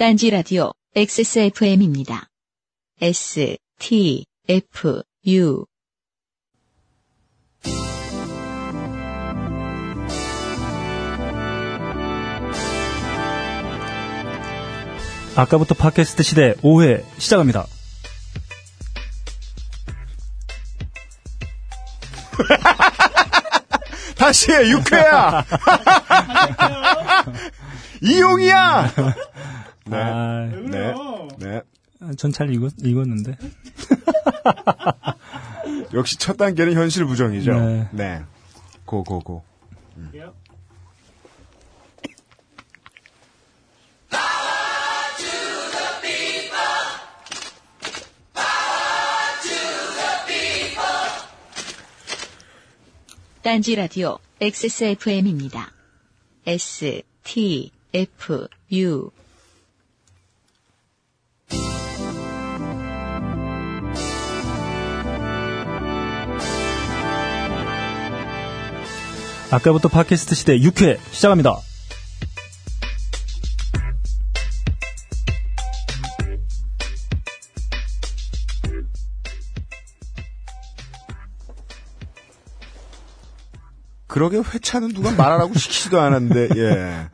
[0.00, 2.30] 딴지 라디오 XSFM입니다.
[3.02, 5.66] S, T, F, U.
[15.36, 17.66] 아까부터 팟캐스트 시대 5회 시작합니다.
[24.16, 25.44] 다시 해, 6회야!
[28.00, 28.94] 이용이야!
[29.90, 29.96] 네.
[29.96, 30.94] 아, 네.
[31.38, 31.62] 네.
[32.16, 33.36] 전 잘 읽었, 읽었는데.
[35.92, 37.52] 역시 첫 단계는 현실 부정이죠.
[37.52, 37.88] 네.
[37.92, 38.22] 네.
[38.84, 39.42] 고, 고, 고.
[53.42, 55.72] 딴지 라디오 XSFM입니다.
[56.46, 59.10] S, T, F, U.
[69.52, 71.56] 아까부터 팟캐스트 시대 6회 시작합니다.
[84.06, 87.08] 그러게 회차는 누가 말하라고 시키지도 않았는데, 예.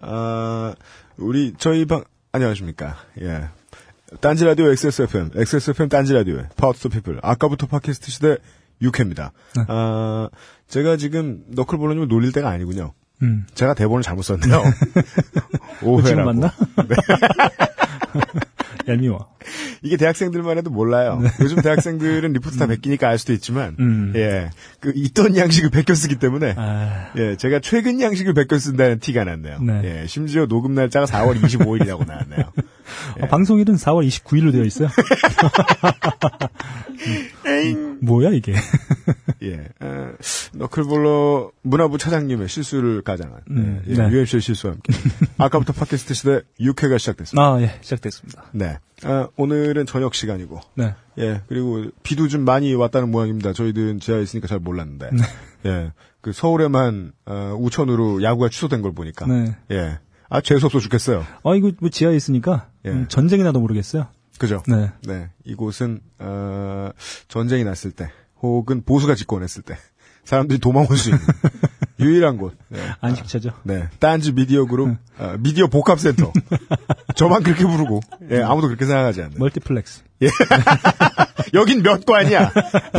[0.00, 0.74] 아,
[1.16, 2.96] 우리, 저희 방, 안녕하십니까.
[3.20, 3.48] 예.
[4.20, 7.20] 딴지 라디오 XSFM, XSFM 딴지 라디오의 파워 투 피플.
[7.22, 8.36] 아까부터 팟캐스트 시대
[8.82, 9.30] 6회입니다.
[9.56, 9.64] 네.
[9.68, 10.28] 아,
[10.68, 12.92] 제가 지금 너클볼러님을 놀릴 때가 아니군요.
[13.22, 13.46] 음.
[13.54, 14.62] 제가 대본을 잘못 썼네요.
[15.82, 16.24] 뭐 지금 5회라고.
[16.24, 16.52] 맞나?
[18.86, 19.28] 얄미워.
[19.82, 21.20] 이게 대학생들만 해도 몰라요.
[21.40, 23.84] 요즘 대학생들은 리포트 다 베끼니까 알 수도 있지만, 네.
[23.84, 24.12] 음.
[24.16, 29.24] 예, 그 있던 양식을 베껴 쓰기 때문에, 아, 예, 제가 최근 양식을 베껴 쓴다는 티가
[29.24, 29.58] 났네요.
[29.60, 29.82] 네.
[29.84, 32.52] 예, 심지어 녹음 날짜가 4월 25일이라고 나왔네요.
[33.20, 34.88] 아, 방송일은 4월 29일로 되어 있어요.
[37.46, 38.54] 음, 뭐야 이게?
[39.42, 40.12] 예, 어,
[40.54, 44.08] 너클볼러 문화부 차장님의 실수를 가장한, 음, 예, 네.
[44.10, 44.92] UMC의 실수와 함께,
[45.38, 47.42] 아까부터 팟캐스트 시대 6회가 시작됐습니다.
[47.42, 48.44] 아, 예, 시작됐습니다.
[48.52, 48.78] 네.
[49.04, 50.94] 아, 오늘은 저녁 시간이고, 네.
[51.18, 53.52] 예, 그리고 비도 좀 많이 왔다는 모양입니다.
[53.52, 55.10] 저희들은 지하에 있으니까 잘 몰랐는데.
[55.12, 55.22] 네.
[55.66, 55.92] 예.
[56.20, 59.26] 그 서울에만, 어, 우천으로 야구가 취소된 걸 보니까.
[59.26, 59.56] 네.
[59.70, 59.98] 예.
[60.28, 61.24] 아, 재수없어 죽겠어요.
[61.44, 62.90] 아, 이거 뭐 지하에 있으니까 예.
[62.90, 64.08] 음, 전쟁이 나도 모르겠어요.
[64.38, 64.62] 그죠?
[64.68, 64.92] 네.
[65.06, 65.30] 네.
[65.44, 66.90] 이곳은, 어,
[67.26, 69.76] 전쟁이 났을 때, 혹은 보수가 집권했을 때,
[70.24, 71.22] 사람들이 도망올 수 있는
[71.98, 72.56] 유일한 곳.
[72.68, 72.78] 네.
[73.00, 73.50] 안식처죠.
[73.64, 73.88] 네.
[73.98, 76.32] 딴지 미디어 그룹, 어, 미디어 복합센터.
[77.16, 78.00] 저만 그렇게 부르고,
[78.30, 79.38] 예, 아무도 그렇게 생각하지 않는.
[79.38, 80.02] 멀티플렉스.
[81.54, 82.52] 여긴 몇 관이야?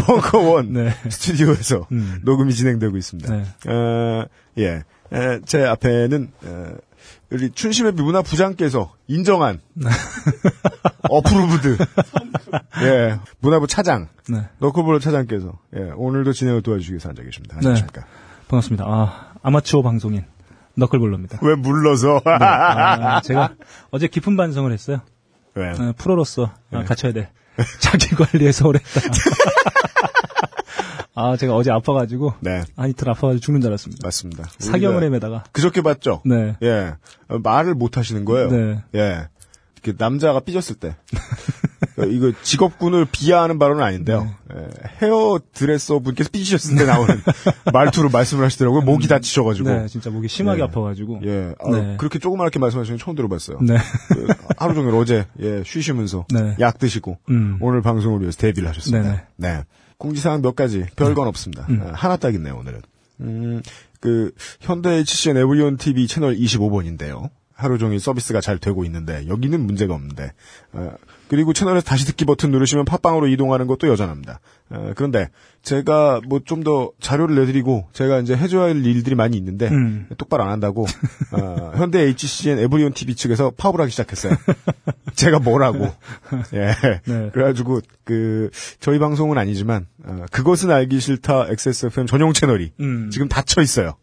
[0.06, 0.94] 벙커원 네.
[1.10, 2.20] 스튜디오에서 음.
[2.24, 3.34] 녹음이 진행되고 있습니다.
[3.34, 3.44] 네.
[3.72, 4.26] 어,
[4.58, 4.84] 예.
[5.14, 6.74] 에, 제 앞에는 어,
[7.32, 9.62] 우리 춘심의 문화 부장께서 인정한
[11.10, 11.78] 어프루브드
[12.84, 14.48] 예 문화부 차장 네.
[14.60, 17.56] 너클볼러 차장께서 예 오늘도 진행을 도와주시기 위해서 앉아 계십니다.
[17.56, 17.60] 네.
[17.60, 18.06] 안녕하십니까?
[18.48, 18.86] 반갑습니다.
[18.88, 20.26] 아, 아마추어 방송인
[20.76, 21.40] 너클볼러입니다.
[21.42, 22.22] 왜 물러서?
[22.26, 22.32] 네.
[22.46, 23.54] 아, 제가
[23.92, 25.02] 어제 깊은 반성을 했어요.
[25.56, 25.70] 왜?
[25.72, 26.84] 어, 프로로서 아, 네.
[26.86, 27.30] 갖춰야 돼.
[27.80, 28.88] 자기 관리에 소홀했다.
[31.20, 34.06] 아, 제가 어제 아파가지고 네 한 이틀 아파가지고 죽는 줄 알았습니다.
[34.06, 34.46] 맞습니다.
[34.60, 35.44] 사경을 헤매다가.
[35.52, 36.22] 그저께 봤죠?
[36.26, 36.56] 네.
[36.64, 36.94] 예
[37.28, 38.50] 어, 말을 못 하시는 거예요.
[38.50, 38.80] 네.
[38.96, 39.28] 예.
[39.82, 40.96] 이렇게 남자가 삐졌을 때.
[41.98, 44.24] 어, 이거 직업군을 비하하는 발언은 아닌데요.
[44.54, 44.58] 네.
[44.58, 44.68] 예,
[45.02, 47.16] 헤어 드레서 분께서 삐지셨을 때 나오는
[47.72, 48.82] 말투로 말씀을 하시더라고요.
[48.82, 49.70] 목이 다치셔가지고.
[49.70, 50.64] 네, 진짜 목이 심하게 네.
[50.66, 51.22] 아파가지고.
[51.24, 51.54] 예.
[51.64, 51.96] 아, 네.
[51.98, 53.60] 그렇게 조그맣게 말씀하시는 거 처음 들어봤어요.
[53.62, 53.78] 네.
[54.10, 54.28] 그,
[54.58, 56.26] 하루 종일 어제, 예, 쉬시면서.
[56.34, 56.58] 네.
[56.60, 57.18] 약 드시고.
[57.30, 57.58] 음.
[57.62, 59.02] 오늘 방송을 위해서 데뷔를 하셨습니다.
[59.10, 59.24] 네네.
[59.38, 59.64] 네.
[60.00, 61.68] 공지사항 몇 가지, 별건 없습니다.
[61.70, 61.82] 음.
[61.84, 62.82] 아, 하나 딱 있네요, 오늘은.
[63.20, 63.62] 음,
[64.00, 67.30] 그, 현대 HCN 에브리온 TV 채널 25번인데요.
[67.54, 70.32] 하루 종일 서비스가 잘 되고 있는데, 여기는 문제가 없는데,
[70.72, 70.94] 어,
[71.30, 74.40] 그리고 채널에서 다시 듣기 버튼 누르시면 팟빵으로 이동하는 것도 여전합니다.
[74.72, 75.30] 어, 그런데,
[75.62, 80.08] 제가 뭐 좀 더 자료를 내드리고, 제가 이제 해줘야 할 일들이 많이 있는데, 음.
[80.18, 80.86] 똑바로 안 한다고,
[81.32, 84.34] 어, 현대 HCN 에브리온 TV 측에서 파업을 하기 시작했어요.
[85.16, 85.94] 제가 뭐라고.
[86.54, 86.74] 예.
[87.06, 87.30] 네.
[87.32, 88.50] 그래가지고, 그,
[88.80, 93.10] 저희 방송은 아니지만, 어, 그것은 알기 싫다 XSFM 전용 채널이 음.
[93.12, 93.94] 지금 닫혀 있어요.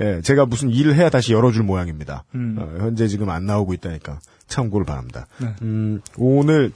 [0.00, 2.24] 예, 제가 무슨 일을 해야 다시 열어줄 모양입니다.
[2.34, 2.56] 음.
[2.58, 4.18] 어, 현재 지금 안 나오고 있다니까
[4.50, 5.26] 참고를 바랍니다.
[5.38, 5.54] 네.
[5.62, 6.72] 음, 오늘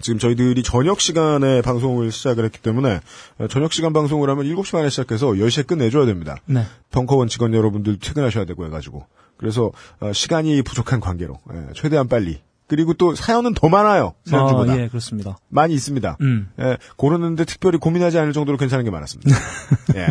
[0.00, 3.00] 지금 저희들이 저녁 시간에 방송을 시작을 했기 때문에
[3.38, 6.36] 어, 저녁 시간 방송을 하면 7시 반에 시작해서 10시에 끝내줘야 됩니다.
[6.46, 6.64] 네.
[6.90, 9.06] 벙커원 직원 여러분들 퇴근하셔야 되고 해가지고
[9.36, 14.78] 그래서 어, 시간이 부족한 관계로 예, 최대한 빨리 그리고 또 사연은 더 많아요 지난주보다 아,
[14.78, 15.36] 예, 그렇습니다.
[15.48, 16.16] 많이 있습니다.
[16.22, 16.48] 음.
[16.60, 19.36] 예, 고르는데 특별히 고민하지 않을 정도로 괜찮은 게 많았습니다.
[19.96, 20.06] 예,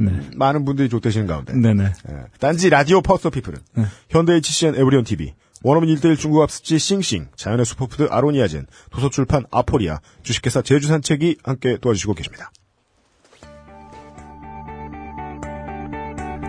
[0.00, 1.84] 음, 많은 분들이 좋대시는 가운데 네네.
[1.84, 3.84] 예, 딴지 라디오 파워 투 피플은 네.
[4.08, 5.34] 현대 HCN 에브리온 TV
[5.66, 12.52] 원어민 1대1 중국어 학습지 싱싱, 자연의 슈퍼푸드 아로니아진, 도서출판 아포리아, 주식회사 제주산책이 함께 도와주시고 계십니다.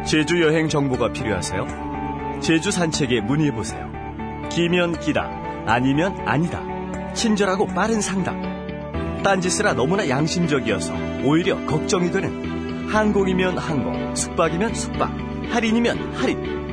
[0.05, 2.39] 제주 여행 정보가 필요하세요?
[2.43, 3.91] 제주 산책에 문의해 보세요.
[4.51, 5.31] 기면 기다,
[5.65, 6.61] 아니면 아니다.
[7.15, 9.23] 친절하고 빠른 상담.
[9.23, 10.93] 딴짓을 하 너무나 양심적이어서
[11.25, 15.11] 오히려 걱정이 되는 항공이면 항공, 숙박이면 숙박,
[15.49, 16.66] 할인이면 할인.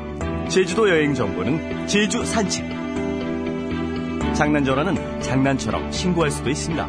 [0.48, 2.68] 제주도 여행 정보는 제주 산책.
[4.34, 6.88] 장난 전화는 장난처럼 신고할 수도 있습니다.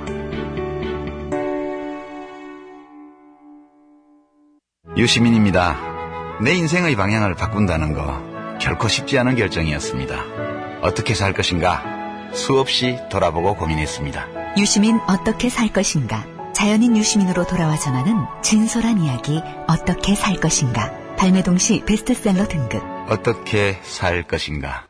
[4.97, 5.77] 유시민입니다.
[6.41, 10.15] 내 인생의 방향을 바꾼다는 거 결코 쉽지 않은 결정이었습니다.
[10.81, 11.83] 어떻게 살 것인가
[12.33, 14.57] 수없이 돌아보고 고민했습니다.
[14.57, 16.25] 유시민 어떻게 살 것인가?
[16.53, 21.04] 자연인 유시민으로 돌아와 전하는 진솔한 이야기 어떻게 살 것인가?
[21.17, 22.83] 발매 동시 베스트셀러 등급.
[23.09, 24.87] 어떻게 살 것인가?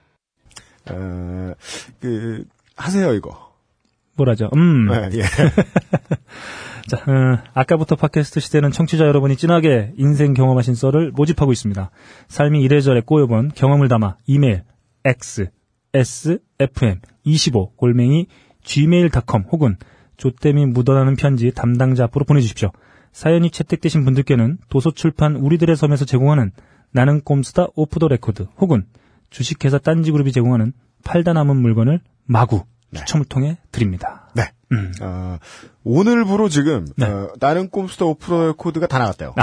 [0.89, 1.53] 어,
[1.99, 2.45] 그,
[2.75, 3.53] 하세요, 이거.
[4.15, 4.49] 뭐라죠?
[4.55, 4.87] 음.
[4.87, 5.21] 네, 예.
[6.87, 11.89] 자, 어, 아까부터 팟캐스트 시대는 청취자 여러분이 진하게 인생 경험하신 썰을 모집하고 있습니다.
[12.27, 14.63] 삶이 이래저래 꼬여본 경험을 담아 이메일
[15.03, 15.49] x
[15.93, 18.27] s f m 25 골뱅이
[18.63, 19.77] gmail.com 혹은
[20.17, 22.71] 좆됨이 묻어나는 편지 담당자 앞으로 보내주십시오.
[23.15, 26.51] 사연이 채택되신 분들께는 도서출판 우리들의 섬에서 제공하는
[26.91, 28.85] 나는 꼼수다 오프 더 레코드 혹은
[29.29, 30.73] 주식회사 딴지그룹이 제공하는
[31.05, 34.29] 팔다 남은 물건을 마구 추첨을 통해 드립니다.
[34.33, 34.51] 네.
[34.73, 34.91] 음.
[35.01, 35.37] 어,
[35.85, 37.05] 오늘부로 지금, 네.
[37.05, 39.33] 어, 나는 꼼수다 오프 더 레코드가 다 나갔대요.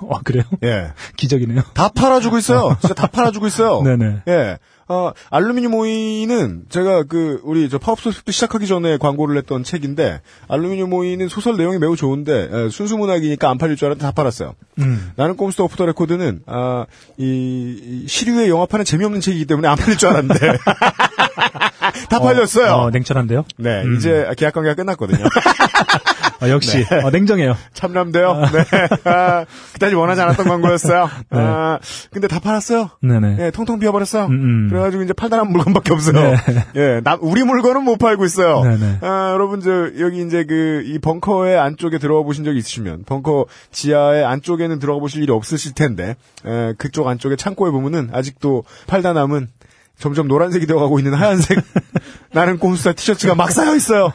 [0.00, 0.44] 어, 그래요?
[0.62, 0.92] 예.
[1.16, 1.62] 기적이네요.
[1.74, 2.76] 다 팔아주고 있어요.
[2.80, 3.82] 진짜 다 팔아주고 있어요.
[3.86, 4.22] 네네.
[4.28, 4.58] 예.
[4.88, 10.92] 어, 알루미늄 오이는 제가 그, 우리 저 파업 소식도 시작하기 전에 광고를 했던 책인데, 알루미늄
[10.92, 14.54] 오이는 소설 내용이 매우 좋은데, 예, 순수 문학이니까 안 팔릴 줄 알았는데 다 팔았어요.
[14.78, 15.10] 음.
[15.16, 16.86] 나는 꼼수다 오프 더 레코드는, 아,
[17.16, 20.58] 이, 이 시류에 영합하는 재미없는 책이기 때문에 안 팔릴 줄 알았는데.
[22.08, 22.72] 다 팔렸어요.
[22.72, 23.44] 어, 냉철한데요?
[23.56, 23.96] 네, 음.
[23.96, 25.24] 이제 계약 관계가 끝났거든요.
[26.40, 27.56] 아, 역시 어, 냉정해요.
[27.72, 28.34] 참남돼요.
[28.52, 28.64] 네.
[29.04, 31.10] 아, 그다지 원하지 않았던 광고였어요.
[31.30, 31.38] 네.
[31.38, 31.78] 아,
[32.10, 32.90] 근데 다 팔았어요.
[33.02, 33.36] 네네.
[33.40, 34.26] 예, 통통 비어버렸어요.
[34.26, 34.68] 음, 음.
[34.68, 36.14] 그래가지고 이제 팔다란 물건밖에 없어요.
[36.14, 36.36] 네.
[36.76, 38.62] 예, 나, 우리 물건은 못 팔고 있어요.
[38.62, 38.98] 네네.
[39.02, 44.24] 아, 여러분, 저, 여기 이제 그, 이 벙커의 안쪽에 들어가 보신 적이 있으시면, 벙커 지하의
[44.24, 49.48] 안쪽에는 들어가 보실 일이 없으실 텐데, 에, 그쪽 안쪽에 창고에 보면은 아직도 팔다 남은
[49.98, 51.58] 점점 노란색이 되어가고 있는 하얀색
[52.32, 54.12] 나는 꼼수사 티셔츠가 막 쌓여 있어요.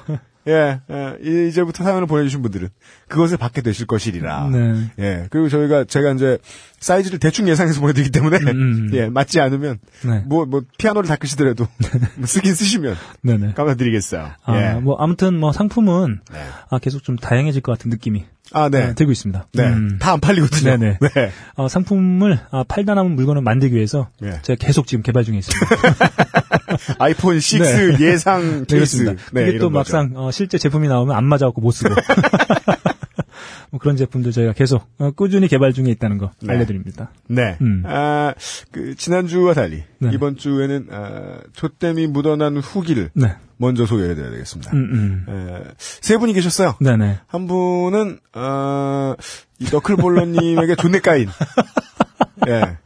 [0.48, 2.70] 예, 예, 이- 이제부터 사연을 보내주신 분들은
[3.08, 4.50] 그것을 받게 되실 것이리라.
[4.52, 4.92] 네.
[5.00, 6.38] 예, 그리고 저희가 제가 이제
[6.80, 8.90] 사이즈를 대충 예상해서 보내드리기 때문에 음.
[8.96, 10.20] 예 맞지 않으면 네.
[10.26, 11.68] 뭐뭐 피아노를 닦으시더라도
[12.18, 13.54] 뭐 쓰긴 쓰시면 네네.
[13.54, 14.32] 감사드리겠어요.
[14.44, 14.80] 아, 예.
[14.80, 16.40] 뭐 아무튼 뭐 상품은 네.
[16.70, 18.84] 아, 계속 좀 다양해질 것 같은 느낌이 아, 네.
[18.90, 19.48] 어, 들고 있습니다.
[19.54, 19.64] 네.
[19.68, 19.98] 음.
[20.00, 20.78] 다안 팔리거든요.
[20.78, 20.98] 네네.
[21.00, 21.32] 네.
[21.56, 24.40] 어, 상품을 아, 팔다 남은 물건을 만들기 위해서 네.
[24.42, 25.68] 제가 계속 지금 개발 중에 있습니다.
[27.00, 27.98] 아이폰 6 네.
[28.00, 28.98] 예상 네, 케이스.
[29.04, 29.24] 그렇습니다.
[29.34, 29.70] 네, 그게 또.
[29.70, 31.94] 막상 어, 실제 제품이 나오면 안 맞아갖고 못 쓰고
[33.72, 36.54] 뭐 그런 제품들 저희가 계속 어, 꾸준히 개발 중에 있다는 거 네.
[36.54, 37.12] 알려드립니다.
[37.28, 37.58] 네.
[37.62, 37.84] 음.
[37.86, 38.34] 아,
[38.72, 40.10] 그, 지난주와 달리, 네.
[40.14, 43.36] 이번 주에는, 아, 조땜이 묻어난 후기를 네.
[43.56, 44.72] 먼저 소개해드려야 되겠습니다.
[44.74, 45.34] 음, 음.
[45.34, 46.76] 에, 세 분이 계셨어요.
[46.82, 47.20] 네네.
[47.28, 49.14] 한 분은, 어,
[49.60, 51.30] 이 너클볼러님에게 존내 까인.
[52.48, 52.78] 예.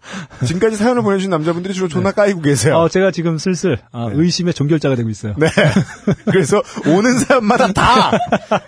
[0.46, 2.78] 지금까지 사연을 보내주신 남자분들이 주로 존나 까이고 계세요.
[2.78, 5.34] 어, 제가 지금 슬슬 아, 의심의 종결자가 되고 있어요.
[5.38, 5.48] 네.
[6.26, 8.12] 그래서 오는 사람마다 다,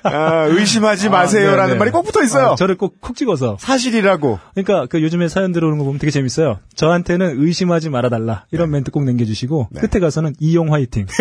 [0.04, 1.78] 아, 의심하지 마세요라는 아.
[1.78, 2.48] 말이 꼭 붙어 있어요.
[2.50, 3.58] 어, 저를 꼭 콕 찍어서.
[3.60, 4.40] 사실이라고.
[4.54, 6.60] 그러니까 그 요즘에 사연 들어오는 거 보면 되게 재밌어요.
[6.76, 9.82] 저한테는 의심하지 말아달라 이런 멘트 꼭 남겨주시고 네.
[9.82, 11.06] 끝에 가서는 이용 화이팅.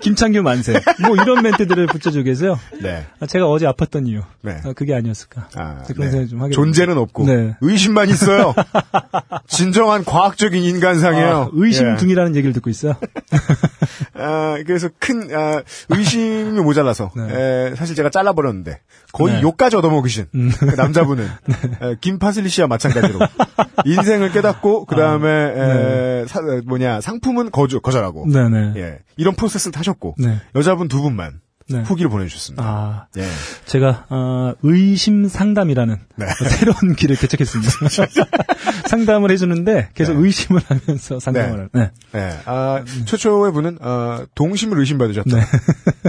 [0.00, 0.80] 김창규 만세.
[1.02, 2.58] 뭐 이런 멘트들을 붙여주고 계세요.
[2.80, 3.06] 네.
[3.20, 4.22] 아, 제가 어제 아팠던 이유.
[4.42, 4.56] 네.
[4.64, 5.48] 아, 그게 아니었을까.
[5.54, 6.10] 아, 그런 네.
[6.10, 7.56] 생각 좀 하게 존재는 없고 네.
[7.60, 8.54] 의심만 있어요.
[9.48, 11.36] 진정한 과학적인 인간상이에요.
[11.36, 11.96] 아, 의심 예.
[11.96, 12.94] 둥이라는 얘기를 듣고 있어요.
[14.18, 17.70] 아, 그래서 큰 아, 의심이 모자라서 네.
[17.70, 18.80] 에, 사실 제가 잘라버렸는데
[19.12, 19.42] 거의 네.
[19.42, 21.24] 욕까지 얻어먹으신 그 남자분은
[21.82, 23.18] 에, 김파슬리 씨와 마찬가지로
[23.84, 26.24] 인생을 깨닫고 그 다음에
[26.64, 28.74] 뭐냐 상품은 거주 거절하고 네네.
[28.76, 30.40] 예, 이런 프로세스를 타셨고 네.
[30.54, 31.82] 여자분 두 분만 네.
[31.82, 32.64] 후기를 보내주셨습니다.
[32.64, 33.26] 아, 예.
[33.66, 36.26] 제가 어, 의심 상담이라는 네.
[36.48, 37.72] 새로운 길을 개척했습니다.
[38.88, 40.20] 상담을 해주는데 계속 네.
[40.26, 41.68] 의심을 하면서 상담을 하는.
[41.72, 41.90] 네.
[42.12, 42.38] 네.
[42.46, 45.36] 아, 최초의 분은, 어, 동심을 의심받으셨다.
[45.36, 45.42] 네.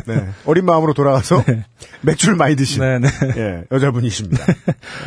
[0.07, 0.29] 네.
[0.45, 1.65] 어린 마음으로 돌아가서 네.
[2.01, 3.09] 맥주를 많이 드신 네, 네.
[3.37, 4.45] 예, 여자분이십니다.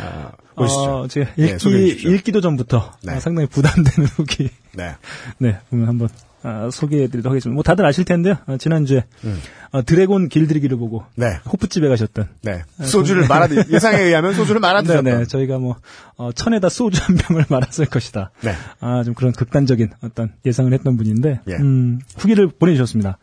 [0.03, 0.81] 아, 보시죠.
[0.81, 2.07] 어, 제가 네, 읽기.
[2.09, 3.15] 읽기도 전부터 네.
[3.15, 4.49] 어, 상당히 부담되는 후기.
[4.73, 4.95] 네.
[5.39, 6.09] 네, 보면 한번
[6.45, 7.53] 아, 소개해드리도록 하겠습니다.
[7.55, 8.35] 뭐 다들 아실 텐데요.
[8.45, 9.39] 아, 지난주에 음.
[9.71, 11.37] 어, 드래곤 길들이기를 보고 네.
[11.51, 12.63] 호프집에 가셨던 네.
[12.81, 15.03] 소주를 말아 예상에 의하면 소주를 말아 드셨던.
[15.05, 15.77] 네네 저희가 뭐
[16.17, 18.31] 어, 천에다 소주 한 병을 말았을 것이다.
[18.41, 18.51] 네.
[18.81, 21.53] 아 좀 그런 극단적인 어떤 예상을 했던 분인데 예.
[21.55, 23.17] 음, 후기를 보내주셨습니다.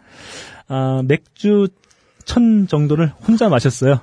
[0.69, 1.69] 아, 맥주
[2.25, 4.01] 천 정도를 혼자 마셨어요.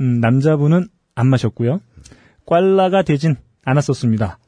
[0.00, 1.80] 음, 남자분은 안 마셨고요.
[2.46, 4.38] 꽐라가 되진 않았었습니다.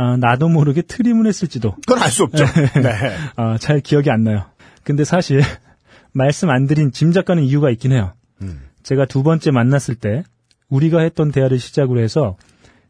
[0.00, 2.44] 아, 나도 모르게 트림을 했을지도 그건 알 수 없죠.
[2.80, 2.92] 네.
[3.36, 4.46] 아, 잘 기억이 안 나요.
[4.82, 5.42] 근데 사실
[6.12, 8.14] 말씀 안 드린 짐작 가는 이유가 있긴 해요.
[8.40, 8.62] 음.
[8.82, 10.22] 제가 두 번째 만났을 때
[10.70, 12.36] 우리가 했던 대화를 시작으로 해서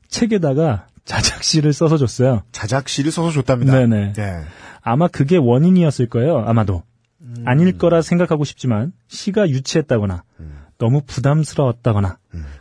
[0.09, 2.43] 책에다가 자작시를 써서 줬어요.
[2.53, 3.73] 자작시를 써서 줬답니다.
[3.73, 4.13] 네네.
[4.13, 4.41] 네.
[4.83, 6.39] 아마 그게 원인이었을 거예요.
[6.47, 6.85] 아마도.
[7.23, 7.43] 음.
[7.45, 10.59] 아닐 거라 생각하고 싶지만 시가 유치했다거나 음.
[10.79, 12.19] 너무 부담스러웠다거나.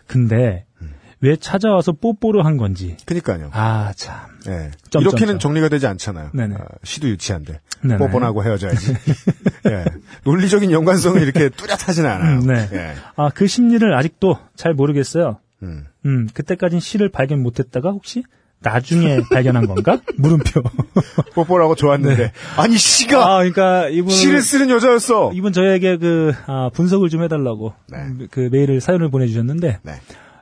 [0.08, 0.66] 근데
[1.22, 2.98] 왜 찾아와서 뽀뽀를 한 건지.
[3.06, 3.50] 그니까요.
[3.54, 4.16] 아, 참.
[4.46, 4.72] 네.
[4.90, 5.40] 점, 이렇게는 점, 점.
[5.40, 6.30] 정리가 되지 않잖아요.
[6.34, 6.56] 네네.
[6.56, 7.60] 아, 시도 유치한데.
[7.82, 7.98] 네네.
[7.98, 8.94] 뽀뽀하고 헤어져야지.
[9.68, 9.86] 예.
[10.24, 12.40] 논리적인 연관성이 이렇게 뚜렷하진 않아요.
[12.40, 12.70] 음, 네.
[12.74, 12.94] 예.
[13.16, 15.40] 아, 그 심리를 아직도 잘 모르겠어요.
[15.64, 15.86] 음.
[16.06, 18.24] 음, 그때까진 시를 발견 못했다가 혹시
[18.62, 20.00] 나중에 발견한 건가?
[20.18, 20.62] 물음표.
[21.36, 22.32] 뽀뽀라고 좋았는데.
[22.58, 23.26] 아니, 시가!
[23.26, 25.32] 아, 그러니까 이분 시를 쓰는 여자였어!
[25.34, 28.28] 이분 저에게 그 아, 분석을 좀 해달라고 네.
[28.32, 29.94] 그 메일을 사연을 보내주셨는데 네.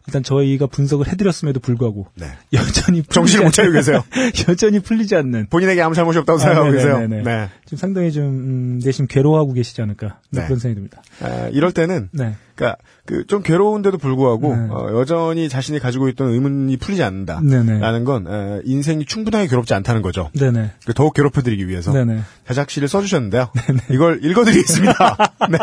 [0.07, 2.27] 일단 저희가 분석을 해드렸음에도 불구하고 네.
[2.53, 4.03] 여전히 정신을 못 차리고 계세요.
[4.47, 6.99] 여전히 풀리지 않는 본인에게 아무 잘못이 없다고 아, 생각하고 계세요.
[6.99, 7.23] 네네네네.
[7.23, 7.49] 네.
[7.65, 10.45] 지금 상당히 좀 음, 내심 괴로워하고 계시지 않을까 네.
[10.45, 11.01] 그런 생각이 듭니다.
[11.21, 14.67] 아, 이럴 때는, 네, 그니까, 그, 좀 괴로운데도 불구하고, 네.
[14.69, 17.41] 어, 여전히 자신이 가지고 있던 의문이 풀리지 않는다.
[17.41, 20.29] 네네, 라는 건, 어, 인생이 충분하게 괴롭지 않다는 거죠.
[20.37, 21.91] 네네, 그 더욱 괴롭혀드리기 위해서.
[21.91, 22.19] 네네.
[22.45, 23.49] 자작 시를 써주셨는데요.
[23.89, 25.17] 이걸 읽어드리겠습니다.
[25.49, 25.57] 네.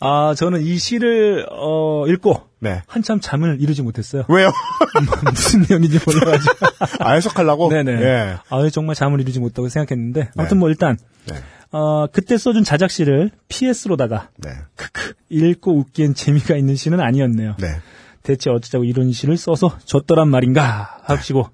[0.00, 2.82] 아 저는 이 시를 어, 읽고 네.
[2.86, 4.24] 한참 잠을 이루지 못했어요.
[4.28, 4.52] 왜요?
[5.24, 6.54] 무슨 내용인지 몰라가지고.
[7.00, 7.68] 아, 해석하려고?
[7.70, 7.92] 네네.
[8.02, 8.36] 예.
[8.48, 10.60] 아 정말 잠을 이루지 못하고 생각했는데 아무튼 네.
[10.60, 10.96] 뭐 일단
[11.28, 11.36] 네.
[11.72, 14.50] 어, 그때 써준 자작시를 PS로다가 네.
[14.76, 17.56] 크크 읽고 웃기엔 재미가 있는 시는 아니었네요.
[17.58, 17.76] 네.
[18.22, 21.48] 대체 어쩌자고 이런 시를 써서 줬더란 말인가 하시고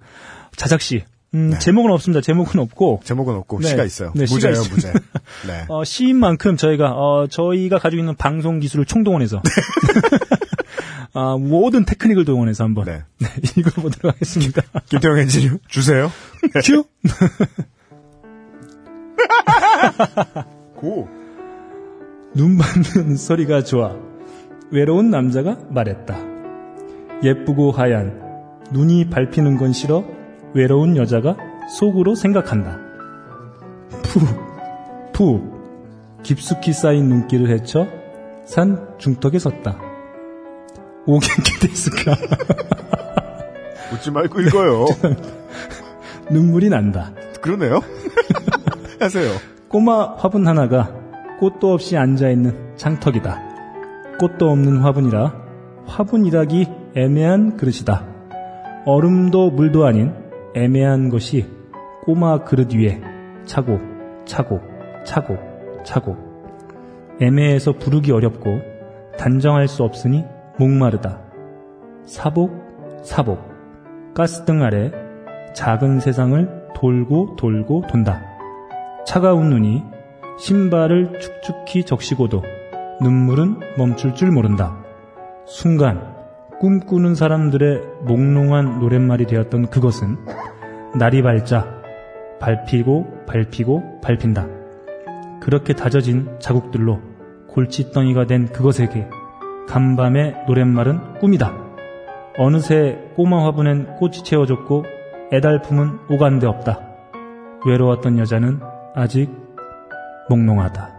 [0.56, 1.58] 자작시 음, 네.
[1.58, 2.20] 제목은 없습니다.
[2.20, 3.68] 제목은 없고 제목은 없고 네.
[3.68, 4.12] 시가 있어요.
[4.14, 4.88] 네, 시가 무제예요, 있습니다.
[4.88, 5.06] 무제.
[5.46, 5.64] 네.
[5.68, 9.42] 어, 시인 만큼 저희가 어, 저희가 가지고 있는 방송 기술을 총동원해서
[11.12, 13.02] 아, 모든 테크닉을 동원해서 한번 네.
[13.18, 14.62] 네, 읽어보도록 하겠습니다.
[14.88, 16.10] 김태형 엔지니어 주세요.
[16.64, 16.84] 큐.
[20.76, 21.08] 고.
[22.34, 23.96] 눈 받는 소리가 좋아.
[24.70, 26.16] 외로운 남자가 말했다.
[27.22, 28.20] 예쁘고 하얀
[28.70, 30.04] 눈이 밟히는 건 싫어.
[30.54, 31.36] 외로운 여자가
[31.78, 32.78] 속으로 생각한다.
[34.02, 37.86] 푹, 푹 깊숙이 쌓인 눈길을 헤쳐
[38.44, 39.78] 산 중턱에 섰다.
[41.06, 42.16] 오겐키 데스까
[43.92, 44.86] 웃지 말고 읽어요.
[46.30, 47.12] 눈물이 난다.
[47.40, 47.80] 그러네요.
[49.00, 49.30] 하세요.
[49.68, 50.90] 꼬마 화분 하나가
[51.40, 53.40] 꽃도 없이 앉아있는 창턱이다.
[54.18, 55.34] 꽃도 없는 화분이라
[55.86, 58.06] 화분이라기 애매한 그릇이다.
[58.84, 60.12] 얼음도 물도 아닌
[60.54, 61.46] 애매한 것이
[62.04, 63.00] 꼬마 그릇 위에
[63.44, 63.78] 차고
[64.24, 64.60] 차고
[65.04, 65.38] 차고
[65.84, 66.16] 차고
[67.20, 68.60] 애매해서 부르기 어렵고
[69.18, 70.24] 단정할 수 없으니
[70.58, 71.20] 목마르다.
[72.04, 72.50] 사복
[73.02, 73.38] 사복
[74.14, 74.90] 가스등 아래
[75.54, 78.27] 작은 세상을 돌고 돌고 돈다.
[79.08, 79.84] 차가운 눈이
[80.36, 82.42] 신발을 축축히 적시고도
[83.00, 84.84] 눈물은 멈출 줄 모른다.
[85.46, 86.14] 순간
[86.60, 90.18] 꿈꾸는 사람들의 몽롱한 노랫말이 되었던 그것은
[90.98, 91.80] 날이 밝자
[92.38, 94.46] 밟히고 밟히고 밟힌다.
[95.40, 97.00] 그렇게 다져진 자국들로
[97.48, 99.08] 골칫덩이가 된 그것에게
[99.68, 101.54] 간밤의 노랫말은 꿈이다.
[102.36, 104.84] 어느새 꼬마 화분엔 꽃이 채워졌고
[105.32, 106.80] 애달품은 오간데 없다.
[107.64, 108.60] 외로웠던 여자는
[108.98, 109.30] 아직
[110.28, 110.92] 몽롱하다.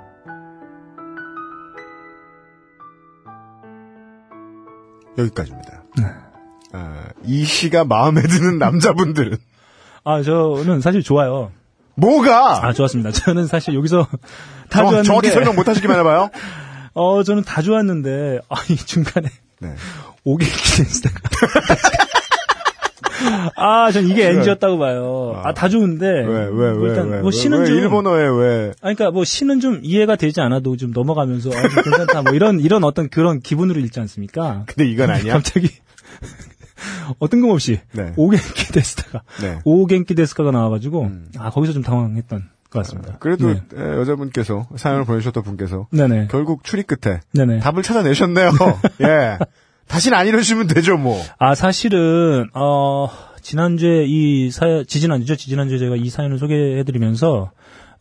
[5.17, 5.83] 여기까지입니다.
[5.97, 6.05] 네.
[6.71, 9.35] 아, 이 시가 마음에 드는 남자분들은
[10.05, 11.51] 아, 저는 사실 좋아요.
[11.95, 13.11] 뭐가 아, 좋았습니다.
[13.11, 14.07] 저는 사실 여기서
[14.69, 15.03] 다 정, 좋았는데.
[15.03, 16.29] 정확히 설명 못 하시기만 해봐요.
[16.95, 19.27] 어, 저는 다 좋았는데, 아, 이 중간에
[19.59, 19.75] 네.
[20.23, 21.29] 오겠기 됐다가.
[23.55, 25.41] 아, 전 이게 NG였다고 봐요.
[25.43, 26.07] 아, 다 좋은데.
[26.07, 27.65] 왜, 왜, 뭐 왜, 일단 왜, 뭐왜 좀.
[27.65, 32.21] 일본어에 왜, 아, 그러니까 뭐 시는 좀 이해가 되지 않아도 좀 넘어가면서 아, 좀 괜찮다.
[32.23, 34.63] 뭐 이런 이런 어떤 그런 기분으로 읽지 않습니까?
[34.67, 35.33] 근데 이건 아니야?
[35.33, 35.69] 갑자기
[37.19, 38.13] 어 뜬금없이 네.
[38.15, 39.53] 오겐키 데스타가 네.
[39.53, 39.59] 음.
[39.65, 43.17] 오겐키 데스카가 나와가지고 아 거기서 좀 당황했던 것 같습니다.
[43.19, 43.61] 그래도 네.
[43.75, 47.59] 에, 여자분께서 사연을 보내주셨던 분께서 네네 결국 추리 끝에 네네.
[47.59, 48.51] 답을 찾아내셨네요.
[49.01, 49.38] 예.
[49.89, 51.22] 다시는 안 이러시면 되죠, 뭐.
[51.38, 53.10] 아 사실은 어
[53.41, 57.51] 지난주에 이 사연 지지난주죠 지지난주에 제가 이 사연을 소개해드리면서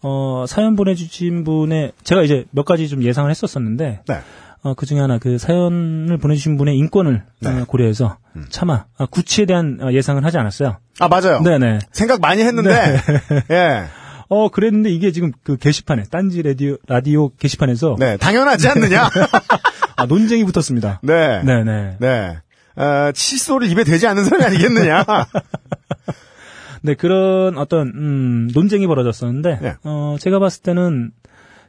[0.02, 4.21] 어, 사연 보내주신 분의, 제가 이제 몇 가지 좀 예상을 했었었는데, 네.
[4.62, 7.50] 어, 그 중에 하나, 그 사연을 보내주신 분의 인권을 네.
[7.50, 7.62] 음.
[7.62, 8.18] 어, 고려해서
[8.49, 10.76] 차마 아, 구치에 대한 어, 예상을 하지 않았어요.
[11.00, 11.40] 아, 맞아요.
[11.42, 11.80] 네네.
[11.90, 12.71] 생각 많이 했는데,
[13.50, 13.85] 예.
[14.28, 19.09] 어, 그랬는데 이게 지금 그 게시판에, 딴지 라디오, 라디오 게시판에서, 네, 당연하지 않느냐?
[19.98, 21.00] 아, 논쟁이 붙었습니다.
[21.02, 21.42] 네.
[21.42, 21.96] 네네.
[21.98, 22.38] 네.
[22.76, 25.04] 어, 칫솔을 입에 대지 않는 사람이 아니겠느냐?
[26.82, 29.74] 네, 그런 어떤, 음, 논쟁이 벌어졌었는데, 네.
[29.82, 31.10] 어, 제가 봤을 때는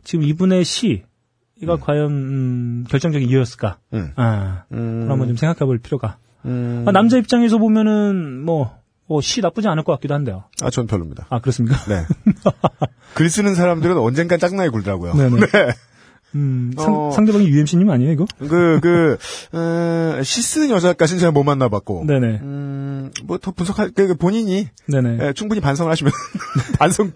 [0.03, 1.03] 지금 이분의 시,
[1.59, 3.79] 이가 과연, 음, 결정적인 이유였을까?
[3.93, 4.11] 음.
[4.15, 4.99] 아, 음.
[4.99, 6.17] 그걸 한번 좀 생각해 볼 필요가.
[6.45, 6.85] 음.
[6.87, 10.43] 아, 남자 입장에서 보면은, 뭐, 뭐, 시 나쁘지 않을 것 같기도 한데요.
[10.61, 11.25] 아, 전 별로입니다.
[11.31, 11.75] 아, 그렇습니까?
[11.85, 12.05] 네.
[13.15, 15.15] 글 쓰는 사람들은 언젠간 짱나게 굴더라고요.
[15.15, 15.39] 네네.
[15.39, 15.73] 네.
[16.35, 17.11] 음, 상, 어.
[17.11, 18.25] 상대방이 UMC님 아니에요, 이거?
[18.37, 19.17] 그, 그,
[19.51, 22.05] 어, 시 쓰는 여자까지는 제가 못 만나봤고.
[22.07, 22.39] 네네.
[22.41, 25.17] 음, 뭐 더 분석할, 그, 그 본인이 네네.
[25.21, 26.11] 예, 충분히 반성을 하시면
[26.77, 27.11] 반성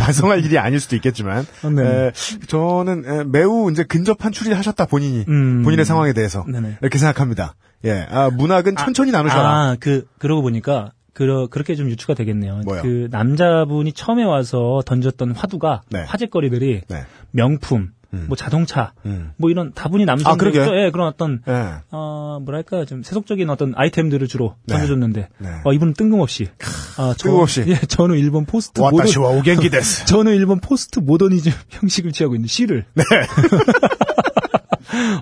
[0.00, 1.82] 반성할 일이 아닐 수도 있겠지만 어, 네.
[1.82, 2.12] 예,
[2.48, 5.62] 저는 예, 매우 이제 근접한 추리하셨다 본인이 음.
[5.62, 6.78] 본인의 상황에 대해서 네네.
[6.80, 7.54] 이렇게 생각합니다.
[7.84, 9.48] 예, 아, 문학은 천천히 나누셔라.
[9.48, 12.62] 아, 그, 그러고 보니까, 그러, 그렇게 좀 유추가 되겠네요.
[12.64, 12.82] 뭐요?
[12.82, 16.02] 그 남자분이 처음에 와서 던졌던 화두가, 네.
[16.04, 17.04] 화제거리들이, 네.
[17.30, 18.24] 명품, 음.
[18.28, 19.32] 뭐 자동차, 음.
[19.36, 20.76] 뭐 이런 다분히 아, 남성들, 그러게요?
[20.76, 21.74] 예, 그런 어떤, 예.
[21.90, 24.74] 어, 뭐랄까, 좀 세속적인 어떤 아이템들을 주로 네.
[24.74, 25.48] 던져줬는데, 네.
[25.64, 26.48] 어, 이분은 뜬금없이,
[26.96, 27.64] 아, 저- 뜬금없이.
[27.66, 29.06] 예, 저는 일본 포스트 모던.
[30.06, 33.02] 저는 일본 포스트 모더니즘 형식을 취하고 있는 시를, 네.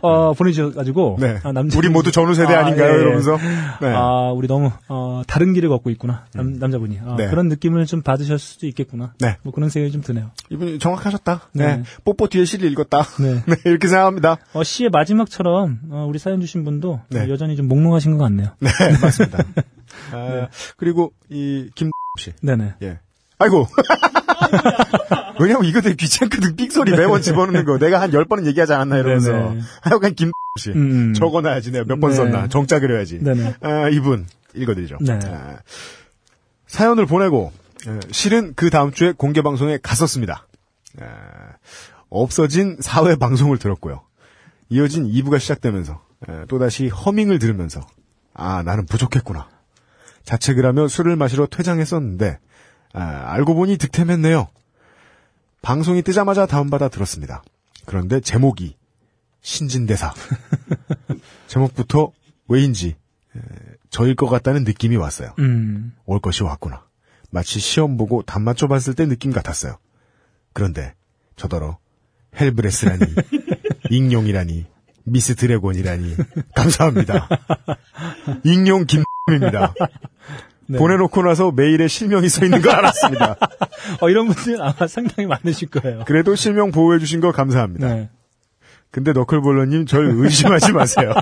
[0.03, 1.39] 어, 보내주셔가지고, 네.
[1.43, 3.01] 아, 남자 우리 모두 전후 세대 아, 닌가요 예, 예.
[3.01, 3.39] 이러면서.
[3.81, 3.89] 네.
[3.95, 6.27] 아, 우리 너무 어, 다른 길을 걷고 있구나.
[6.35, 6.99] 남, 남자분이.
[7.05, 7.29] 아, 네.
[7.29, 9.15] 그런 느낌을 좀 받으실 수도 있겠구나.
[9.21, 9.37] 네.
[9.43, 10.31] 뭐 그런 생각이 좀 드네요.
[10.51, 11.41] 이분이 정확하셨다.
[11.53, 11.77] 네.
[11.77, 11.83] 네.
[12.05, 13.03] 뽀뽀 뒤에 시를 읽었다.
[13.21, 13.43] 네.
[13.47, 14.37] 네, 이렇게 생각합니다.
[14.53, 17.21] 어, 시의 마지막처럼 어, 우리 사연 주신 분도 네.
[17.21, 18.51] 어, 여전히 좀 몽롱하신 것 같네요.
[18.61, 18.71] 네,
[19.03, 19.39] 맞습니다.
[20.13, 22.33] 아, 그리고 이 김 씨.
[22.43, 22.75] 네네.
[22.83, 22.99] 예.
[23.39, 23.67] 아이고.
[25.41, 26.57] 왜냐면 이거 되게 귀찮거든.
[26.57, 27.79] 삑소리 매번 집어넣는 거.
[27.79, 29.33] 내가 한 열 번은 얘기하지 않았나 이러면서.
[29.33, 29.61] 네네.
[29.83, 30.71] 하여간 김 씨.
[30.71, 31.15] 음.
[31.15, 31.73] 적어놔야지.
[31.73, 32.17] 내가 몇번 네.
[32.17, 32.49] 썼나.
[32.49, 33.19] 정자 그려야지.
[33.21, 33.55] 네네.
[33.61, 34.99] 아, 이분 읽어드리죠.
[35.01, 35.19] 네.
[35.25, 35.59] 아,
[36.67, 37.53] 사연을 보내고
[37.87, 40.47] 어, 실은 그 다음 주에 공개 방송에 갔었습니다.
[41.01, 41.07] 아,
[42.09, 44.03] 없어진 사회 방송을 들었고요.
[44.69, 47.81] 이어진 2부가 시작되면서 아, 또다시 허밍을 들으면서
[48.33, 49.49] 아 나는 부족했구나.
[50.25, 52.39] 자책을 하며 술을 마시러 퇴장했었는데
[52.95, 53.01] 아,
[53.33, 54.49] 알고 보니 득템했네요.
[55.65, 57.43] 방송이 뜨자마자 다운받아 들었습니다.
[57.87, 58.77] 그런데 제목이
[59.41, 60.13] 신진대사.
[61.49, 62.13] 제목부터
[62.49, 62.97] 왜인지
[63.35, 63.41] 에,
[63.89, 65.35] 저일 것 같다는 느낌이 왔어요.
[65.39, 65.95] 음.
[66.05, 66.85] 올 것이 왔구나.
[67.31, 69.79] 마치 시험 보고 답 맞춰봤을 때 느낌 같았어요.
[70.53, 70.95] 그런데
[71.37, 71.79] 저더러
[72.39, 73.03] 헬브레스라니,
[73.91, 74.67] 익룡이라니,
[75.05, 76.15] 미스 드래곤이라니
[76.55, 77.29] 감사합니다.
[78.45, 79.73] 익룡 김입니다.
[80.67, 80.79] 네.
[80.79, 83.37] 보내놓고 나서 메일에 실명이 써 있는 걸 알았습니다.
[84.01, 86.05] 어, 이런 분들 아마 상당히 많으실 거예요.
[86.07, 87.95] 그래도 실명 보호해 주신 거 감사합니다.
[87.95, 88.11] 네.
[88.91, 91.13] 근데 너클볼러님 절 의심하지 마세요.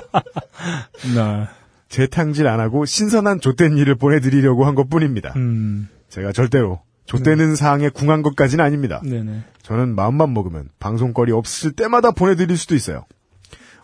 [1.14, 1.46] 네.
[1.88, 5.32] 재탕질 안 하고 신선한 좆된 일을 보내드리려고 한 것뿐입니다.
[5.36, 5.88] 음.
[6.08, 9.00] 제가 절대로 좆되는 사항에 궁한 것까지는 아닙니다.
[9.04, 9.42] 네네.
[9.62, 13.04] 저는 마음만 먹으면 방송거리 없을 때마다 보내드릴 수도 있어요.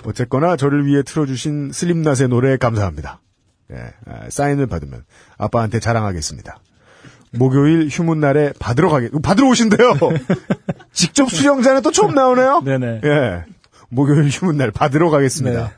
[0.05, 3.21] 어쨌거나 저를 위해 틀어주신 슬림낫의 노래 감사합니다.
[3.73, 3.77] 예,
[4.07, 5.05] 아, 사인을 받으면
[5.37, 6.59] 아빠한테 자랑하겠습니다.
[7.33, 9.95] 목요일 휴문 날에 받으러 가겠, 받으러 오신대요!
[10.93, 12.63] 직접 수령자는 또 처음 나오네요?
[12.65, 13.01] 네네.
[13.05, 13.45] 예.
[13.91, 15.65] 목요일 휴문 날 받으러 가겠습니다.
[15.65, 15.71] 네.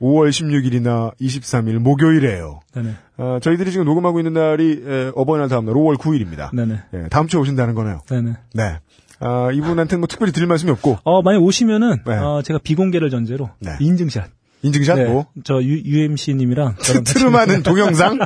[0.00, 2.60] 5월 16일이나 23일 목요일이에요.
[2.74, 2.94] 네네.
[3.16, 6.54] 아, 저희들이 지금 녹음하고 있는 날이 에, 어버이날 다음 날 5월 9일입니다.
[6.54, 6.80] 네네.
[6.94, 8.02] 예, 다음 주에 오신다는 거네요.
[8.08, 8.34] 네네.
[8.54, 8.78] 네.
[9.20, 12.18] 아, 이분한테는 뭐 특별히 드릴 말씀이 없고 어, 만약 오시면은, 네.
[12.18, 13.76] 어, 제가 비공개를 전제로, 네.
[13.80, 14.28] 인증샷.
[14.62, 15.04] 인증샷 네.
[15.04, 18.18] 뭐저 UMC님이랑 저랑 같이 트름하는 동영상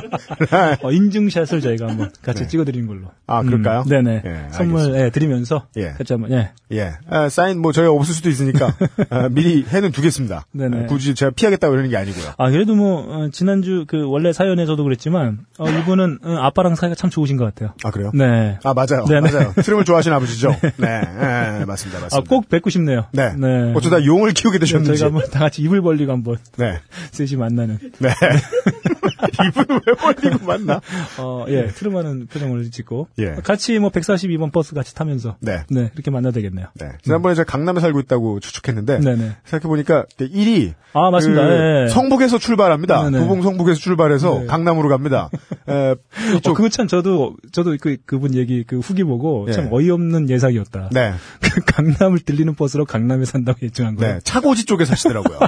[0.81, 2.47] 어, 인증샷을 저희가 한번 같이 네.
[2.47, 3.07] 찍어드리는 걸로.
[3.27, 3.81] 아, 그럴까요?
[3.81, 4.23] 음, 네네.
[4.25, 5.89] 예, 선물 예, 드리면서 예.
[5.89, 6.51] 같이 한번 예.
[6.71, 8.73] 예 아, 사인 뭐 저희 없을 수도 있으니까
[9.09, 10.45] 아, 미리 해는 두겠습니다.
[10.51, 10.83] 네네.
[10.83, 12.33] 아, 굳이 제가 피하겠다고 이러는 게 아니고요.
[12.37, 17.09] 아 그래도 뭐 어, 지난주 그 원래 사연에서도 그랬지만 어, 이분은 어, 아빠랑 사이가 참
[17.09, 17.73] 좋으신 것 같아요.
[17.83, 18.11] 아 그래요?
[18.13, 18.57] 네.
[18.63, 19.31] 아 맞아요, 네네.
[19.31, 19.53] 맞아요.
[19.61, 20.55] 트름을 좋아하시는 아버지죠.
[20.77, 22.17] 네, 예, 맞습니다, 맞습니다.
[22.17, 23.05] 아, 꼭 뵙고 싶네요.
[23.11, 23.33] 네.
[23.35, 23.73] 네.
[23.75, 24.97] 어쩌다 용을 키우게 되셨는지.
[24.97, 26.20] 저희가 한번 다 같이 입을 벌리고 한번
[26.57, 26.79] 네,
[27.11, 27.79] 셋이 만나는.
[27.99, 28.09] 네.
[29.47, 30.81] 이분은 왜 벌리고 만나?
[31.17, 33.07] 어, 예, 트름하는 표정을 짓고.
[33.19, 33.35] 예.
[33.43, 35.37] 같이 뭐 142번 버스 같이 타면서.
[35.39, 35.63] 네.
[35.69, 36.67] 네, 이렇게 만나야 되겠네요.
[36.75, 36.87] 네.
[37.03, 39.37] 지난번에 제가 강남에 살고 있다고 추측했는데 네네.
[39.45, 41.83] 생각해보니까 1위 아, 맞습니다.
[41.83, 41.87] 예.
[41.87, 43.03] 성북에서 출발합니다.
[43.03, 43.19] 네네.
[43.19, 44.45] 도봉 성북에서 출발해서 네.
[44.47, 45.29] 강남으로 갑니다.
[45.67, 45.95] 에, 어,
[46.37, 49.53] 이쪽 그거 참 저도, 저도 그, 그분 얘기, 그 후기 보고 예.
[49.53, 50.89] 참 어이없는 예상이었다.
[50.91, 54.15] 네, 그 강남을 들리는 버스로 강남에 산다고 예측한 거예요.
[54.15, 55.39] 네, 차고지 쪽에 사시더라고요.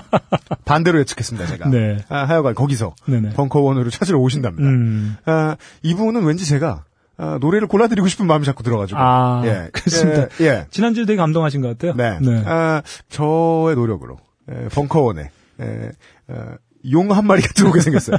[0.66, 1.70] 반대로 예측했습니다, 제가.
[1.70, 1.98] 네.
[2.10, 3.32] 아, 하여간 거기서 네네.
[3.32, 4.68] 벙커원으로 찾으러 오신답니다.
[4.68, 5.16] 음.
[5.26, 6.86] 아, 이분은 왠지 제가
[7.18, 9.00] 아, 노래를 골라드리고 싶은 마음이 자꾸 들어가지고.
[9.00, 9.70] 아, 예.
[9.72, 10.28] 그렇습니다.
[10.42, 10.66] 예, 예.
[10.72, 11.94] 지난주에 되게 감동하신 것 같아요.
[11.96, 12.44] 네.
[12.46, 14.18] 아, 저의 노력으로
[14.50, 15.92] 에, 벙커원에 에,
[16.28, 16.56] 어,
[16.92, 18.18] 용한 마리가 들어오게 생겼어요.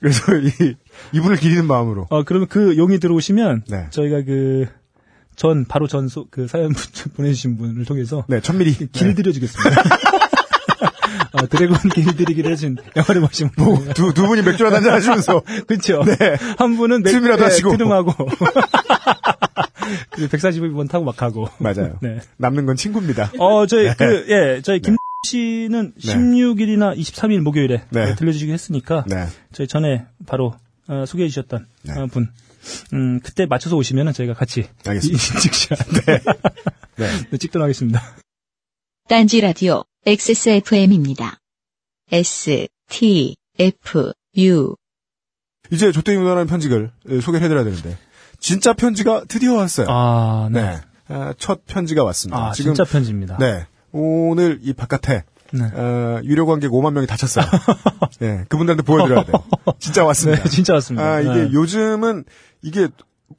[0.00, 0.74] 그래서 이
[1.12, 3.86] 이분을 기리는 마음으로 어, 그러면 그 용이 들어오시면 네.
[3.90, 4.66] 저희가 그
[5.36, 6.72] 전 바로 전그 사연
[7.16, 9.82] 보내주신 분을 통해서 네 천미리 길 드려주겠습니다.
[11.34, 13.92] 어, 드래곤 길 드리기를 해준 영화를 보신 분.
[13.94, 16.02] 두, 두 분이 맥주 한잔 하시면서 그렇죠.
[16.04, 16.14] 네.
[16.58, 17.72] 한 분은 맥- 틈이라도 네, 하시고.
[17.72, 18.12] 트름하고
[20.10, 21.48] 그 142번 타고 막 가고.
[21.58, 21.98] 맞아요.
[22.02, 22.20] 네.
[22.36, 23.32] 남는 건 친구입니다.
[23.38, 23.94] 어, 저희 네.
[23.96, 28.04] 그 예, 저희 김 씨는 16일이나 23일 목요일에 네.
[28.06, 29.26] 네, 들려주기로 했으니까 네.
[29.52, 30.54] 저희 전에 바로
[30.86, 31.92] 어, 소개해 주셨던 네.
[32.00, 32.28] 어, 분.
[32.94, 35.22] 음, 그때 맞춰서 오시면은 저희가 같이 알겠습니다.
[35.34, 36.20] 인증샷 네.
[37.30, 38.02] 네, 찍도록 하겠습니다.
[39.08, 41.38] 딴지 라디오 XSFM입니다.
[42.12, 44.76] S, T, F, U.
[45.70, 47.96] 이제 조땡이 문화라는 편지를 에, 소개를 해드려야 되는데
[48.38, 49.86] 진짜 편지가 드디어 왔어요.
[49.88, 50.62] 아, 네.
[50.62, 50.80] 네.
[51.08, 52.48] 아, 첫 편지가 왔습니다.
[52.48, 53.38] 아, 지금 진짜 편지입니다.
[53.38, 53.66] 네.
[53.92, 55.64] 오늘 이 바깥에 네.
[55.72, 57.46] 어, 유료 관객 5만 명이 다쳤어요.
[58.20, 59.42] 네, 그분들한테 보여드려야 돼요.
[59.78, 60.42] 진짜 왔습니다.
[60.44, 61.02] 네, 진짜 왔습니다.
[61.06, 61.52] 아, 이게 네.
[61.52, 62.24] 요즘은
[62.62, 62.88] 이게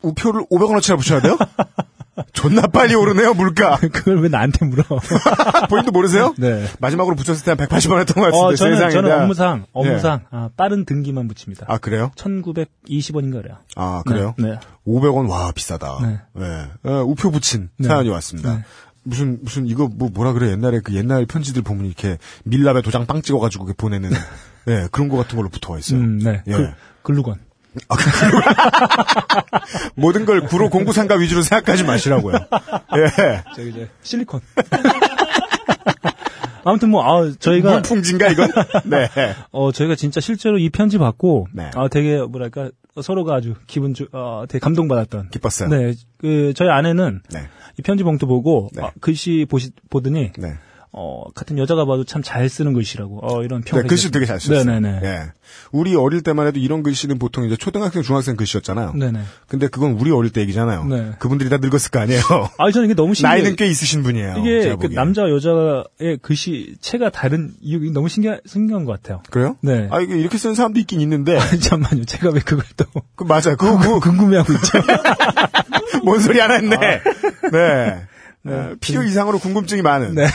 [0.02, 1.38] 우표를 500원어치나 붙여야 돼요?
[2.34, 3.78] 존나 빨리 오르네요, 물가.
[3.92, 4.84] 그걸 왜 나한테 물어?
[5.70, 6.34] 본인도 모르세요?
[6.38, 6.66] 네.
[6.80, 8.90] 마지막으로 붙였을 때 한 180원 했던 것 같은데, 어, 저는.
[8.90, 11.66] 저는 나- 업무상, 업무상, 아, 빠른 등기만 붙입니다.
[11.70, 12.12] 아, 그래요?
[12.16, 13.58] 1920원인가 그래요.
[13.76, 14.34] 아, 그래요?
[14.38, 14.52] 네.
[14.52, 14.60] 네.
[14.88, 15.98] 500원, 와, 비싸다.
[16.04, 16.20] 네.
[16.34, 16.68] 네.
[16.90, 17.88] 어, 우표 붙인 네.
[17.88, 18.56] 사연이 왔습니다.
[18.58, 18.64] 네.
[19.04, 20.50] 무슨, 무슨, 이거 뭐, 뭐라 그래.
[20.52, 24.10] 옛날에 그 옛날 편지들 보면 이렇게 밀랍에 도장 빵 찍어가지고 보내는,
[24.66, 26.00] 네, 그런 거 같은 걸로 붙어와 있어요.
[26.00, 26.42] 음, 네.
[26.48, 26.52] 예.
[26.52, 26.74] 글,
[27.04, 27.36] 글루건.
[29.96, 32.36] 모든 걸 구로 공구 상가 위주로 생각하지 마시라고요.
[32.98, 33.44] 예.
[33.56, 34.42] 저기 이제 실리콘.
[36.68, 38.50] 아무튼 뭐, 아, 저희가, 물풍진가, 이건?
[38.86, 39.08] 네.
[39.52, 41.70] 어, 저희가 진짜 실제로 이 편지 받고, 네.
[41.76, 45.30] 아, 되게, 뭐랄까, 서로가 아주 기분 주, 어, 되게 감동받았던.
[45.30, 45.70] 기뻤어요.
[45.70, 47.42] 네, 그, 저희 아내는 네.
[47.78, 48.82] 이 편지 봉투 보고, 네.
[48.82, 50.56] 아, 글씨 보시, 보더니, 네.
[50.98, 53.84] 어, 같은 여자가 봐도 참 잘 쓰는 글씨라고, 어, 이런 평을.
[53.84, 54.64] 네, 글씨 되게 잘 쓰셨어요.
[54.80, 55.00] 네네네.
[55.04, 55.22] 예.
[55.72, 58.94] 우리 어릴 때만 해도 이런 글씨는 보통 이제 초등학생, 중학생 글씨였잖아요.
[58.94, 59.20] 네네.
[59.48, 60.86] 근데 그건 우리 어릴 때 얘기잖아요.
[60.86, 61.12] 네.
[61.20, 62.22] 그분들이 다 늙었을 거 아니에요.
[62.58, 63.42] 아, 저는 이게 너무 신기해요.
[63.42, 64.36] 나이는 꽤 있으신 분이에요.
[64.40, 64.88] 이게 그.
[64.88, 69.22] 남자와 여자의 글씨 체가 다른 이유 너무 신기한, 신기한 것 같아요.
[69.30, 69.58] 그래요?
[69.62, 69.88] 네.
[69.92, 71.38] 아, 이게 이렇게 쓰는 사람도 있긴 있는데.
[71.62, 72.06] 잠깐만요.
[72.06, 73.56] 제가 왜 그걸 또 그, 맞아요.
[73.58, 74.80] 그거, 그거, 궁금해하고 있죠.
[76.04, 76.76] 뭔 소리 하나 했네.
[76.76, 77.50] 아.
[77.52, 78.02] 네.
[78.48, 80.14] 어, 필요 이상으로 궁금증이 많은.
[80.14, 80.28] 네.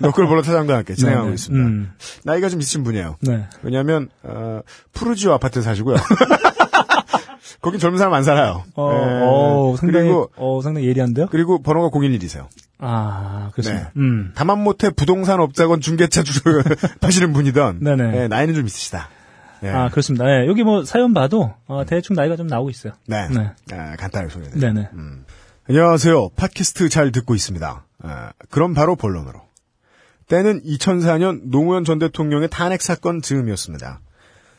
[0.00, 1.34] 너클 볼러 차장과 함께 진행하고 네, 네.
[1.34, 1.66] 있습니다.
[1.66, 1.92] 음.
[2.24, 3.16] 나이가 좀 있으신 분이에요.
[3.20, 3.46] 네.
[3.62, 4.60] 왜냐하면 어,
[4.92, 5.96] 푸르지오 아파트에 사시고요.
[7.60, 8.64] 거긴 젊은 사람 안 살아요.
[8.74, 9.20] 어, 예.
[9.22, 11.28] 어, 상당히, 그리고 어, 상당히 예리한데요?
[11.30, 12.46] 그리고 번호가 011이세요.
[12.78, 13.84] 아, 그렇습니다.
[13.84, 14.00] 네.
[14.00, 14.32] 음.
[14.34, 16.40] 다만 못해 부동산 업자건 중개차 주
[17.00, 18.22] 파시는 분이던 네네.
[18.22, 19.08] 예, 나이는 좀 있으시다.
[19.62, 19.68] 예.
[19.68, 20.24] 아, 그렇습니다.
[20.24, 22.94] 네, 여기 뭐 사연 봐도, 어, 대충 나이가 좀 나오고 있어요.
[23.06, 23.28] 네.
[23.28, 23.52] 네.
[23.72, 24.72] 아, 간단하게 소개해드릴게요.
[24.72, 24.88] 네네.
[25.68, 26.30] 안녕하세요.
[26.30, 27.86] 팟캐스트 잘 듣고 있습니다.
[28.00, 29.40] 아, 그럼 바로 본론으로.
[30.26, 34.00] 때는 2004년 노무현 전 대통령의 탄핵 사건 즈음이었습니다.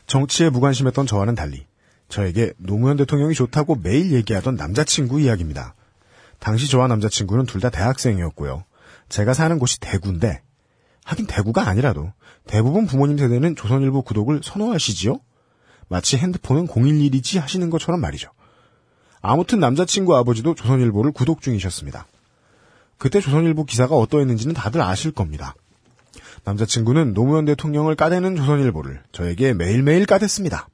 [0.06, 1.66] 정치에 무관심했던 저와는 달리
[2.08, 5.74] 저에게 노무현 대통령이 좋다고 매일 얘기하던 남자친구 이야기입니다.
[6.38, 8.64] 당시 저와 남자친구는 둘 다 대학생이었고요.
[9.10, 10.40] 제가 사는 곳이 대구인데
[11.04, 12.12] 하긴 대구가 아니라도
[12.46, 15.20] 대부분 부모님 세대는 조선일보 구독을 선호하시지요?
[15.88, 18.30] 마치 핸드폰은 011이지 하시는 것처럼 말이죠.
[19.26, 22.06] 아무튼 남자친구 아버지도 조선일보를 구독 중이셨습니다.
[22.98, 25.54] 그때 조선일보 기사가 어떠했는지는 다들 아실 겁니다.
[26.44, 30.68] 남자친구는 노무현 대통령을 까대는 조선일보를 저에게 매일매일 까댔습니다.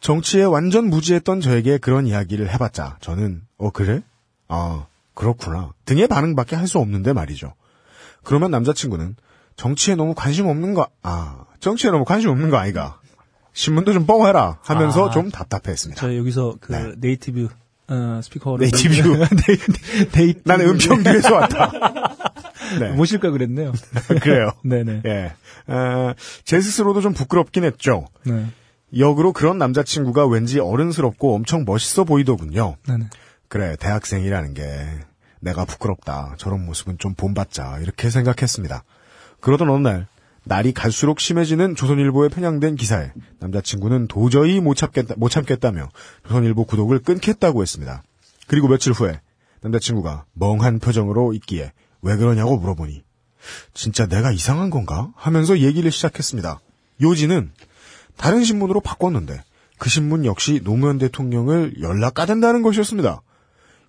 [0.00, 4.02] 정치에 완전 무지했던 저에게 그런 이야기를 해봤자 저는 어 그래?
[4.48, 7.54] 아 그렇구나 등의 반응밖에 할 수 없는데 말이죠.
[8.24, 9.14] 그러면 남자친구는
[9.54, 12.98] 정치에 너무 관심 없는 거, 아 정치에 너무 관심 없는 거 아이가.
[13.52, 15.10] 신문도 좀 보고 해라 하면서 아.
[15.10, 16.00] 좀 답답해했습니다.
[16.00, 16.92] 저 여기서 그 네.
[16.96, 17.48] native,
[17.88, 18.70] 어, speaker를.
[18.70, 18.94] Native.
[19.18, 20.40] 네이- native.
[20.44, 21.70] 나는 은평교에서 왔다.
[22.80, 22.90] 네.
[22.92, 23.72] 모실 걸 그랬네요.
[24.22, 24.52] 그래요.
[24.64, 25.02] 네네.
[25.04, 25.32] 예.
[25.66, 28.06] 어, 제 스스로도 좀 부끄럽긴 했죠.
[28.24, 28.46] 네.
[28.96, 32.76] 역으로 그런 남자친구가 왠지 어른스럽고 엄청 멋있어 보이더군요.
[32.86, 33.08] 네네.
[33.48, 34.64] 그래, 대학생이라는 게
[35.40, 36.34] 내가 부끄럽다.
[36.38, 37.78] 저런 모습은 좀 본받자.
[37.82, 38.84] 이렇게 생각했습니다.
[39.40, 40.06] 그러던 어느 날,
[40.44, 45.88] 날이 갈수록 심해지는 조선일보에 편향된 기사에 남자친구는 도저히 못 참겠다, 못 참겠다며
[46.26, 48.02] 조선일보 구독을 끊겠다고 했습니다.
[48.48, 49.20] 그리고 며칠 후에
[49.60, 53.04] 남자친구가 멍한 표정으로 있기에 왜 그러냐고 물어보니
[53.74, 55.12] 진짜 내가 이상한 건가?
[55.16, 56.60] 하면서 얘기를 시작했습니다.
[57.00, 57.52] 요지는
[58.16, 59.42] 다른 신문으로 바꿨는데
[59.78, 63.22] 그 신문 역시 노무현 대통령을 연락 까댄다는 것이었습니다.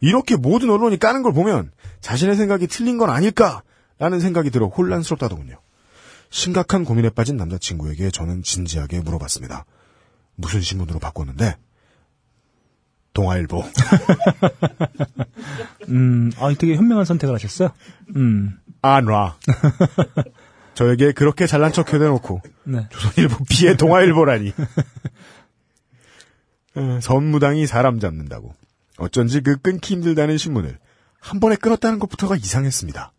[0.01, 5.55] 이렇게 모든 언론이 까는 걸 보면 자신의 생각이 틀린 건 아닐까라는 생각이 들어 혼란스럽다더군요.
[6.33, 9.65] 심각한 고민에 빠진 남자친구에게 저는 진지하게 물어봤습니다.
[10.33, 11.57] 무슨 신문으로 바꿨는데?
[13.13, 13.61] 동아일보.
[15.89, 17.69] 음, 아, 되게 현명한 선택을 하셨어요.
[18.15, 19.37] 음, 안 와.
[20.73, 22.87] 저에게 그렇게 잘난 척 해대놓고 네.
[22.89, 24.53] 조선일보 피해 동아일보라니.
[26.73, 28.55] 어, 선무당이 사람 잡는다고.
[28.97, 30.79] 어쩐지 그 끊기 힘들다는 신문을
[31.19, 33.13] 한 번에 끊었다는 것부터가 이상했습니다.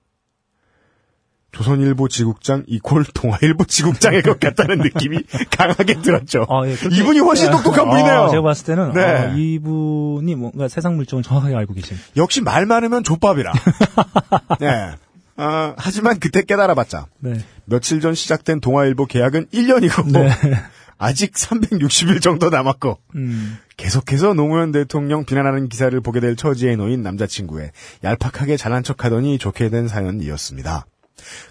[1.55, 5.19] 조선일보 지국장 이콜 동아일보 지국장의 것 같다는 느낌이
[5.57, 6.47] 강하게 들었죠.
[6.49, 8.23] 아, 예, 그렇게- 이분이 훨씬 똑똑한 분이네요.
[8.25, 9.01] 아, 제가 봤을 때는 네.
[9.03, 11.97] 아, 이분이 뭔가 세상 물정을 정확하게 알고 계신.
[12.17, 13.53] 역시 말 많으면 족밥이라.
[14.61, 14.95] 네.
[15.37, 17.35] 아, 하지만 그때 깨달아봤자 네.
[17.65, 20.29] 며칠 전 시작된 동아일보 계약은 1년이고 네.
[20.97, 27.73] 아직 360일 정도 남았고 음, 계속해서 노무현 대통령 비난하는 기사를 보게 될 처지에 놓인 남자친구의
[28.05, 30.87] 얄팍하게 잘난 척하더니 좋게 된 사연이었습니다.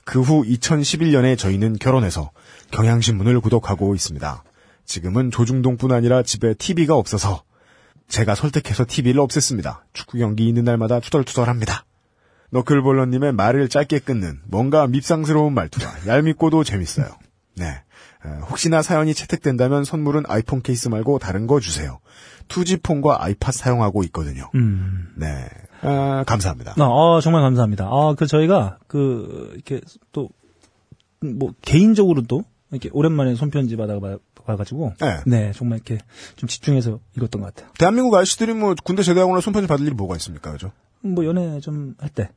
[0.06, 2.32] 그 후 2011년에 저희는 결혼해서
[2.71, 4.43] 경향신문을 구독하고 있습니다.
[4.86, 7.43] 지금은 조중동뿐 아니라 집에 TV가 없어서
[8.10, 9.80] 제가 설득해서 TV를 없앴습니다.
[9.93, 11.86] 축구 경기 있는 날마다 투덜투덜합니다.
[12.52, 17.08] 너클볼러님의 말을 짧게 끊는 뭔가 밉상스러운 말투가 얄밉고도 재밌어요.
[17.56, 17.82] 네.
[18.26, 21.99] 어, 혹시나 사연이 채택된다면 선물은 아이폰 케이스 말고 다른 거 주세요.
[22.49, 24.49] 투지폰과 아이팟 사용하고 있거든요.
[24.56, 25.13] 음.
[25.15, 25.47] 네.
[25.84, 26.76] 아, 감사합니다.
[26.78, 27.86] 아, 아, 정말 감사합니다.
[27.86, 30.30] 아, 그 저희가 그 이렇게 또
[31.24, 33.98] 뭐 개인적으로도 이렇게 오랜만에 손편지 받아
[34.46, 35.22] 봐가지고 네.
[35.26, 36.00] 네 정말 이렇게
[36.36, 37.72] 좀 집중해서 읽었던 것 같아요.
[37.78, 40.52] 대한민국 아저씨들이 뭐 군대 제대하고 나 손편지 받을 일이 뭐가 있습니까?
[40.52, 40.72] 그죠?
[41.02, 42.30] 뭐 연애 좀 할 때,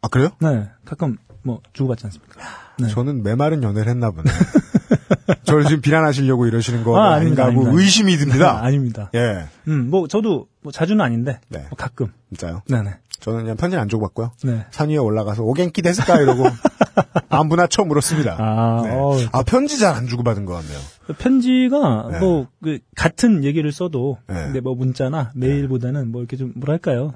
[0.00, 0.30] 아, 그래요?
[0.40, 2.40] 네 가끔 뭐 주고받지 않습니까?
[2.78, 2.88] 네.
[2.88, 4.30] 저는 메마른 연애를 했나 보네.
[5.44, 7.78] 저를 지금 비난하시려고 이러시는 거 아, 아, 아닙니다, 닌가 하고.
[7.78, 8.60] 의심이 듭니다.
[8.64, 9.10] 아닙니다.
[9.14, 11.60] 예, 음, 뭐 저도 뭐 자주는 아닌데 네.
[11.60, 12.08] 뭐 가끔.
[12.30, 12.62] 진짜요.
[12.68, 12.90] 네네.
[13.20, 14.32] 저는 그냥 편지를 안 주고 받고요.
[14.42, 14.66] 네.
[14.72, 16.42] 산 위에 올라가서 오겐키 됐을까 이러고
[17.28, 18.36] 아무나 처음 물었습니다.
[18.38, 18.90] 아, 네.
[18.92, 20.78] 어, 아, 편지 잘 안 주고 받은 것 같네요.
[21.18, 22.18] 편지가 네.
[22.18, 24.34] 뭐그 같은 얘기를 써도 네.
[24.34, 27.14] 근데 뭐 문자나 메일보다는 뭐 이렇게 좀 뭐랄까요?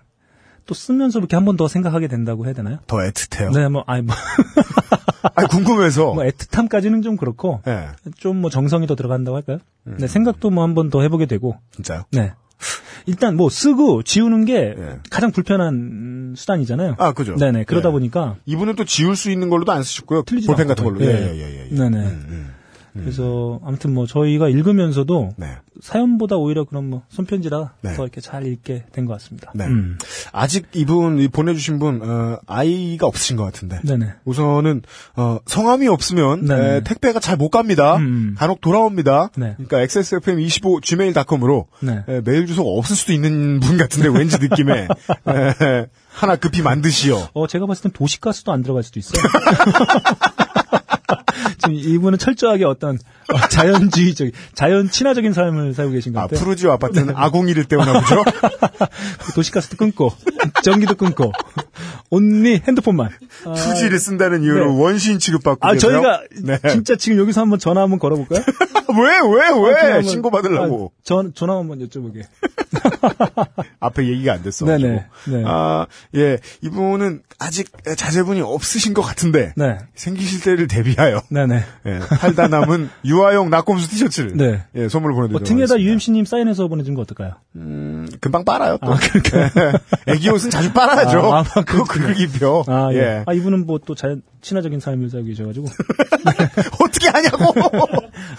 [0.66, 2.78] 또 쓰면서 이렇게 한 번 더 생각하게 된다고 해야 되나요?
[2.86, 3.52] 더 애틋해요.
[3.54, 4.14] 네, 뭐 아니 뭐,
[5.34, 6.14] 아니, 궁금해서.
[6.14, 9.58] 뭐 애틋함까지는 좀 그렇고 예, 좀뭐 정성이 더 들어간다고 할까요?
[9.86, 9.96] 음.
[9.98, 12.04] 네, 생각도 뭐 한 번 더 해보게 되고 진짜요.
[12.12, 12.32] 네.
[13.06, 14.98] 일단 뭐 쓰고 지우는 게 예.
[15.10, 16.96] 가장 불편한 수단이잖아요.
[16.98, 17.36] 아, 그죠.
[17.36, 17.64] 네네.
[17.64, 17.92] 그러다 예.
[17.92, 20.22] 보니까 이분은 또 지울 수 있는 걸로도 안 쓰셨고요.
[20.22, 20.82] 틀리지도 볼펜 같은.
[20.84, 21.00] 걸로.
[21.02, 21.36] 예, 예.
[21.36, 21.74] 예, 예, 예.
[21.74, 21.98] 네네.
[21.98, 22.54] 음, 음.
[23.00, 25.48] 그래서 아무튼 뭐 저희가 읽으면서도 네.
[25.80, 27.94] 사연보다 오히려 그런 뭐 손편지라 네.
[27.94, 29.52] 더 이렇게 잘 읽게 된 것 같습니다.
[29.54, 29.66] 네.
[29.66, 29.98] 음.
[30.32, 33.80] 아직 이분 이 보내주신 분 어, 아이가 없으신 것 같은데.
[33.84, 34.14] 네네.
[34.24, 34.82] 우선은
[35.16, 36.50] 어, 성함이 없으면.
[36.50, 37.96] 에, 택배가 잘 못 갑니다.
[37.96, 38.34] 음.
[38.38, 39.30] 간혹 돌아옵니다.
[39.36, 39.54] 네.
[39.58, 42.02] 그러니까 xsfm25 gmail.com으로 네.
[42.24, 44.88] 메일 주소가 없을 수도 있는 분 같은데 왠지 느낌에
[45.28, 47.28] 에, 하나 급히 만드시오.
[47.34, 49.22] 어, 제가 봤을 땐 도시가스도 안 들어갈 수도 있어요.
[51.58, 52.98] 지금 이분은 철저하게 어떤
[53.32, 56.40] 어, 자연주의적, 자연 친화적인 삶을 살고 계신 것아 같아요.
[56.40, 58.22] 푸르지오 아파트는 아공이를 때우나 보죠.
[59.34, 60.12] 도시가스도 끊고,
[60.62, 61.32] 전기도 끊고,
[62.10, 63.10] 온리 핸드폰만.
[63.44, 64.80] 아, 투지를 쓴다는 이유로 네.
[64.82, 65.90] 원시인 취급받고 아, 계세요.
[65.90, 66.58] 저희가 네.
[66.70, 68.42] 진짜 지금 여기서 한번 전화 한번 걸어볼까요?
[68.88, 69.74] 왜, 왜, 아, 왜?
[69.74, 70.92] 한번- 신고 받으려고.
[70.94, 72.22] 아, 전, 전화 한번 여쭤보게.
[73.80, 74.64] 앞에 얘기가 안 됐어.
[74.66, 75.06] 네네.
[75.28, 75.42] 네.
[75.46, 76.38] 아, 예.
[76.62, 79.52] 이분은 아직 자제분이 없으신 것 같은데.
[79.56, 79.78] 네.
[79.94, 81.22] 생기실 때를 대비하여.
[81.28, 81.64] 네네.
[81.86, 84.36] 예, 팔다 남은 유아용 낙곰수 티셔츠를.
[84.36, 84.64] 네.
[84.74, 85.90] 예, 선물 뭐 보내드리도록 등에다 하겠습니다.
[85.90, 87.32] UMC님 사인해서 보내준 거 어떨까요?
[87.56, 88.92] 음, 금방 빨아요, 또.
[88.92, 89.78] 아, 그러니까.
[90.06, 91.18] 애기 옷은 자주 빨아야죠.
[91.34, 91.84] 아, 아, 그거.
[91.84, 92.64] 그걸 입혀.
[92.68, 92.96] 아, 예.
[92.98, 93.24] 예.
[93.26, 95.66] 아, 이분은 뭐또 자연, 친화적인 삶을 살고 계셔가지고.
[96.84, 97.52] 어떻게 하냐고!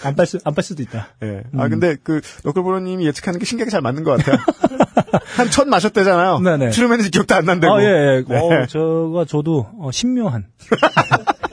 [0.04, 1.08] 안 빨 수, 안 빨 수도 있다.
[1.22, 1.42] 예.
[1.56, 4.36] 아, 근데 그, 너클보로님이 예측하는 게 신기하게 잘 맞는 것 같아요.
[5.36, 6.40] 한 첫 마셨대잖아요.
[6.40, 6.70] 네네.
[6.70, 7.76] 트루맨인지 기억도 안 난다고.
[7.76, 8.24] 아, 예, 예.
[8.26, 8.38] 네.
[8.38, 10.46] 어, 저가, 저도, 어, 신묘한.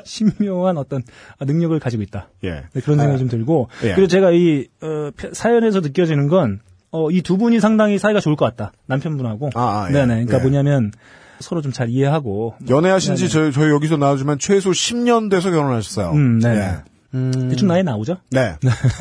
[0.05, 1.03] 신묘한 어떤
[1.41, 2.29] 능력을 가지고 있다.
[2.45, 2.63] 예.
[2.73, 3.67] 네, 그런 생각이 좀 들고.
[3.83, 3.93] 예.
[3.95, 6.59] 그리고 제가 이, 어, 펴- 사연에서 느껴지는 건,
[6.91, 8.71] 어, 이 두 분이 상당히 사이가 좋을 것 같다.
[8.85, 9.49] 남편분하고.
[9.55, 9.93] 아, 아, 예.
[9.93, 10.07] 네네.
[10.25, 10.41] 그러니까 예.
[10.41, 10.91] 뭐냐면,
[11.39, 12.53] 서로 좀 잘 이해하고.
[12.69, 13.31] 연애하신 지 네네.
[13.31, 16.11] 저희, 저희 여기서 나와주면 최소 10년 돼서 결혼하셨어요.
[16.11, 16.77] 음, 네.
[17.13, 17.17] 예.
[17.17, 18.17] 음, 대충 나이 나오죠?
[18.31, 18.55] 네.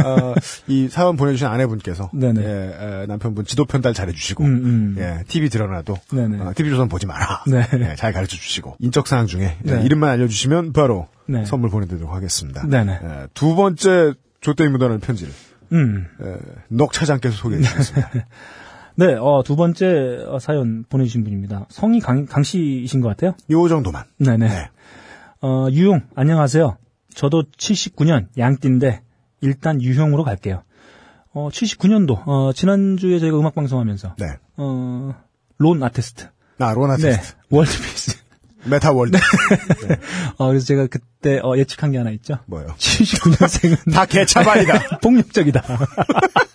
[0.04, 0.34] 어,
[0.66, 2.42] 이 사연 보내주신 아내분께서 네네.
[2.42, 4.96] 예, 에, 남편분 지도 편달 잘해주시고 음, 음.
[4.98, 6.40] 예, TV 드러나도 네네.
[6.40, 7.44] 어, TV 조선 보지 마라.
[7.46, 7.66] 네.
[7.80, 9.82] 예, 잘 가르쳐 주시고 인적 사항 중에 예, 네.
[9.84, 11.44] 이름만 알려주시면 바로 네.
[11.44, 12.66] 선물 보내드리도록 하겠습니다.
[12.66, 13.00] 네네.
[13.02, 15.32] 예, 두 번째 조땡이 묻어나는 편지를
[15.72, 16.06] 음.
[16.22, 16.36] 예,
[16.68, 18.10] 넉 차장께서 소개해 주셨습니다.
[18.96, 21.66] 네, 어, 두 번째 어, 사연 보내주신 분입니다.
[21.68, 23.34] 성이 강, 강 씨이신 것 같아요?
[23.50, 24.04] 요 정도만.
[24.18, 24.48] 네네.
[24.48, 24.70] 네.
[25.40, 26.76] 어, 유형, 안녕하세요.
[27.14, 29.02] 저도 79년 양띠인데,
[29.40, 30.62] 일단 유형으로 갈게요.
[31.32, 34.26] 어, 79년도, 어, 지난주에 저희가 음악 방송 하면서, 네.
[34.56, 35.14] 어,
[35.58, 36.28] 론 아테스트.
[36.56, 37.10] 나 론 아 네.
[37.10, 37.34] 테스트.
[37.50, 38.24] 월드피스.
[38.66, 39.18] 메타 월드.
[40.38, 42.38] 어, 그래서 제가 그때, 어, 예측한 게 하나 있죠.
[42.46, 42.68] 뭐요?
[42.78, 44.98] 79년생은 다 개차반이다.
[45.02, 45.62] 폭력적이다.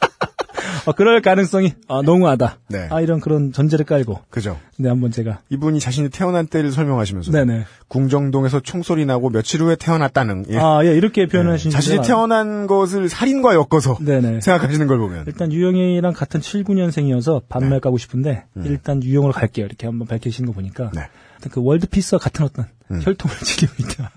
[0.90, 2.58] 어, 그럴 가능성이 아, 농후하다.
[2.70, 2.88] 네.
[2.90, 4.58] 아 이런 그런 전제를 깔고 그죠.
[4.80, 10.46] 네 한번 제가 이분이 자신이 태어난 때를 설명하시면서 네네 궁정동에서 총소리 나고 며칠 후에 태어났다는
[10.50, 10.58] 예.
[10.58, 11.28] 아예 이렇게 네.
[11.28, 17.74] 표현하신 자신이 태어난 것을 살인과 엮어서 네네 생각하시는 걸 보면 일단 유영이랑 같은 79년생이어서 반말
[17.74, 17.80] 네.
[17.80, 20.92] 까고 싶은데 일단 유영으로 갈게요 이렇게 한번 밝히시는 거 보니까 음.
[20.96, 21.02] 네.
[21.52, 23.00] 그 월드피스와 같은 어떤 음.
[23.04, 24.12] 혈통을 지니고 있다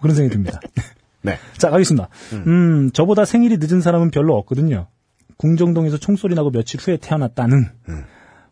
[0.00, 0.60] 그런 생각이 듭니다.
[1.22, 1.38] 네.
[1.56, 2.08] 자 가겠습니다.
[2.32, 4.88] 음 저보다 생일이 늦은 사람은 별로 없거든요.
[5.36, 8.04] 궁정동에서 총소리 나고 며칠 후에 태어났다는 음.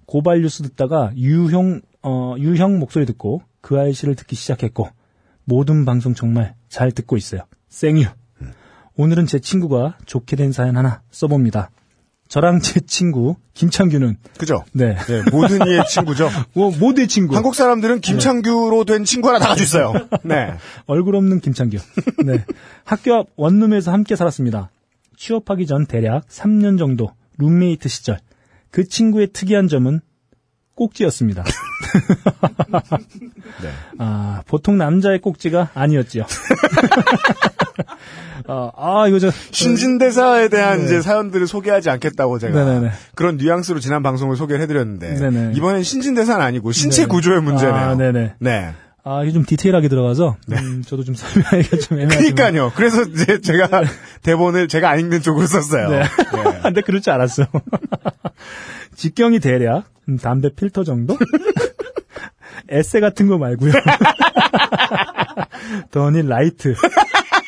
[0.07, 4.89] 고발 뉴스 듣다가 유형 어 유형 목소리 듣고 그 아이씨를 듣기 시작했고
[5.45, 7.43] 모든 방송 정말 잘 듣고 있어요.
[7.69, 8.07] 생유.
[8.97, 11.71] 오늘은 제 친구가 좋게 된 사연 하나 써봅니다.
[12.29, 14.65] 저랑 제 친구 김창규는 그죠.
[14.73, 16.31] 네 네, 모든 이의 친구죠.
[16.55, 19.93] 뭐, 모두의 친구 한국 사람들은 김창규로 된 친구 하나 다 가지고 있어요.
[20.25, 20.55] 네.
[20.87, 21.77] 얼굴 없는 김창규.
[22.25, 22.45] 네.
[22.85, 24.71] 학교 앞 원룸에서 함께 살았습니다.
[25.23, 28.19] 취업하기 전 대략 3년 정도 룸메이트 시절.
[28.73, 30.01] 그 친구의 특이한 점은
[30.75, 31.45] 꼭지였습니다.
[33.63, 33.71] 네.
[33.99, 36.25] 아, 보통 남자의 꼭지가 아니었지요.
[38.49, 39.31] 아, 아, 이거 저.
[39.31, 42.65] 신진대사에 대한 이제 사연들을 소개하지 않겠다고 제가 네.
[42.65, 42.91] 네네네.
[43.15, 45.53] 그런 뉘앙스로 지난 방송을 소개를 해드렸는데 네네.
[45.55, 47.09] 이번엔 신진대사는 아니고 신체 네네.
[47.09, 47.75] 구조의 문제네요.
[47.75, 48.35] 아, 네네.
[48.41, 48.73] 네.
[49.05, 52.35] 아, 이게 좀 디테일하게 들어가서, 음, 저도 좀 설명하기가 좀 애매하지만.
[52.35, 52.73] 그러니까요.
[52.77, 53.83] 그래서 이제 제가
[54.23, 55.89] 대본을 제가 안 읽는 쪽으로 썼어요.
[55.89, 56.03] 네.
[56.03, 56.61] 네.
[56.63, 57.47] 근데 그럴 줄 알았어.
[58.95, 61.19] 직경이 대략 음, 담배 필터 정도?
[62.69, 63.73] 에세 같은 거 말고요.
[65.91, 66.75] 던힐 라이트.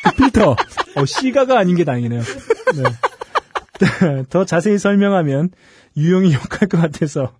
[0.03, 0.55] 그 필터.
[0.95, 2.21] 어, 시가가 아닌 게 다행이네요.
[2.75, 4.23] 네.
[4.29, 5.51] 더 자세히 설명하면
[5.95, 7.31] 유형이 욕할 것 같아서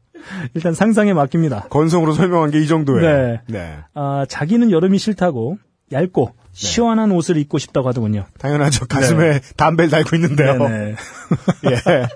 [0.54, 1.68] 일단 상상에 맡깁니다.
[1.70, 3.02] 건성으로 설명한 게 이 정도예요.
[3.02, 3.42] 네.
[3.48, 3.78] 네.
[3.94, 5.58] 아, 자기는 여름이 싫다고
[5.92, 8.26] 얇고 시원한 옷을 입고 싶다고 하더군요.
[8.40, 8.88] 당연하죠.
[8.88, 10.58] 가슴에 담배를 달고 있는데요.
[10.58, 10.96] 네네.
[11.72, 12.08] 예.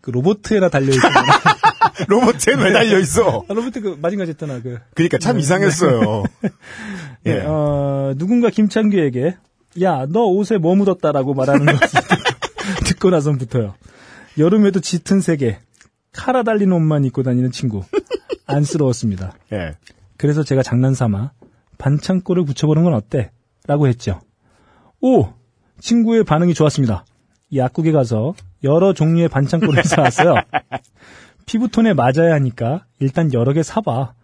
[0.00, 1.22] 그 로보트에나 달려있구나.
[2.08, 3.44] 로봇에 매달려 있어.
[3.48, 6.24] 아, 로보트 그 마징가 제트나 그 그러니까 참 이상했어요.
[6.42, 6.50] 네,
[7.34, 7.42] 예.
[7.44, 9.36] 어, 누군가 김창규에게
[9.82, 13.74] 야, 너 옷에 뭐 묻었다라고 말하는 것을 듣고, 듣고 나선부터요.
[14.38, 15.58] 여름에도 짙은 색에
[16.12, 17.82] 카라 달린 옷만 입고 다니는 친구.
[18.46, 19.34] 안쓰러웠습니다.
[19.52, 19.74] 예.
[20.16, 21.32] 그래서 제가 장난삼아
[21.78, 23.30] 반창고를 붙여보는 건 어때?
[23.66, 24.20] 라고 했죠.
[25.00, 25.28] 오!
[25.80, 27.04] 친구의 반응이 좋았습니다.
[27.54, 30.34] 약국에 가서 여러 종류의 반창고를 사왔어요.
[31.46, 34.14] 피부톤에 맞아야 하니까 일단 여러 개 사봐.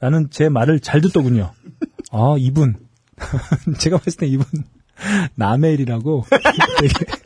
[0.00, 1.52] 라는 제 말을 잘 듣더군요.
[2.10, 2.74] 아, 이분.
[3.78, 4.46] 제가 봤을 때 이분
[5.36, 6.24] 남의 일이라고
[6.80, 7.21] 되게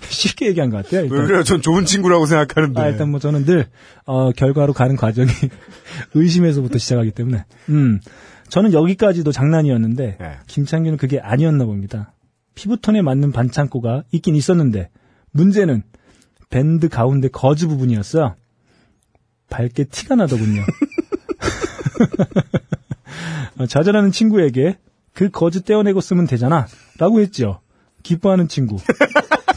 [0.08, 1.02] 쉽게 얘기한 것 같아요.
[1.02, 1.26] 왜 일단.
[1.26, 1.42] 그래요?
[1.42, 2.80] 전 좋은 친구라고 생각하는데.
[2.80, 3.66] 아, 일단 뭐 저는 늘,
[4.04, 5.28] 어, 결과로 가는 과정이
[6.14, 7.44] 의심에서부터 시작하기 때문에.
[7.68, 8.00] 음.
[8.48, 10.32] 저는 여기까지도 장난이었는데, 네.
[10.46, 12.12] 김창규는 그게 아니었나 봅니다.
[12.54, 14.90] 피부톤에 맞는 반창고가 있긴 있었는데,
[15.32, 15.82] 문제는
[16.50, 18.36] 밴드 가운데 거즈 부분이었어요.
[19.50, 20.62] 밝게 티가 나더군요.
[23.58, 24.78] 어, 좌절하는 친구에게
[25.12, 26.66] 그 거즈 떼어내고 쓰면 되잖아.
[26.98, 27.60] 라고 했죠.
[28.02, 28.76] 기뻐하는 친구.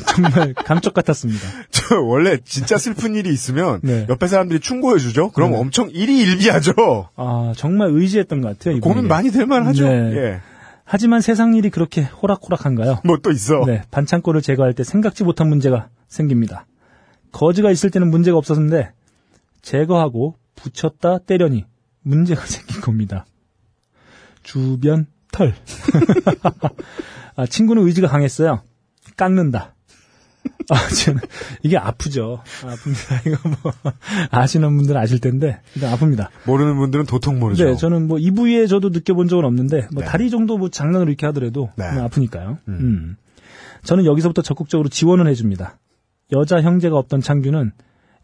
[0.06, 1.48] 정말 감쪽 같았습니다.
[1.72, 4.06] 저 원래 진짜 슬픈 일이 있으면 네.
[4.10, 5.30] 옆에 사람들이 충고해 주죠.
[5.32, 5.58] 그럼 네.
[5.58, 7.10] 엄청 일희일비하죠.
[7.16, 8.80] 아, 정말 의지했던 것 같아요.
[8.80, 9.88] 고민 많이 될 만하죠.
[9.88, 10.16] 네.
[10.16, 10.42] 예.
[10.84, 13.02] 하지만 세상 일이 그렇게 호락호락한가요?
[13.04, 13.66] 뭐 또 있어.
[13.66, 16.66] 네, 반창고를 제거할 때 생각지 못한 문제가 생깁니다.
[17.34, 18.92] 거즈가 있을 때는 문제가 없었는데
[19.62, 21.66] 제거하고 붙였다 때려니
[22.04, 23.26] 문제가 생긴 겁니다.
[24.44, 25.54] 주변 털.
[27.36, 28.62] 아, 친구는 의지가 강했어요.
[29.18, 29.76] 깎는다.
[30.70, 31.22] 아, 저는
[31.64, 32.42] 이게 아프죠.
[32.62, 33.28] 아픕니다.
[33.28, 33.74] 이거 뭐
[34.32, 36.28] 아시는 분들은 아실 텐데 일단 아픕니다.
[36.46, 37.66] 모르는 분들은 도통 모르죠.
[37.66, 40.10] 네, 저는 뭐 이 부위에 저도 느껴본 적은 없는데 뭐 네.
[40.10, 41.92] 다리 정도 뭐 장난으로 이렇게 하더라도 네.
[41.94, 42.58] 뭐 아프니까요.
[42.68, 43.16] 음.
[43.84, 45.78] 저는 여기서부터 적극적으로 지원을 해줍니다.
[46.34, 47.72] 여자 형제가 없던 창규는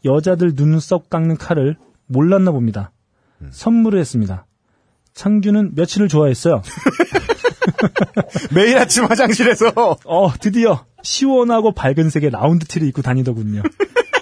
[0.04, 2.92] 여자들 눈썹 깎는 칼을 몰랐나 봅니다.
[3.42, 3.50] 음.
[3.52, 4.46] 선물을 했습니다.
[5.14, 6.62] 창규는 며칠을 좋아했어요.
[8.54, 13.62] 매일 아침 화장실에서 어, 드디어 시원하고 밝은 색의 라운드 티를 입고 다니더군요.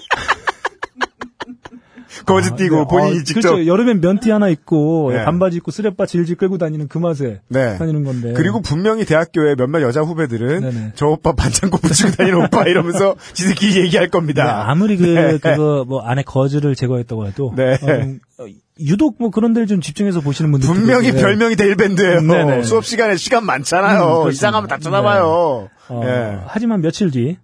[2.26, 2.84] 거지 아, 띄고 네.
[2.88, 3.66] 본인이 어, 직접 그렇죠.
[3.66, 5.24] 여름엔 면티 하나 입고 네.
[5.24, 7.78] 반바지 입고 쓰레빠 질질 끌고 다니는 그 맛에 네.
[7.78, 8.32] 다니는 건데.
[8.34, 10.92] 그리고 분명히 대학교에 몇몇 여자 후배들은 네네.
[10.94, 14.64] 저 오빠 반창고 붙이고 다니는 오빠 이러면서 지들끼리 얘기할 네, 겁니다.
[14.68, 15.38] 아무리 그, 네.
[15.38, 17.52] 그거, 뭐, 안에 거즈를 제거했다고 해도.
[17.56, 17.74] 네.
[17.74, 18.46] 어, 어,
[18.80, 20.68] 유독 뭐 그런 데를 좀 집중해서 보시는 분들.
[20.68, 21.12] 분명히.
[21.12, 22.22] 별명이 데일밴드예요.
[22.22, 22.62] 네네.
[22.62, 24.24] 수업 시간에 시간 많잖아요.
[24.24, 24.30] 음.
[24.30, 25.68] 이상하면 다 쳐다봐요.
[25.88, 26.38] 어, 예.
[26.46, 27.38] 하지만 며칠 뒤,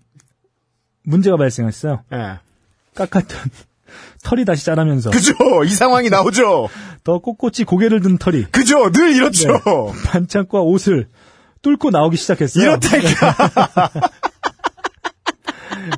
[1.04, 2.02] 문제가 발생했어요.
[2.12, 2.38] 예.
[2.94, 3.38] 깎았던
[4.22, 5.10] 털이 다시 자라면서.
[5.10, 5.34] 그죠?
[5.64, 6.68] 이 상황이 나오죠.
[7.04, 8.44] 더 꼿꼿이 고개를 든 털이.
[8.50, 8.90] 그죠?
[8.90, 9.52] 늘 이렇죠.
[9.52, 9.60] 네.
[10.06, 11.08] 반창과 옷을
[11.62, 12.64] 뚫고 나오기 시작했어요.
[12.64, 13.90] 이렇다니까.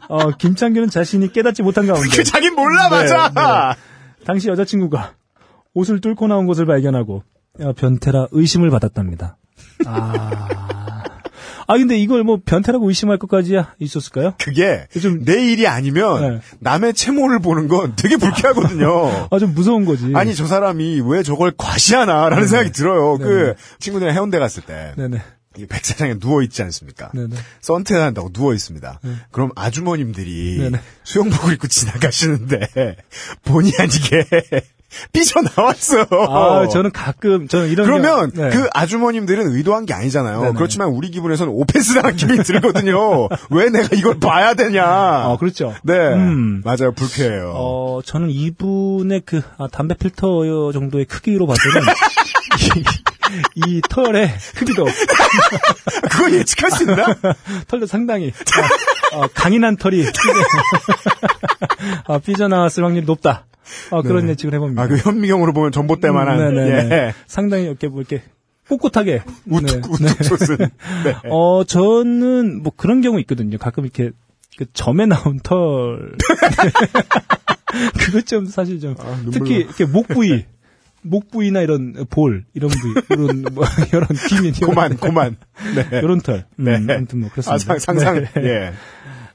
[0.09, 3.29] 어, 김창규는 자신이 깨닫지 못한 가운데 그 자긴 몰라 맞아.
[3.29, 5.15] 네, 당시 여자친구가
[5.75, 7.23] 옷을 뚫고 나온 것을 발견하고
[7.61, 9.37] 어, 변태라 의심을 받았답니다.
[9.87, 10.69] 아,
[11.73, 14.35] 아 근데 이걸 뭐 변태라고 의심할 것까지야 있었을까요?
[14.43, 16.41] 그게 좀- 내 일이 아니면 네.
[16.59, 19.29] 남의 채모를 보는 건 되게 불쾌하거든요.
[19.31, 20.11] 아 좀 무서운 거지.
[20.15, 23.17] 아니 저 사람이 왜 저걸 과시하나라는 생각이 들어요.
[23.19, 25.23] 네, 그 친구들이랑 해운대 갔을 때 네네
[25.59, 27.11] 이 백사장에 누워 있지 않습니까?
[27.15, 27.35] 네네.
[27.61, 29.01] 선탠 한다고 누워 있습니다.
[29.31, 30.81] 그럼 아주머님들이 네네.
[31.05, 32.69] 수영복을 입고 지나가시는데
[33.45, 34.27] 본의 아니게
[35.13, 36.07] 삐져 나왔어.
[36.11, 38.57] 아 저는 가끔 저는 이런 그러면 경우- 네.
[38.57, 40.41] 그 아주머님들은 의도한 게 아니잖아요.
[40.43, 40.55] 네네.
[40.55, 43.29] 그렇지만 우리 기분에서는 오펜스 당한 기분이 들거든요.
[43.51, 44.85] 왜 내가 이걸 봐야 되냐.
[44.85, 45.75] 아 그렇죠.
[45.83, 45.95] 네.
[45.95, 46.63] 음.
[46.65, 46.93] 맞아요.
[46.93, 47.53] 불쾌해요.
[47.55, 51.83] 어, 저는 이분의 그, 아, 담배 필터 정도의 크기로 봐서는,
[53.57, 54.87] 이, 이 털의 크기도,
[56.11, 57.07] 그걸 예측할 수 있나?
[57.69, 58.33] 털도 상당히,
[59.13, 60.13] 아, 어, 강인한 털이, 삐져,
[62.07, 63.45] 아, 삐져나왔을 확률이 높다.
[63.91, 64.83] 아, 그런 예측을 해봅니다.
[64.83, 66.41] 아, 그 현미경으로 보면 전봇대만한.
[66.41, 66.95] 음, 네네네.
[66.95, 67.15] 예.
[67.27, 68.23] 상당히 이렇게 뭐 이렇게,
[68.69, 69.23] 꿋꿋하게.
[69.47, 70.11] 우뚝, 네.
[70.11, 70.59] 우뚝 솟은.
[71.05, 71.15] 네.
[71.31, 73.59] 어, 저는 뭐 그런 경우 있거든요.
[73.59, 74.11] 가끔 이렇게,
[74.57, 76.17] 그 점에 나온 털.
[77.99, 79.61] 그것 좀 사실 좀, 아, 특히 나.
[79.61, 80.45] 이렇게 목 부위,
[81.03, 85.37] 목 부위나 이런 볼, 이런 부위, 이런, 뭐, 이런 기민, 고만, 고만.
[85.75, 85.99] 네.
[85.99, 86.47] 이런 털.
[86.57, 86.77] 네.
[86.77, 87.55] 음, 아무튼 뭐, 그렇습니다.
[87.55, 88.25] 아, 상, 상상.
[88.35, 88.43] 네.
[88.45, 88.73] 예.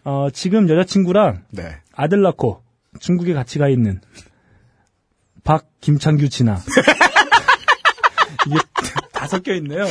[0.03, 1.77] 어, 지금 여자친구랑 네.
[1.93, 2.61] 아들 낳고
[2.99, 4.01] 중국에 같이 가 있는
[5.43, 6.57] 박, 김창규, 진아.
[8.47, 8.57] 이게
[9.11, 9.85] 다 섞여 있네요.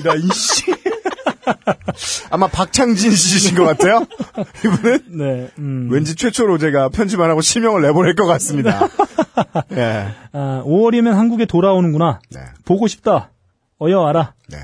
[0.00, 0.72] 이런, 이씨.
[2.30, 4.06] 아마 박창진 씨신 것 같아요.
[4.64, 5.88] 이분은 네, 음.
[5.90, 8.88] 왠지 최초로 제가 편집 안 하고 실명을 내보낼 것 같습니다.
[9.72, 10.08] 예.
[10.32, 12.20] 아, 5월이면 한국에 돌아오는구나.
[12.30, 12.40] 네.
[12.64, 13.30] 보고 싶다.
[13.80, 14.34] 어여 와라.
[14.48, 14.58] 네.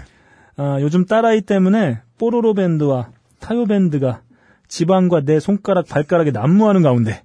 [0.57, 3.11] 아, 요즘 딸아이 때문에 뽀로로 밴드와
[3.41, 4.23] 타요 밴드가
[4.69, 7.23] 집안과 내 손가락 발가락에 난무하는 가운데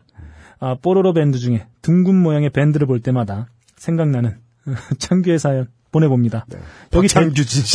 [0.64, 4.38] 아, 뽀로로 밴드 중에 둥근 모양의 밴드를 볼 때마다 생각나는
[4.97, 6.45] 창규의 사연 보내봅니다.
[6.93, 7.20] 여기 대.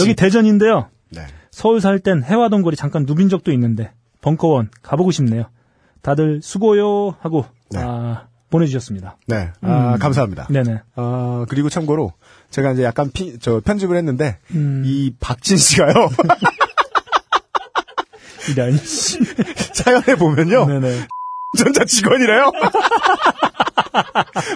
[0.01, 0.89] 여기 대전인데요.
[1.11, 1.27] 네.
[1.51, 5.45] 서울 살 땐 혜화동 거리 잠깐 누빈 적도 있는데 벙커원 가보고 싶네요.
[6.01, 7.81] 다들 수고요 하고 네.
[7.83, 9.19] 아, 보내주셨습니다.
[9.27, 9.51] 네.
[9.61, 9.99] 아, 음.
[9.99, 10.47] 감사합니다.
[10.49, 10.81] 네네.
[10.97, 12.15] 아, 그리고 참고로
[12.49, 14.83] 제가 이제 약간 피, 저 편집을 했는데 음.
[14.87, 15.93] 이 박진 씨가요.
[18.51, 18.79] 이런
[19.75, 20.65] 사연에 보면요.
[20.67, 21.07] 네네.
[21.57, 22.51] 전자 직원이래요.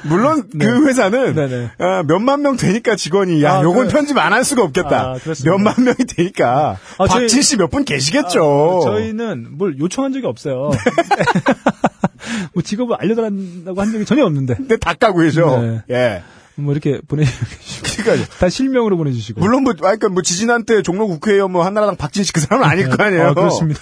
[0.05, 1.71] 물론 그 회사는 네네.
[1.79, 5.13] 아, 몇만 명 되니까 직원이 야 아, 요건 그- 편집 안 할 수가 없겠다.
[5.13, 5.17] 아.
[5.45, 8.83] 몇만 명이 되니까 아, 박진 씨 몇 분 계시겠죠.
[8.83, 10.71] 아, 저희는 뭘 요청한 적이 없어요.
[12.55, 14.55] 뭐 직업을 알려달라고 한 적이 전혀 없는데.
[14.55, 15.61] 근데 다 까고 계셔.
[15.61, 15.83] 네.
[15.91, 16.23] 예.
[16.55, 18.03] 뭐 이렇게 보내주시고.
[18.05, 19.41] 그러니까 다 실명으로 보내주시고.
[19.41, 22.67] 물론 뭐, 아, 그러니까 뭐 지지난 때 종로 국회의원 뭐 한나라당 박진 씨 그 사람은
[22.67, 23.29] 아닐 거 아니에요.
[23.29, 23.81] 아, 그렇습니다.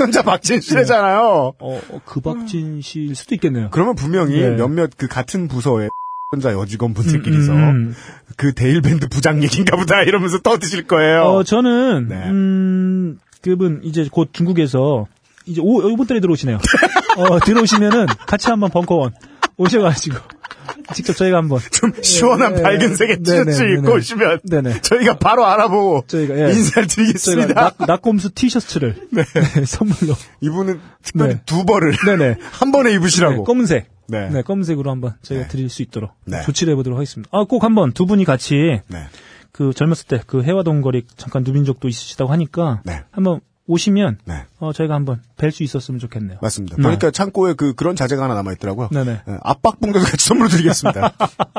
[0.00, 1.52] 전자 박진 씨래잖아요.
[1.58, 3.68] 어, 어, 그박진 씨일 수도 있겠네요.
[3.70, 4.48] 그러면 분명히 네.
[4.56, 5.90] 몇몇 그 같은 부서의
[6.32, 7.94] 전자 여직원 분들끼리서 음, 음.
[8.36, 11.22] 그 데일밴드 부장 얘기인가 보다 이러면서 떠드실 거예요.
[11.24, 12.16] 어, 저는, 네.
[12.30, 15.06] 음, 그분 이제 곧 중국에서
[15.44, 16.56] 이제 오, 이번 달에 들어오시네요.
[17.18, 19.12] 어, 들어오시면은 같이 한번 벙커원
[19.58, 20.16] 오셔가지고
[20.94, 21.60] 직접 저희가 한번.
[21.70, 23.92] 좀 시원한 네, 밝은색의 네, 티셔츠 네, 입고 네.
[23.92, 24.80] 오시면 네네.
[24.82, 26.52] 저희가 바로 알아보고 저희가, 예.
[26.52, 27.54] 인사를 드리겠습니다.
[27.54, 29.24] 낙, 낙곰수 티셔츠를 네,
[29.64, 30.14] 선물로.
[30.40, 31.40] 이분은 특별히 네.
[31.46, 32.36] 두 벌을 네네.
[32.52, 33.36] 한 번에 입으시라고.
[33.36, 33.88] 네, 검은색.
[34.08, 34.28] 네.
[34.28, 34.42] 네.
[34.42, 35.48] 검은색으로 한번 저희가 네.
[35.48, 36.42] 드릴 수 있도록 네.
[36.42, 37.28] 조치를 해보도록 하겠습니다.
[37.32, 39.04] 아, 꼭 한번 두 분이 같이 네.
[39.52, 43.02] 그 젊었을 때 그 해화동 거리 잠깐 누빈 적도 있으시다고 하니까 네.
[43.10, 43.40] 한번
[43.70, 44.44] 오시면 네.
[44.58, 46.38] 어, 저희가 한번 뵐 수 있었으면 좋겠네요.
[46.42, 46.76] 맞습니다.
[46.76, 46.82] 네.
[46.82, 48.88] 보니까 창고에 그 그런 자재가 하나 남아 있더라고요.
[48.90, 49.22] 네네.
[49.42, 51.12] 압박봉도 같이 선물로 드리겠습니다.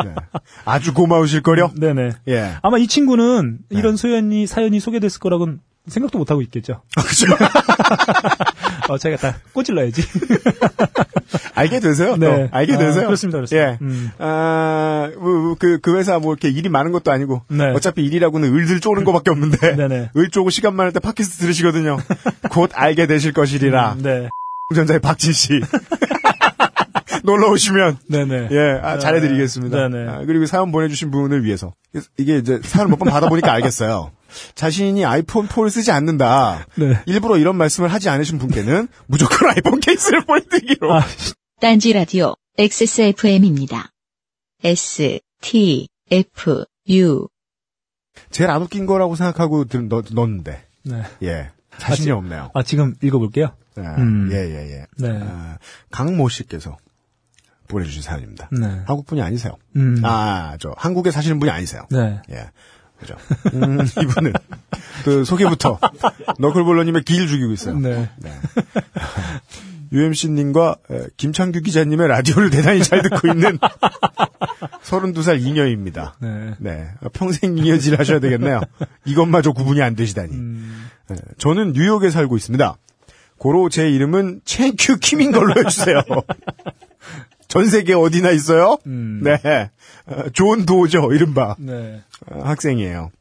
[0.03, 0.15] 네.
[0.65, 1.71] 아주 고마우실 거려.
[1.75, 2.11] 네네.
[2.27, 2.55] 예.
[2.61, 3.79] 아마 이 친구는 네.
[3.79, 6.81] 이런 소연이 사연이 소개됐을 거라고는 생각도 못 하고 있겠죠.
[6.95, 7.27] 그죠?
[8.91, 10.01] 어, 저희가 다 꼬질러야지.
[11.55, 12.17] 알게 되세요.
[12.17, 12.49] 네.
[12.49, 12.55] 또.
[12.55, 13.05] 알게 아, 되세요.
[13.05, 13.69] 그렇습니다, 그렇습니다.
[13.71, 13.77] 예.
[13.81, 14.11] 음.
[14.19, 17.43] 아, 뭐, 그, 그 회사 뭐 이렇게 일이 많은 것도 아니고.
[17.47, 17.71] 네.
[17.71, 19.75] 어차피 일이라고는 을들 쪼는 것밖에 없는데.
[19.77, 20.09] 네네.
[20.17, 21.97] 을 쪼고 시간 많을 때 팟캐스트 들으시거든요.
[22.51, 23.95] 곧 알게 되실 것이리라.
[24.01, 24.27] 네.
[24.75, 25.61] 전자의 박진 씨.
[27.23, 27.97] 놀러 오시면.
[28.07, 28.47] 네네.
[28.51, 29.89] 예, 아, 잘해드리겠습니다.
[29.89, 30.09] 네네.
[30.11, 31.73] 아, 그리고 사연 보내주신 분을 위해서.
[32.17, 34.11] 이게 이제 사연 몇 번 받아보니까 알겠어요.
[34.55, 36.65] 자신이 아이폰 4를 쓰지 않는다.
[36.75, 37.01] 네.
[37.05, 40.93] 일부러 이런 말씀을 하지 않으신 분께는 무조건 아이폰 케이스를 보내드리기로.
[40.93, 41.01] 아,
[41.59, 43.91] 딴지 라디오 XSFM입니다.
[44.63, 47.27] S T F U
[48.29, 50.65] 제일 안 웃긴 거라고 생각하고 들, 넣, 넣었는데.
[50.83, 51.03] 네.
[51.23, 51.51] 예.
[51.77, 52.51] 자신이 지- 없네요.
[52.53, 53.55] 아, 지금 읽어볼게요.
[53.77, 54.29] 예, 음.
[54.31, 54.85] 예, 예, 예.
[54.97, 55.19] 네.
[55.23, 55.57] 아,
[55.91, 56.75] 강모 씨께서
[57.69, 58.49] 보내주신 사연입니다.
[58.51, 58.67] 네.
[58.85, 59.53] 한국 분이 아니세요.
[59.77, 60.01] 음.
[60.03, 61.87] 아, 저, 한국에 사시는 분이 아니세요.
[61.89, 62.21] 네.
[62.31, 62.49] 예.
[63.01, 63.15] 그죠.
[63.53, 64.33] 음, 이분은
[65.03, 65.79] 그 소개부터
[66.39, 67.77] 너클볼러님의 기를 죽이고 있어요.
[67.79, 68.09] 네.
[69.91, 70.77] UMC님과
[71.17, 73.57] 김창규 기자님의 라디오를 대단히 잘 듣고 있는
[74.83, 76.15] 32살 잉여입니다.
[76.21, 76.53] 네.
[76.59, 76.87] 네.
[77.13, 78.61] 평생 잉여질 하셔야 되겠네요.
[79.05, 80.33] 이것마저 구분이 안 되시다니.
[80.33, 80.87] 음.
[81.09, 82.77] 네, 저는 뉴욕에 살고 있습니다.
[83.37, 86.03] 고로 제 이름은 첸큐 킴인 걸로 해주세요.
[87.51, 88.77] 전 세계 어디나 있어요?
[88.85, 89.19] 음.
[89.25, 89.69] 네.
[90.05, 91.57] 어, 존 도죠, 이른바.
[91.59, 92.01] 네.
[92.27, 93.11] 어, 학생이에요.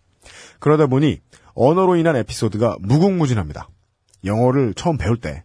[0.61, 1.19] 그러다 보니
[1.55, 3.69] 언어로 인한 에피소드가 무궁무진합니다.
[4.25, 5.43] 영어를 처음 배울 때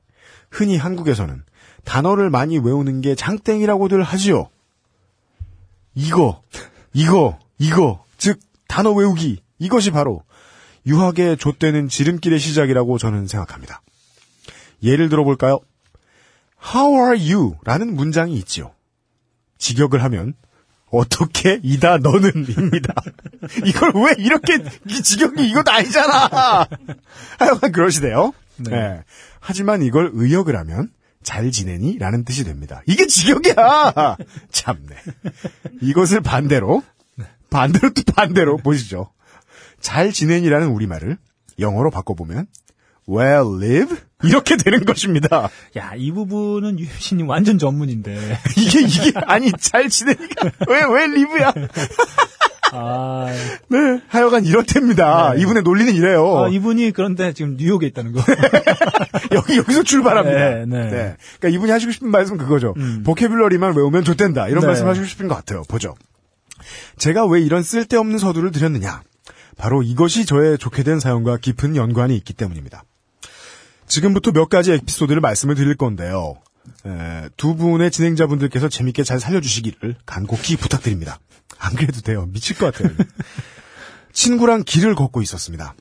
[0.51, 1.41] 흔히 한국에서는
[1.83, 4.49] 단어를 많이 외우는 게 장땡이라고들 하지요.
[5.95, 6.43] 이거,
[6.93, 10.21] 이거, 이거, 즉 단어 외우기 이것이 바로
[10.85, 13.81] 유학의 좆되는 지름길의 시작이라고 저는 생각합니다.
[14.83, 15.59] 예를 들어볼까요?
[16.75, 17.55] How are you?
[17.63, 18.74] 라는 문장이 있지요.
[19.65, 20.35] 직역을 하면
[20.91, 22.93] 어떻게 이다 너는입니다.
[23.65, 26.67] 이걸 왜 이렇게 이 직역이 이것도 아니잖아.
[27.39, 28.33] 하여간 그러시대요.
[28.57, 28.69] 네.
[28.69, 29.03] 네.
[29.39, 30.91] 하지만 이걸 의역을 하면
[31.23, 31.97] 잘 지내니?
[31.97, 32.83] 라는 뜻이 됩니다.
[32.85, 34.17] 이게 직역이야!
[34.51, 34.95] 참네.
[35.81, 36.83] 이것을 반대로,
[37.49, 39.11] 반대로 또 반대로 보시죠.
[39.81, 41.17] 잘 지내니라는 우리말을
[41.57, 42.45] 영어로 바꿔보면
[43.09, 43.97] well live?
[44.23, 45.49] 이렇게 되는 것입니다.
[45.77, 48.39] 야, 이 부분은 유현씨님 완전 전문인데.
[48.57, 51.53] 이게 이게 아니 잘 지내니까 왜 왜 리브야?
[52.71, 53.27] 아,
[53.69, 53.77] 네,
[54.07, 55.33] 하여간 이렇답니다.
[55.33, 55.41] 네.
[55.41, 56.45] 이분의 논리는 이래요.
[56.45, 58.21] 아, 이분이 그런데 지금 뉴욕에 있다는 거.
[59.31, 60.37] 여기 여기서 출발합니다.
[60.37, 61.15] 네, 네.
[61.39, 62.73] 그러니까 이분이 하시고 싶은 말씀은 그거죠.
[62.77, 63.03] 음.
[63.05, 64.47] 보케뷸러리만 외우면 좋된다.
[64.47, 64.67] 이런 네.
[64.67, 65.61] 말씀 하시고 싶은 것 같아요.
[65.69, 65.95] 보죠.
[66.97, 69.03] 제가 왜 이런 쓸데없는 서두를 드렸느냐?
[69.57, 72.83] 바로 이것이 저의 좋게 된 사연과 깊은 연관이 있기 때문입니다.
[73.95, 76.35] 지금부터 몇 가지 에피소드를 말씀을 드릴 건데요.
[76.85, 81.17] 에, 두 분의 진행자분들께서 재밌게 잘 살려주시기를 간곡히 부탁드립니다.
[81.57, 82.25] 안 그래도 돼요.
[82.25, 82.93] 미칠 것 같아요.
[84.11, 85.75] 친구랑 길을 걷고 있었습니다.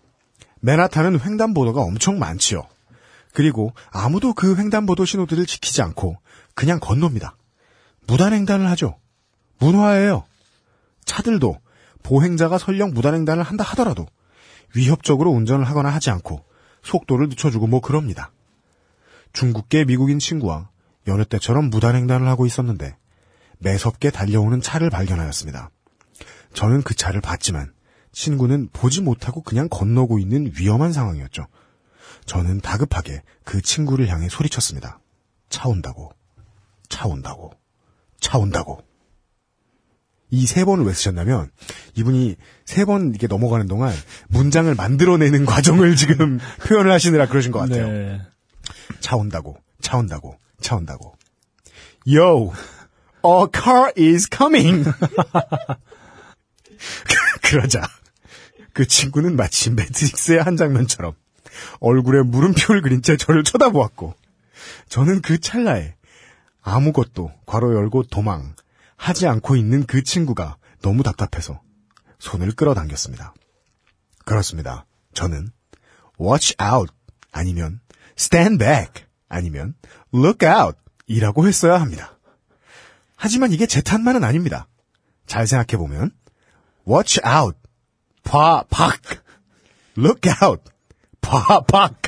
[0.61, 2.62] 맨하탄은 횡단보도가 엄청 많지요.
[3.33, 6.17] 그리고 아무도 그 횡단보도 신호들을 지키지 않고
[6.55, 7.37] 그냥 건넙니다.
[8.07, 8.97] 무단횡단을 하죠.
[9.59, 10.25] 문화예요.
[11.05, 11.59] 차들도
[12.05, 14.07] 보행자가 설령 무단횡단을 한다 하더라도
[14.73, 16.45] 위협적으로 운전을 하거나 하지 않고
[16.85, 18.32] 속도를 늦춰주고 뭐 그럽니다.
[19.32, 20.68] 중국계 미국인 친구와
[21.09, 22.97] 여느 때처럼 무단횡단을 하고 있었는데
[23.59, 25.70] 매섭게 달려오는 차를 발견하였습니다.
[26.53, 27.72] 저는 그 차를 봤지만
[28.12, 31.47] 친구는 보지 못하고 그냥 건너고 있는 위험한 상황이었죠.
[32.26, 35.01] 저는 다급하게 그 친구를 향해 소리쳤습니다.
[35.49, 36.12] 차 온다고.
[36.89, 37.53] 차 온다고.
[38.20, 38.82] 차 온다고.
[40.31, 41.51] 이 세 번을 왜 쓰셨냐면
[41.95, 43.93] 이분이 세 번 이렇게 넘어가는 동안
[44.29, 47.87] 문장을 만들어내는 과정을 지금 표현을 하시느라 그러신 것 같아요.
[47.89, 48.20] 네.
[49.01, 49.57] 차 온다고.
[49.81, 50.37] 차 온다고.
[50.61, 51.16] 차 온다고.
[52.07, 52.53] Yo,
[53.25, 54.85] a car is coming.
[57.43, 57.83] 그러자
[58.72, 61.12] 그 친구는 마치 매트릭스의 한 장면처럼
[61.81, 64.14] 얼굴에 물음표를 그린 채 저를 쳐다보았고
[64.89, 65.95] 저는 그 찰나에
[66.62, 68.55] 아무것도 괄호 열고 도망
[68.97, 71.61] 하지 않고 있는 그 친구가 너무 답답해서
[72.19, 73.35] 손을 끌어당겼습니다.
[74.25, 74.87] 그렇습니다.
[75.13, 75.51] 저는
[76.21, 76.93] watch out
[77.33, 77.81] 아니면
[78.19, 79.75] stand back 아니면
[80.15, 82.19] look out 이라고 했어야 합니다.
[83.17, 84.69] 하지만 이게 제 탓만은 아닙니다.
[85.27, 86.11] 잘 생각해보면
[86.89, 87.59] watch out
[88.23, 89.01] 봐, 박
[89.99, 90.63] look out
[91.21, 92.01] 봐, 박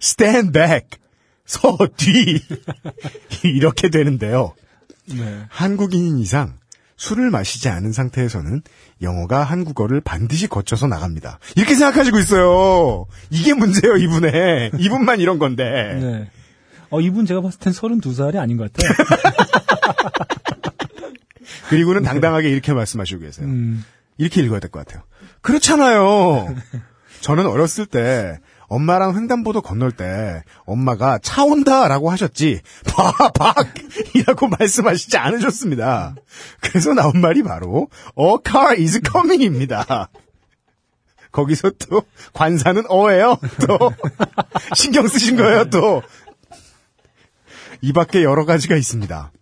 [0.00, 0.98] stand back
[1.46, 2.40] 서 뒤
[3.44, 4.54] 이렇게 되는데요.
[5.06, 5.44] 네.
[5.48, 6.58] 한국인인 이상
[6.96, 8.62] 술을 마시지 않은 상태에서는
[9.02, 11.38] 영어가 한국어를 반드시 거쳐서 나갑니다.
[11.56, 13.06] 이렇게 생각하시고 있어요.
[13.30, 14.72] 이게 문제예요, 이분의.
[14.78, 15.64] 이분만 이런 건데.
[16.00, 16.30] 네.
[16.90, 18.92] 어, 이분 제가 봤을 땐 32살이 아닌 것 같아요.
[21.68, 23.46] 그리고는 당당하게 이렇게 말씀하시고 계세요.
[23.46, 23.84] 음,
[24.18, 25.02] 이렇게 읽어야 될 것 같아요.
[25.40, 26.54] 그렇잖아요.
[27.22, 28.38] 저는 어렸을 때
[28.72, 36.14] 엄마랑 횡단보도 건널 때 엄마가 차 온다라고 하셨지 박박이라고 말씀하시지 않으셨습니다.
[36.60, 40.08] 그래서 나온 말이 바로 a car is coming입니다.
[41.32, 42.02] 거기서 또
[42.32, 43.38] 관사는 어예요.
[43.66, 43.92] 또
[44.74, 45.70] 신경 쓰신 거예요.
[45.70, 46.02] 또
[47.84, 49.32] 이 밖에 여러 가지가 있습니다.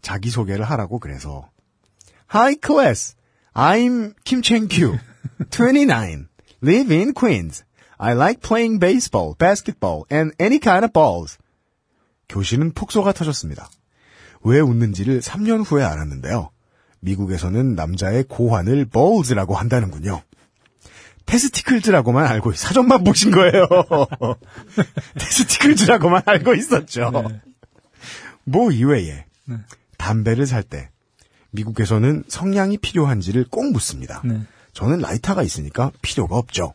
[0.00, 1.48] 자기 소개를 하라고 그래서
[2.32, 3.16] Hi class,
[3.52, 4.96] I'm Kim Cheng-kyu,
[5.50, 6.28] 29,
[6.62, 7.64] live in Queens.
[8.02, 11.36] I like playing baseball, basketball, and any kind of balls.
[12.30, 13.68] 교실은 폭소가 터졌습니다.
[14.42, 16.48] 왜 웃는지를 3년 후에 알았는데요.
[17.00, 20.22] 미국에서는 남자의 고환을 balls라고 한다는군요.
[21.26, 23.68] 테스티클즈라고만 알고 사전만 보신 거예요.
[25.18, 27.12] 테스티클즈라고만 알고 있었죠.
[28.44, 29.26] 뭐 이외에
[29.98, 30.88] 담배를 살 때
[31.50, 34.22] 미국에서는 성냥이 필요한지를 꼭 묻습니다.
[34.24, 34.40] 네.
[34.72, 36.74] 저는 라이터가 있으니까 필요가 없죠.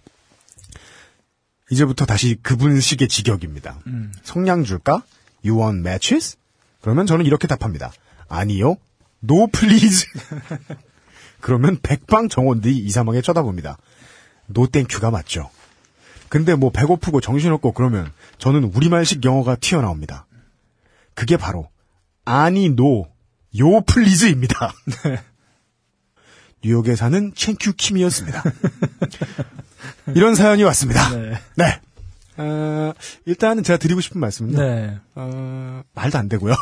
[1.70, 3.80] 이제부터 다시 그분식의 직역입니다.
[3.88, 4.12] 음.
[4.24, 5.04] 성냥 줄까?
[5.44, 6.38] You want matches?
[6.82, 7.92] 그러면 저는 이렇게 답합니다.
[8.28, 8.78] 아니요.
[9.24, 10.08] No please.
[11.42, 13.78] 그러면 백방 점원들이 이상하게 쳐다봅니다.
[14.48, 15.50] No thank you가 맞죠.
[16.30, 20.28] 근데 뭐 배고프고 정신없고 그러면 저는 우리말식 영어가 튀어나옵니다.
[21.14, 21.70] 그게 바로
[22.26, 23.08] 아니 no,
[23.60, 24.74] 요 플리즈입니다.
[26.66, 28.44] 뉴욕에 사는 챙큐 킴이었습니다.
[30.16, 31.16] 이런 사연이 왔습니다.
[31.16, 31.34] 네.
[31.54, 31.80] 네.
[32.38, 32.92] 어,
[33.26, 34.58] 일단은 제가 드리고 싶은 말씀은요.
[34.58, 34.98] 네.
[35.14, 36.56] 어, 말도 안 되고요.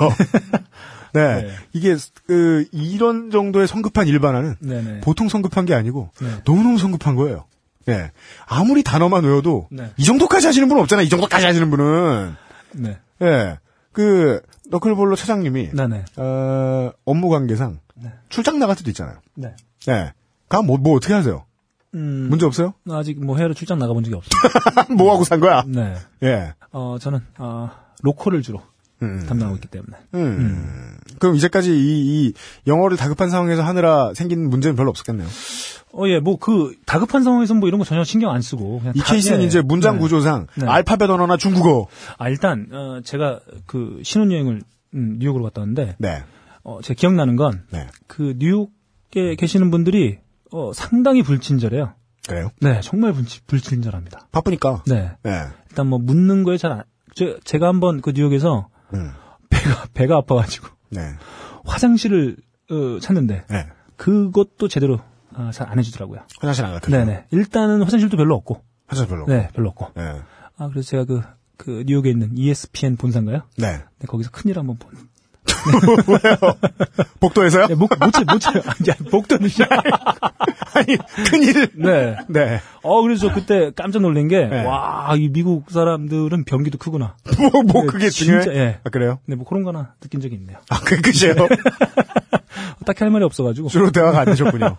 [1.14, 1.44] 네.
[1.44, 1.52] 네.
[1.72, 1.96] 이게,
[2.28, 5.00] 그, 이런 정도의 성급한 일반화는 네네.
[5.02, 6.28] 보통 성급한 게 아니고 네.
[6.44, 7.46] 너무너무 성급한 거예요.
[7.88, 8.12] 예.
[8.46, 9.92] 아무리 단어만 외워도 네.
[9.96, 11.06] 이 정도까지 하시는 분은 없잖아요.
[11.06, 12.36] 이 정도까지 하시는 분은.
[12.74, 13.00] 네.
[13.22, 13.58] 예.
[13.94, 16.06] 그, 너클볼로 차장님이, 네네.
[16.18, 18.12] 어, 업무 관계상 네.
[18.28, 19.18] 출장 나갈 때도 있잖아요.
[19.36, 19.56] 네.
[19.90, 20.14] 예.
[20.48, 21.46] 그럼 뭐, 뭐 어떻게 하세요?
[21.96, 22.74] 음, 문제 없어요?
[22.90, 24.88] 아직 뭐 해외로 출장 나가본 적이 없습니다.
[24.96, 25.64] 뭐 하고 산 거야?
[25.68, 25.96] 네.
[26.24, 26.54] 예.
[26.72, 27.70] 어, 저는, 어,
[28.02, 28.62] 로컬을 주로
[29.04, 29.26] 음.
[29.28, 29.98] 담당하고 있기 때문에.
[30.16, 30.98] 음.
[31.20, 32.34] 그럼 이제까지 이, 이
[32.66, 35.28] 영어를 다급한 상황에서 하느라 생긴 문제는 별로 없었겠네요.
[35.96, 38.80] 어, 예, 뭐, 그, 다급한 상황에서는 뭐 이런 거 전혀 신경 안 쓰고.
[38.80, 39.46] 그냥 이 다- 케이스는 예.
[39.46, 40.00] 이제 문장 네.
[40.02, 40.66] 구조상 네.
[40.66, 41.88] 알파벳 언어나 중국어.
[42.18, 44.62] 아, 일단, 어, 제가 그 신혼여행을,
[44.96, 46.24] 음, 뉴욕으로 갔다 왔는데, 네.
[46.64, 47.86] 어, 제가 기억나는 건, 네.
[48.08, 48.72] 그 뉴욕
[49.16, 50.20] 에 계시는 분들이,
[50.52, 51.94] 어, 상당히 불친절해요.
[52.28, 52.50] 그래요?
[52.62, 54.28] 네, 정말 불치, 불친 절합니다.
[54.32, 54.84] 바쁘니까.
[54.88, 55.12] 네.
[55.24, 55.44] 네.
[55.70, 56.84] 일단 뭐 묻는 거에 잘 안,
[57.14, 59.12] 제, 제가 한번 그 뉴욕에서 음.
[59.50, 61.02] 배가, 배가 아파가지고 네.
[61.66, 62.38] 화장실을,
[62.72, 63.68] 어, 찾는데, 네.
[63.98, 65.00] 그것도 제대로,
[65.34, 66.22] 아, 잘안 해주더라고요.
[66.40, 66.88] 화장실 안 갔다.
[66.90, 67.28] 네네.
[67.32, 69.26] 일단은 화장실도 별로 없고, 화장실 별로.
[69.28, 69.92] 네, 별로 없고.
[69.96, 70.22] 네.
[70.58, 71.22] 아, 그래서 제가 그,
[71.58, 73.44] 그 뉴욕에 있는 ESPN 본사인가요?
[73.58, 73.78] 네.
[74.00, 74.92] 네, 거기서 큰일 한번 본.
[77.20, 77.68] 복도에서요?
[77.68, 78.62] 네, 목, 못 쳐요.
[78.66, 79.50] 아니, 복도는.
[80.74, 80.98] 아니,
[81.30, 81.70] 큰일.
[81.76, 82.18] 네.
[82.28, 82.60] 네.
[82.82, 84.66] 어, 그래서 저 그때 깜짝 놀란 게, 네.
[84.66, 87.16] 와, 이 미국 사람들은 변기도 크구나.
[87.38, 88.60] 뭐, 뭐, 네, 그게 진짜, 중요해?
[88.60, 88.80] 예.
[88.84, 89.20] 아, 그래요?
[89.26, 90.58] 네, 뭐 그런 거나 느낀 적이 있네요.
[90.70, 91.36] 아, 그 끝이에요?
[92.86, 93.70] 딱히 할 말이 없어가지고.
[93.70, 94.76] 주로 대화가 안 되셨군요.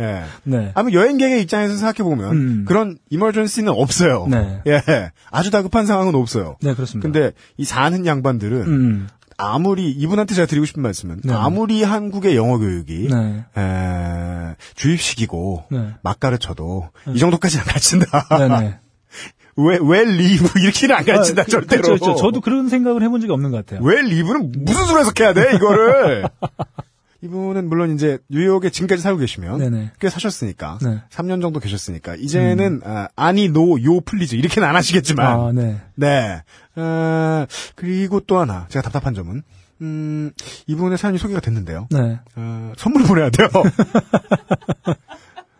[0.00, 0.24] 예.
[0.42, 0.72] 네.
[0.74, 2.64] 아무 여행객의 입장에서 생각해보면, 음.
[2.66, 4.26] 그런 이머전시는 없어요.
[4.28, 4.60] 네.
[4.66, 5.12] 예.
[5.30, 6.56] 아주 다급한 상황은 없어요.
[6.62, 7.06] 네, 그렇습니다.
[7.06, 9.08] 근데 이 사는 양반들은 음,
[9.52, 11.32] 아무리 이분한테 제가 드리고 싶은 말씀은 네.
[11.32, 13.44] 아무리 한국의 영어 교육이 네.
[13.56, 15.88] 에, 주입식이고 네.
[16.02, 18.28] 막 가르쳐도 이 정도까지는 안 가르친다.
[18.38, 18.78] 네네.
[19.56, 21.82] 왜, 왜 리브 이렇게는 안 가르친다 아, 그- 절대로.
[21.82, 22.20] 그렇죠, 그렇죠.
[22.20, 23.86] 저도 그런 생각을 해본 적이 없는 것 같아요.
[23.86, 26.28] 왜 리브는 무슨 수로 해석해야 돼 이거를.
[27.24, 29.92] 이분은 물론 이제 뉴욕에 지금까지 살고 계시면 네네.
[29.98, 30.88] 꽤 사셨으니까 네.
[30.90, 31.00] 음.
[31.08, 35.80] 3년 정도 계셨으니까 이제는 아, 니 no, 요, please 이렇게는 안 하시겠지만 아, 네.
[35.94, 36.42] 네.
[36.76, 37.46] 어,
[37.76, 39.42] 그리고 또 하나 제가 답답한 점은
[39.80, 40.32] 음,
[40.66, 41.88] 이분의 사연이 소개가 됐는데요.
[41.90, 42.20] 네.
[42.36, 43.48] 어, 선물을 보내야 돼요.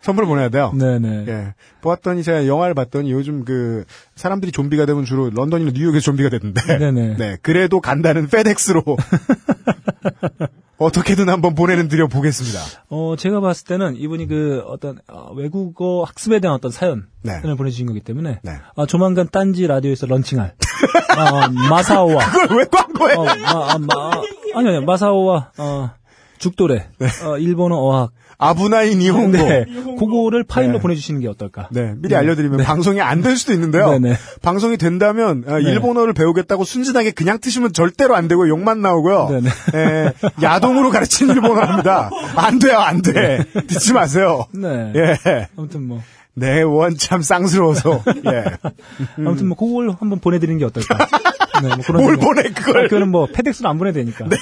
[0.01, 0.71] 선물을 보내야 돼요.
[0.77, 1.25] 네네.
[1.27, 1.55] 예.
[1.81, 3.85] 보았더니 제가 영화를 봤더니 요즘 그
[4.15, 6.77] 사람들이 좀비가 되면 주로 런던이나 뉴욕에서 좀비가 되던데.
[6.77, 7.15] 네네.
[7.17, 7.37] 네.
[7.41, 8.83] 그래도 간다는 페덱스로
[10.77, 12.59] 어떻게든 한번 보내는 드려 보겠습니다.
[12.89, 17.41] 어, 제가 봤을 때는 이분이 그 어떤 어, 외국어 학습에 대한 어떤 사연을 네.
[17.41, 18.51] 보내주신 거기 때문에 네.
[18.75, 20.53] 아, 조만간 딴지 라디오에서 런칭할
[21.17, 23.15] 어, 마사오와 그걸 왜 광고해?
[23.15, 24.11] 어, 마, 아, 마,
[24.55, 25.91] 아니 아니 마사오와 어,
[26.39, 26.89] 죽도래
[27.25, 29.37] 어, 일본어 어학 아부나이 니혼고.
[29.37, 29.65] 네,
[29.99, 30.79] 그거를 파일로 네.
[30.79, 31.67] 보내주시는 게 어떨까?
[31.71, 33.89] 네, 미리 알려드리면 방송이 안 될 수도 있는데요.
[33.91, 34.15] 네네.
[34.41, 35.63] 방송이 된다면 어, 네.
[35.71, 39.29] 일본어를 배우겠다고 순진하게 그냥 트시면 절대로 안 되고 욕만 나오고요.
[39.29, 39.49] 네네.
[39.75, 40.13] 예,
[40.43, 42.09] 야동으로 가르치는 일본어랍니다.
[42.35, 43.43] 안 돼요, 안 돼.
[43.67, 44.45] 듣지 마세요.
[44.53, 44.93] 네.
[44.95, 45.89] 예, 아무튼
[46.35, 48.03] 뭐내원참 쌍스러워서.
[48.27, 48.43] 예,
[49.17, 50.97] 아무튼 뭐 그걸 한번 보내드리는 게 어떨까?
[51.61, 52.17] 네, 뭐 그런 뭘.
[52.17, 52.79] 보내 그걸.
[52.79, 54.25] 아, 그거는 뭐 페덱스로 안 보내도 되니까.
[54.27, 54.37] 네.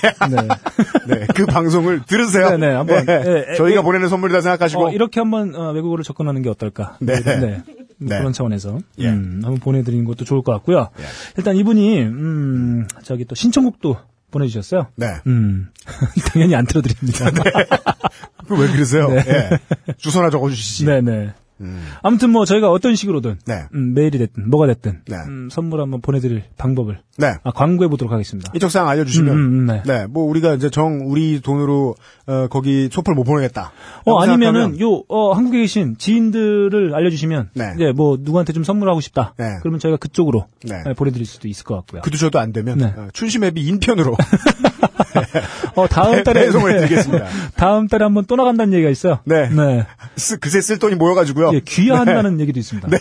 [1.07, 2.51] 네, 그 방송을 들으세요.
[2.57, 3.05] 네 네, 한번.
[3.07, 3.83] 예, 예, 저희가 예.
[3.83, 4.87] 보내는 선물이다 생각하시고.
[4.87, 6.97] 어, 이렇게 한번 어, 외국어를 접근하는 게 어떨까?
[6.99, 7.19] 네.
[7.19, 8.17] 뭐 네.
[8.17, 9.07] 그런 차원에서 예.
[9.09, 10.89] 음, 한번 보내드리는 것도 좋을 것 같고요.
[10.99, 11.03] 예.
[11.37, 13.97] 일단 이분이 음, 저기 또 신청곡도
[14.31, 14.87] 보내주셨어요.
[14.95, 15.07] 네.
[15.27, 15.69] 음,
[16.33, 17.29] 당연히 안 틀어드립니다.
[18.47, 19.07] 그왜 그러세요?
[19.07, 19.23] 네.
[19.27, 19.49] 예.
[19.97, 20.85] 주소나 적어주시지.
[20.85, 21.33] 네네.
[21.61, 23.63] 음, 아무튼 뭐 저희가 어떤 식으로든 네.
[23.73, 25.15] 음, 메일이 됐든 뭐가 됐든 네.
[25.27, 27.35] 음, 선물 한번 보내드릴 방법을 네.
[27.43, 28.51] 아, 광고해 보도록 하겠습니다.
[28.55, 29.33] 이쪽 사항 알려주시면.
[29.33, 29.83] 음, 음, 네.
[29.85, 31.95] 네, 뭐 우리가 이제 정 우리 돈으로
[32.25, 33.71] 어, 거기 소포를 못 보내겠다.
[34.05, 37.73] 어, 아니면은, 요, 어, 한국에 계신 지인들을 알려주시면, 네.
[37.75, 39.33] 이제 뭐, 누구한테 좀 선물하고 싶다.
[39.37, 39.45] 네.
[39.61, 40.83] 그러면 저희가 그쪽으로 네.
[40.85, 42.01] 네, 보내드릴 수도 있을 것 같고요.
[42.01, 42.85] 그도 저도 안 되면 네.
[42.95, 44.15] 어, 춘심 앱이 인편으로
[45.75, 46.45] 어, 다음 달에.
[46.45, 46.79] 배송을 네.
[46.87, 47.25] 드리겠습니다.
[47.55, 49.19] 다음 달에 한번 또 나간다는 얘기가 있어요.
[49.25, 49.49] 네.
[49.49, 49.85] 네.
[50.15, 51.51] 쓰- 그새 쓸 돈이 모여가지고요.
[51.53, 52.87] 예, 귀화한다는 얘기도 있습니다.
[52.89, 52.97] 네.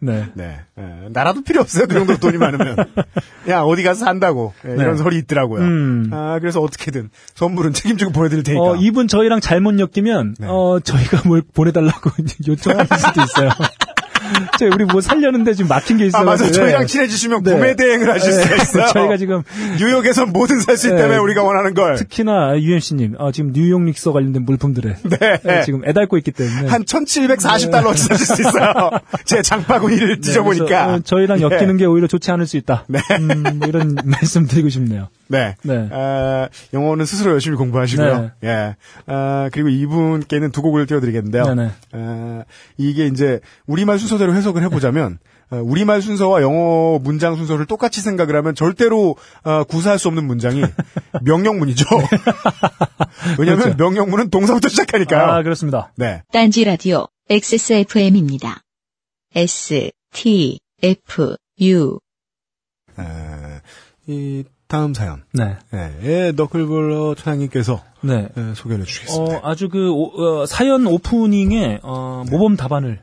[0.00, 0.26] 네.
[0.34, 0.60] 네.
[0.78, 1.86] 예, 나라도 필요 없어요.
[1.86, 2.76] 그 정도 돈이 많으면.
[3.48, 4.54] 야, 어디 가서 산다고.
[4.66, 5.02] 예, 이런 네.
[5.02, 5.62] 소리 있더라고요.
[5.62, 6.10] 음.
[6.12, 8.62] 아, 그래서 어떻게든 선물은 책임지고 보내드릴 테니까.
[8.64, 10.46] 어, 이분 저희랑 잘못 엮이면, 네.
[10.48, 12.10] 어, 저희가 뭘 보내달라고
[12.46, 13.50] 요청할 수도 있어요.
[14.58, 16.24] 저 우리 뭐 살려는데 지금 막힌 게 아, 있어요.
[16.24, 16.50] 맞아요.
[16.50, 18.86] 저희랑 친해지시면 구매 대행을 하실 수가 있어요.
[18.92, 19.42] 저희가 지금
[19.78, 21.16] 뉴욕에선 뭐든 살 수 있다면 네.
[21.16, 21.96] 우리가 원하는 걸.
[21.96, 24.96] 특히나 UMC님 어, 지금 뉴욕 닉서 관련된 물품들에
[25.42, 25.62] 네.
[25.64, 28.90] 지금 애달고 있기 때문에 한 1740달러치 사실 수 있어요.
[29.24, 30.94] 제 장바구니를 네, 뒤져보니까.
[30.94, 31.42] 어, 저희랑 예.
[31.44, 32.84] 엮이는 게 오히려 좋지 않을 수 있다.
[33.20, 35.08] 음, 뭐 이런 말씀 드리고 싶네요.
[35.28, 35.56] 네.
[35.62, 35.88] 네.
[35.92, 38.30] 아, 영어는 스스로 열심히 공부하시고요.
[38.44, 38.76] 예.
[39.06, 41.44] 아, 그리고 이분께는 두 곡을 띄워드리겠는데요.
[41.54, 41.70] 네네.
[41.92, 42.42] 아,
[42.76, 45.18] 이게 이제 우리말 순서 대로 해석을 해보자면
[45.50, 50.62] 어, 우리말 순서와 영어 문장 순서를 똑같이 생각을 하면 절대로 어, 구사할 수 없는 문장이
[51.22, 51.84] 명령문이죠.
[53.38, 53.76] 왜냐하면 그렇죠.
[53.76, 55.22] 명령문은 동사부터 시작하니까요.
[55.32, 55.92] 아, 그렇습니다.
[55.96, 56.22] 네.
[56.32, 58.62] 딴지 라디오 XSFM입니다.
[59.34, 61.98] S, T, F, U.
[62.98, 63.60] 에,
[64.06, 65.22] 이 다음 사연.
[65.32, 65.56] 네.
[65.74, 68.28] 예, 예, 너클볼러 천양님께서 네.
[68.36, 69.36] 예, 소개를 해주시겠습니다.
[69.36, 73.00] 어, 아주 그, 오- 어, 사연 오프닝에, 어, 모범 답안을,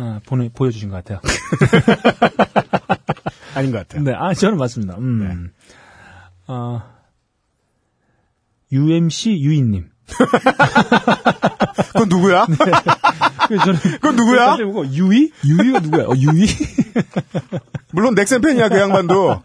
[0.00, 1.20] 어, 보내, 보여주신 것 같아요.
[3.54, 4.02] 아닌 것 같아요.
[4.02, 4.96] 네, 아, 저는 맞습니다.
[4.96, 5.52] 음.
[6.46, 6.82] 어,
[8.72, 9.90] UMC 유인님.
[11.92, 12.46] 그건 누구야?
[13.46, 13.78] 그래서 저는.
[13.80, 14.56] 그건 누구야?
[14.56, 15.32] 보고, 유이?
[15.44, 16.04] 유이가 누구야?
[16.04, 16.46] 어, 유이?
[17.92, 19.42] 물론 넥센 팬이야 그 양반도.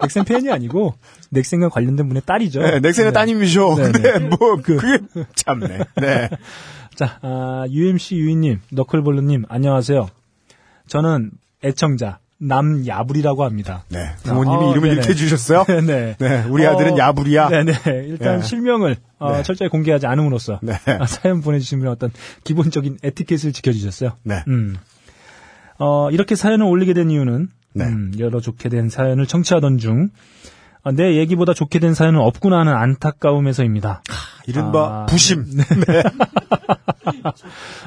[0.00, 0.94] 넥센 팬이 아니고,
[1.30, 2.62] 넥센과 관련된 분의 딸이죠.
[2.62, 3.12] 네, 넥센의 네.
[3.12, 3.74] 따님이셔.
[3.76, 4.18] 네, 근데 네.
[4.18, 4.98] 뭐 그게
[5.34, 5.78] 참네.
[5.96, 6.28] 네.
[6.94, 10.08] 자, 아, UMC 유인님, 너클볼러님, 안녕하세요.
[10.86, 11.32] 저는
[11.64, 13.84] 애청자, 남야불이라고 합니다.
[13.88, 14.10] 네.
[14.22, 14.92] 부모님이 어, 이름을 네네.
[14.92, 15.64] 이렇게 해주셨어요.
[15.86, 16.16] 네.
[16.18, 16.44] 네.
[16.48, 17.48] 우리 아들은 어, 야불이야.
[17.48, 17.72] 네네.
[18.06, 18.42] 일단 예.
[18.42, 19.42] 실명을 어, 네.
[19.42, 20.74] 철저히 공개하지 않음으로써 네.
[20.98, 22.10] 아, 사연 보내주신 분의 어떤
[22.44, 24.12] 기본적인 에티켓을 지켜주셨어요.
[24.24, 24.42] 네.
[24.48, 24.76] 음.
[25.78, 27.84] 어, 이렇게 사연을 올리게 된 이유는 네.
[27.84, 30.10] 음, 여러 좋게 된 사연을 청취하던 중
[30.82, 34.02] 아, 내 얘기보다 좋게 된 사연은 없구나 하는 안타까움에서입니다.
[34.46, 35.46] 이른바 아, 부심.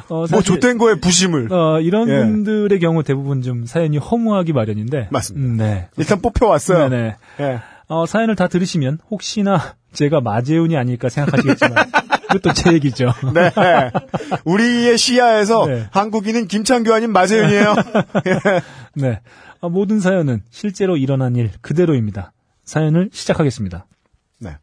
[0.10, 1.54] 어, 뭐 좆된 거에 부심을.
[1.54, 2.20] 어, 이런 예.
[2.20, 5.10] 분들의 경우 대부분 좀 사연이 허무하기 마련인데.
[5.12, 5.48] 맞습니다.
[5.48, 5.90] 음, 네.
[5.98, 6.90] 일단 뽑혀왔어요.
[6.90, 7.16] 네네.
[7.40, 7.60] 예.
[7.88, 11.92] 어, 사연을 다 들으시면 혹시나 제가 마재훈이 아닐까 생각하시겠지만
[12.30, 13.14] 그것도 제 얘기죠.
[13.34, 13.52] 네.
[14.44, 15.88] 우리의 시야에서 네.
[15.92, 17.76] 한국인은 김창규 아닌 마재윤이에요.
[18.96, 19.22] 네.
[19.60, 22.34] 어, 모든 사연은 실제로 일어난 일 그대로입니다.
[22.64, 23.88] 사연을 시작하겠습니다.
[24.40, 24.58] 네.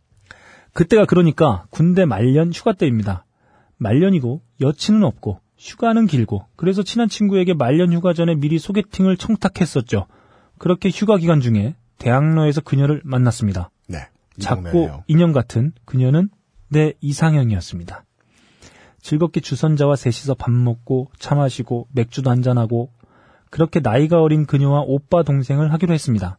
[0.73, 3.25] 그때가 그러니까 군대 말년 휴가 때입니다.
[3.79, 10.07] 말년이고 여친은 없고 휴가는 길고 그래서 친한 친구에게 말년 휴가 전에 미리 소개팅을 청탁했었죠.
[10.59, 13.71] 그렇게 휴가 기간 중에 대학로에서 그녀를 만났습니다.
[13.89, 14.09] 네.
[14.39, 15.05] 작고.
[15.07, 16.29] 인형 같은 그녀는
[16.69, 18.05] 내 이상형이었습니다.
[19.01, 22.91] 즐겁게 주선자와 셋이서 밥 먹고 차 마시고 맥주도 한잔하고
[23.55, 26.37] 그렇게 나이가 어린 그녀와 오빠 동생을 하기로 했습니다.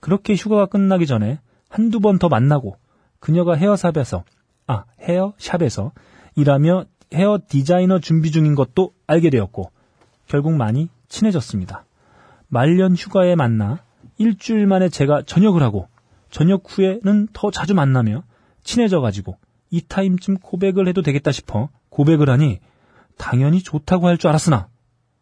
[0.00, 1.40] 그렇게 휴가가 끝나기 전에
[1.70, 2.76] 한두 번 더 만나고
[3.20, 4.22] 그녀가 헤어샵에서
[4.66, 5.92] 아 헤어샵에서
[6.36, 6.84] 일하며
[7.14, 9.70] 헤어 디자이너 준비 중인 것도 알게 되었고
[10.26, 11.86] 결국 많이 친해졌습니다.
[12.48, 13.78] 말년 휴가에 만나
[14.18, 15.88] 일주일 만에 제가 전역을 하고
[16.28, 18.24] 저녁 후에는 더 자주 만나며
[18.62, 19.38] 친해져 가지고
[19.70, 22.60] 이 타임쯤 고백을 해도 되겠다 싶어 고백을 하니
[23.16, 24.68] 당연히 좋다고 할 줄 알았으나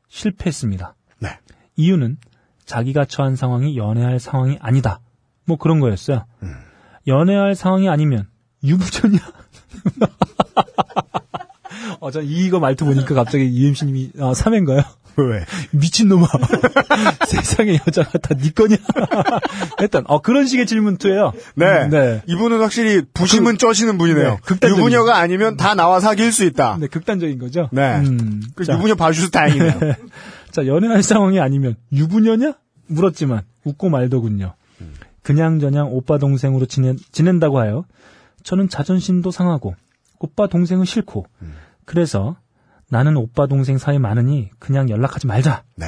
[0.09, 0.97] 실패했습니다.
[1.21, 1.39] 네.
[1.77, 2.19] 이유는
[2.67, 5.01] 자기가 처한 상황이 연애할 상황이 아니다.
[5.45, 6.25] 뭐 그런 거였어요.
[7.07, 8.27] 연애할 상황이 아니면
[8.63, 9.19] 유부녀냐?
[12.01, 14.85] 어, 전 이거 말투 보니까 갑자기 UMC님이 어, 3회인가요?
[15.17, 15.45] 왜?
[15.73, 16.27] 미친놈아.
[17.27, 18.77] 세상에 여자가 다네 거냐?
[19.81, 21.89] 일단, 어, 그런 식의 질문투예요 네.
[21.89, 22.23] 네.
[22.27, 24.31] 이분은 확실히 부심은 쪄시는 분이네요.
[24.31, 26.79] 네, 극단적인- 유부녀가 아니면 다 나와 사귈 수 있다.
[26.81, 27.69] 네, 극단적인 거죠?
[27.73, 27.97] 네.
[27.99, 29.73] 음, 그 자, 유부녀 봐주셔서 다행이네요.
[30.51, 32.55] 자, 연애할 상황이 아니면 유부녀냐?
[32.89, 34.55] 물었지만 웃고 말더군요.
[35.23, 37.85] 그냥저냥 오빠 동생으로 지내, 지낸다고 하여
[38.43, 39.75] 저는 자존심도 상하고
[40.19, 41.27] 오빠 동생은 싫고
[41.85, 42.37] 그래서
[42.89, 45.63] 나는 오빠 동생 사이 많으니 그냥 연락하지 말자.
[45.77, 45.87] 네.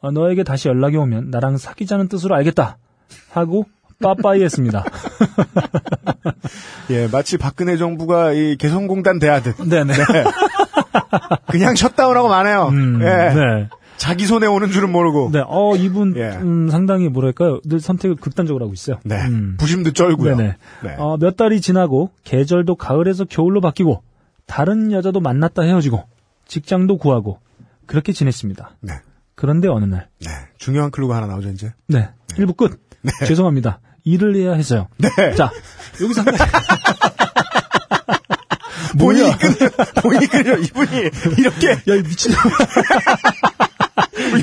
[0.00, 2.78] 어, 너에게 다시 연락이 오면 나랑 사귀자는 뜻으로 알겠다.
[3.30, 3.66] 하고
[4.02, 4.82] 빠빠이 했습니다.
[6.90, 9.92] 예, 마치 박근혜 정부가 이 개성공단 대하듯 네네.
[11.50, 12.68] 그냥 셧다운하고 마네요.
[12.68, 13.04] 음, 예.
[13.04, 13.68] 네.
[14.00, 15.28] 자기 손에 오는 줄은 모르고.
[15.30, 15.42] 네.
[15.46, 16.30] 어, 이분, 예.
[16.30, 17.60] 음, 상당히 뭐랄까요.
[17.66, 18.98] 늘 선택을 극단적으로 하고 있어요.
[19.04, 19.16] 네.
[19.26, 19.56] 음.
[19.58, 20.36] 부심도 쩔고요.
[20.36, 20.56] 네네.
[20.84, 20.94] 네.
[20.96, 24.02] 어, 몇 달이 지나고 계절도 가을에서 겨울로 바뀌고
[24.46, 26.02] 다른 여자도 만났다 헤어지고
[26.48, 27.40] 직장도 구하고
[27.84, 28.70] 그렇게 지냈습니다.
[28.80, 28.94] 네.
[29.34, 30.30] 그런데 어느 날, 네.
[30.56, 31.74] 중요한 클루가 하나 나오죠, 이제.
[31.86, 32.80] 네, 일부 끝.
[33.26, 33.80] 죄송합니다.
[34.04, 34.88] 일을 해야 해서요.
[34.96, 35.34] 네.
[35.34, 35.50] 자,
[36.02, 36.52] 여기서 한 가지.
[38.98, 39.30] 본인이?
[39.38, 39.54] 끊,
[40.02, 40.56] 본인이 끊어.
[40.56, 42.38] 이분이 이렇게 야, 이 미친놈.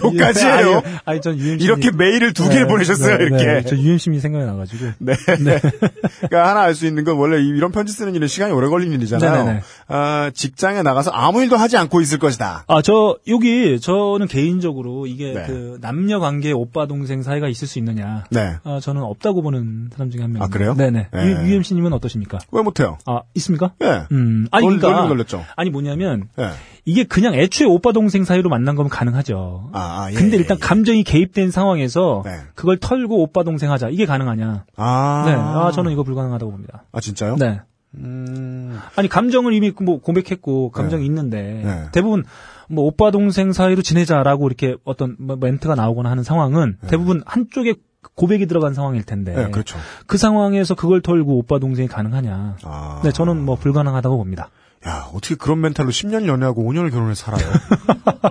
[0.04, 0.82] 욕까지 해요?
[0.84, 3.64] 아니, 아니 전 UMC 이렇게 메일을 두 개를 보내셨어요, 이렇게.
[3.68, 4.92] 저 UMC이 생각이 나가지고.
[5.00, 5.14] 네.
[5.26, 8.94] 그러니까 하나 알 수 있는 건 원래 이- 이런 편지 쓰는 일은 시간이 오래 걸리는
[8.98, 9.32] 일이잖아요.
[9.46, 9.62] 네네네.
[9.88, 12.66] 아, 직장에 나가서 아무 일도 하지 않고 있을 것이다.
[12.68, 15.44] 아, 저, 여기, 저는 개인적으로 이게 네.
[15.48, 18.26] 그 남녀 관계 오빠 동생 사이가 있을 수 있느냐.
[18.30, 18.58] 네.
[18.64, 20.44] 아, 저는 없다고 보는 사람 중에 한 명.
[20.44, 20.76] 아, 그래요?
[20.76, 21.08] 네네.
[21.12, 21.26] 네.
[21.26, 22.38] 유, UMC님은 어떠십니까?
[22.52, 22.98] 왜 못해요?
[23.06, 23.72] 아, 있습니까?
[23.82, 24.04] 예.
[24.12, 25.08] 음, 아니, 돌- 그러니까.
[25.08, 25.44] 돌렸죠.
[25.56, 26.50] 아니, 뭐냐면, 예.
[26.88, 29.72] 이게 그냥 애초에 오빠 동생 사이로 만난 거면 가능하죠.
[29.74, 30.66] 아, 아, 예, 근데 예, 일단 예.
[30.66, 32.40] 감정이 개입된 상황에서 네.
[32.56, 33.90] 그걸 털고 오빠 동생 하자.
[33.90, 34.64] 이게 가능하냐?
[34.78, 35.24] 아.
[35.26, 35.34] 네.
[35.34, 36.86] 아, 저는 이거 불가능하다고 봅니다.
[36.94, 37.36] 아, 진짜요?
[37.36, 37.60] 네.
[37.96, 38.80] 음.
[38.96, 41.06] 아니 감정을 이미 뭐 고백했고 감정이 네.
[41.08, 41.86] 있는데 네.
[41.92, 42.24] 대부분
[42.70, 47.76] 뭐 오빠 동생 사이로 지내자라고 이렇게 어떤 뭐 멘트가 나오거나 하는 상황은 대부분 한쪽에
[48.16, 49.78] 고백이 들어간 상황일 텐데 네, 그렇죠.
[50.06, 52.58] 그 상황에서 그걸 털고 오빠 동생이 가능하냐?
[52.64, 53.02] 아.
[53.04, 54.50] 네, 저는 뭐 불가능하다고 봅니다.
[54.88, 57.52] 야, 어떻게 그런 멘탈로 10년 연애하고 5년을 결혼해서 살아요?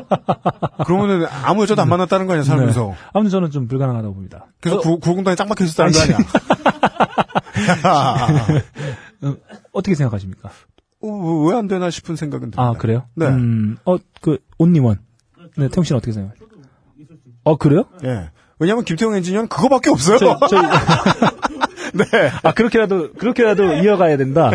[0.86, 2.86] 그러면은 아무 여자도 안 만났다는 거 아니야, 살면서.
[2.88, 2.94] 네.
[3.12, 4.46] 아무튼 저는 좀 불가능하다고 봅니다.
[4.60, 6.26] 그래서 구, 구공단에 짱 박혀 있었다는 거 아니, 아니야?
[9.72, 10.50] 어떻게 생각하십니까?
[11.02, 11.08] 어,
[11.48, 12.62] 왜안 되나 싶은 생각은 듭니다.
[12.62, 13.04] 아 그래요?
[13.14, 13.26] 네.
[13.26, 14.98] 음, 어 그 온니원.
[15.56, 16.46] 네, 태용 씨는 어떻게 생각해요?
[17.44, 17.84] 어 그래요?
[18.04, 18.30] 예.
[18.58, 20.18] 왜냐면 김태형 엔지니어는 그거밖에 없어요.
[20.18, 20.62] 저, 저,
[21.92, 22.04] 네.
[22.42, 24.50] 아 그렇게라도 그렇게라도 이어가야 된다.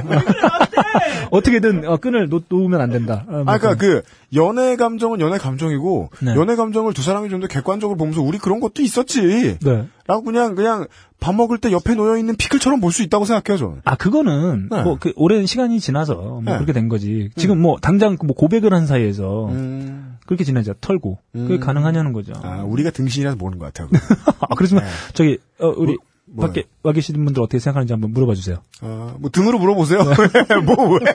[1.32, 3.26] 어떻게든 어, 끈을 놓, 놓으면 안 된다.
[3.28, 4.02] 아, 아, 그니까 그,
[4.34, 6.36] 연애 감정은 연애 감정이고, 네.
[6.36, 9.58] 연애 감정을 두 사람이 좀 더 객관적으로 보면서 우리 그런 것도 있었지.
[9.60, 9.88] 네.
[10.08, 10.86] 라고 그냥, 그냥
[11.20, 13.82] 밥 먹을 때 옆에 놓여 있는 피클처럼 볼 수 있다고 생각해요, 저는.
[13.86, 14.84] 아 그거는 네.
[14.84, 16.54] 뭐그 오랜 시간이 지나서 뭐 네.
[16.54, 17.30] 그렇게 된 거지.
[17.36, 20.18] 지금 뭐 당장 뭐 고백을 한 사이에서 음.
[20.26, 21.60] 그렇게 지내자 털고 그게 음.
[21.60, 22.34] 가능하냐는 거죠.
[22.42, 23.89] 아, 우리가 등신이라서 모르는 것 같아요.
[24.42, 24.84] 아, 그렇지만
[25.14, 25.96] 저기 어, 우리
[26.34, 28.62] 뭐, 밖에 와 계시는 분들 어떻게 생각하는지 한번 물어봐 주세요.
[28.82, 30.04] 어, 뭐 등으로 물어보세요.
[30.04, 30.56] 네.
[30.66, 31.14] 뭐 왜?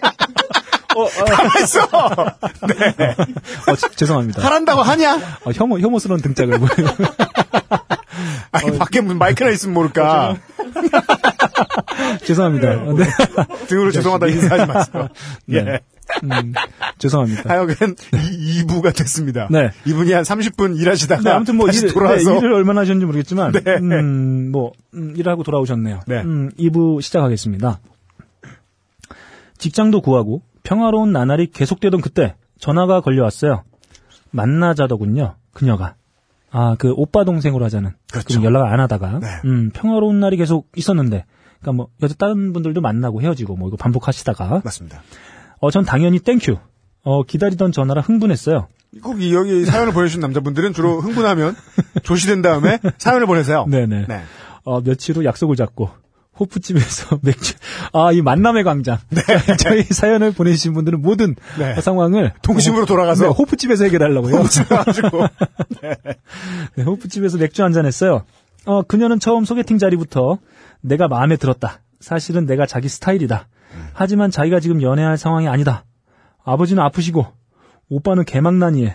[1.26, 1.80] 가만있어!
[3.68, 4.42] 어, 지- 죄송합니다.
[4.44, 5.16] 하란다고 하냐?
[5.44, 6.88] 어, 혐오 혐오스러운 등짝을 보여요.
[8.52, 10.36] 아니, 밖에 무슨 마이크나 있으면 모를까.
[12.24, 12.68] 죄송합니다.
[12.82, 13.04] 어, 네.
[13.68, 15.08] 등으로 죄송하다 인사하지 마세요.
[15.52, 15.80] 예.
[16.22, 16.36] 네.
[16.38, 16.52] 음,
[16.98, 17.50] 죄송합니다.
[17.50, 19.48] 하여간 2, 부가 됐습니다.
[19.50, 19.70] 네.
[19.86, 23.60] 이분이 한 30분 일하시다가 네, 아무튼 뭐 일을, 돌아와서 네, 일을 얼마나 하셨는지 모르겠지만, 네.
[23.76, 26.00] 음, 뭐, 음, 일하고 돌아오셨네요.
[26.06, 26.22] 네.
[26.22, 27.80] 음, 2부 시작하겠습니다.
[29.58, 33.62] 직장도 구하고 평화로운 나날이 계속되던 그때 전화가 걸려왔어요.
[34.30, 35.94] 만나자더군요, 그녀가.
[36.50, 37.90] 아, 그 오빠 동생으로 하자는.
[38.10, 38.42] 그렇죠.
[38.42, 39.26] 연락을 안 하다가, 네.
[39.44, 41.24] 음, 평화로운 날이 계속 있었는데,
[41.60, 45.02] 그러니까 뭐 여자 다른 분들도 만나고 헤어지고 뭐 이거 반복하시다가, 맞습니다.
[45.60, 46.56] 어, 전 당연히 thank you.
[47.02, 48.68] 어, 기다리던 전화라 흥분했어요.
[49.02, 51.54] 꼭 여기 사연을 보내주신 남자분들은 주로 흥분하면
[52.02, 53.66] 좆이 된 다음에 사연을 보내세요.
[53.68, 54.06] 네네.
[54.08, 54.22] 네.
[54.64, 55.90] 어, 며칠 후 약속을 잡고
[56.38, 57.54] 호프집에서 맥주
[57.92, 58.98] 아 이 만남의 광장
[59.60, 61.80] 저희 사연을 보내주신 분들은 모든 네.
[61.80, 64.42] 상황을 동심으로 돌아가서 네, 호프집에서 해결하려고요.
[64.68, 65.26] 가지고
[66.74, 68.24] 네, 호프집에서 맥주 한잔 했어요.
[68.66, 70.38] 어 그녀는 처음 소개팅 자리부터
[70.82, 71.80] 내가 마음에 들었다.
[72.00, 73.48] 사실은 내가 자기 스타일이다.
[73.98, 75.86] 하지만 자기가 지금 연애할 상황이 아니다.
[76.44, 77.26] 아버지는 아프시고
[77.88, 78.94] 오빠는 개망난이에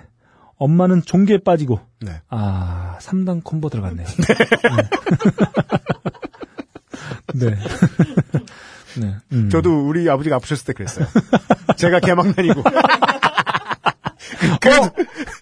[0.58, 2.22] 엄마는 종교에 빠지고 네.
[2.30, 4.06] 아, 3단 콤보 들어갔네요.
[7.34, 7.50] 네.
[7.50, 7.56] 네.
[8.98, 9.16] 네.
[9.32, 9.50] 음.
[9.50, 11.08] 저도 우리 아버지가 아프셨을 때 그랬어요.
[11.78, 12.64] 제가 개망난이고.
[14.62, 14.90] 그래도,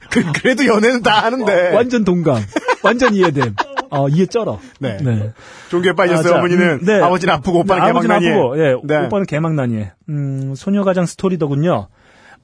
[0.10, 1.72] 그, 그래도 연애는 다 하는데.
[1.72, 2.44] 어, 완전 동감.
[2.84, 3.56] 완전 이해됨.
[3.92, 4.60] 어, 이해 쩔어.
[4.80, 4.98] 네.
[5.02, 5.32] 네.
[5.70, 6.80] 종교에 빠졌어요, 아, 자, 어머니는.
[6.82, 7.02] 음, 네.
[7.02, 8.32] 아버지는 아프고 오빠는 네, 개망난이에.
[8.32, 9.06] 아프고, 예, 네.
[9.06, 9.92] 오빠는 개망난이에.
[10.10, 11.88] 음, 소녀가장 스토리더군요.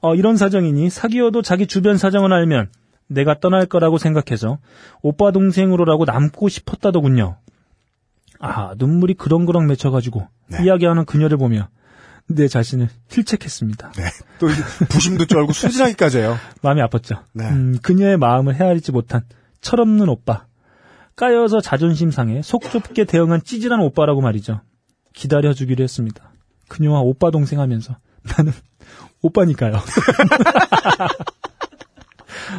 [0.00, 2.68] 어, 이런 사정이니 사귀어도 자기 주변 사정을 알면
[3.08, 4.58] 내가 떠날 거라고 생각해서
[5.02, 7.36] 오빠 동생으로라고 남고 싶었다더군요.
[8.40, 10.64] 아, 눈물이 그렁그렁 맺혀가지고 네.
[10.64, 11.68] 이야기하는 그녀를 보며
[12.28, 13.92] 내 자신을 힐책했습니다.
[13.92, 14.04] 네.
[14.38, 14.48] 또
[14.88, 16.36] 부심도 쩔고 순진하기까지 해요.
[16.62, 17.22] 마음이 아팠죠.
[17.32, 17.48] 네.
[17.48, 19.22] 음, 그녀의 마음을 헤아리지 못한
[19.60, 20.46] 철없는 오빠.
[21.14, 24.60] 까여서 자존심 상해 속 좁게 대응한 찌질한 오빠라고 말이죠.
[25.14, 26.32] 기다려주기로 했습니다.
[26.68, 27.96] 그녀와 오빠 동생 하면서
[28.36, 28.52] 나는
[29.22, 29.76] 오빠니까요.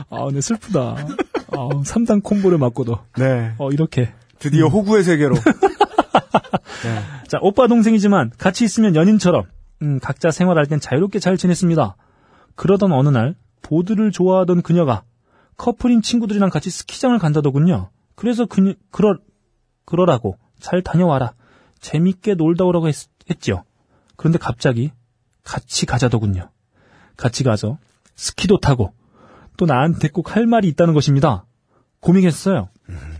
[0.09, 0.79] 아, 근데 슬프다.
[0.79, 3.53] 아, 3단 콤보를 맞고도 네.
[3.57, 4.13] 어, 이렇게.
[4.39, 5.35] 드디어 호구의 세계로.
[7.27, 9.43] 자, 오빠 동생이지만 같이 있으면 연인처럼
[9.81, 11.95] 음, 각자 생활할 땐 자유롭게 잘 지냈습니다.
[12.55, 15.03] 그러던 어느 날 보드를 좋아하던 그녀가
[15.57, 17.89] 커플인 친구들이랑 같이 스키장을 간다더군요.
[18.15, 19.17] 그래서 그녀 그러
[19.85, 21.33] 그러라고 잘 다녀와라.
[21.79, 22.95] 재밌게 놀다 오라고 했,
[23.29, 23.63] 했지요.
[24.15, 24.91] 그런데 갑자기
[25.43, 26.49] 같이 가자더군요.
[27.17, 27.77] 같이 가서
[28.15, 28.93] 스키도 타고
[29.57, 31.45] 또 나한테 꼭 할 말이 있다는 것입니다.
[31.99, 32.69] 고민했어요.
[32.89, 33.16] 음,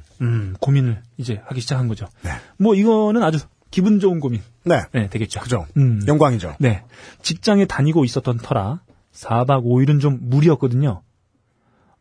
[0.59, 2.07] 고민을 이제 하기 시작한 거죠.
[2.23, 2.31] 네.
[2.57, 3.39] 뭐 이거는 아주
[3.71, 4.41] 기분 좋은 고민.
[4.63, 4.83] 네.
[4.93, 5.39] 네, 되겠죠.
[5.39, 5.65] 그죠.
[5.77, 6.01] 음.
[6.07, 6.55] 영광이죠.
[6.59, 6.83] 네.
[7.21, 8.81] 직장에 다니고 있었던 터라
[9.13, 11.01] 4박 5일은 좀 무리였거든요.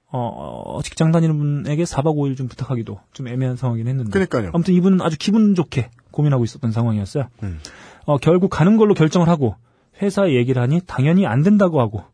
[0.08, 4.10] 어, 직장 다니는 분에게 4박 5일 좀 부탁하기도 좀 애매한 상황이긴 했는데.
[4.10, 4.50] 그러니까요.
[4.54, 7.28] 아무튼 이분은 아주 기분 좋게 고민하고 있었던 상황이었어요.
[7.42, 7.60] 음.
[8.04, 9.56] 어, 결국 가는 걸로 결정을 하고
[10.00, 12.04] 회사에 얘기를 하니 당연히 안 된다고 하고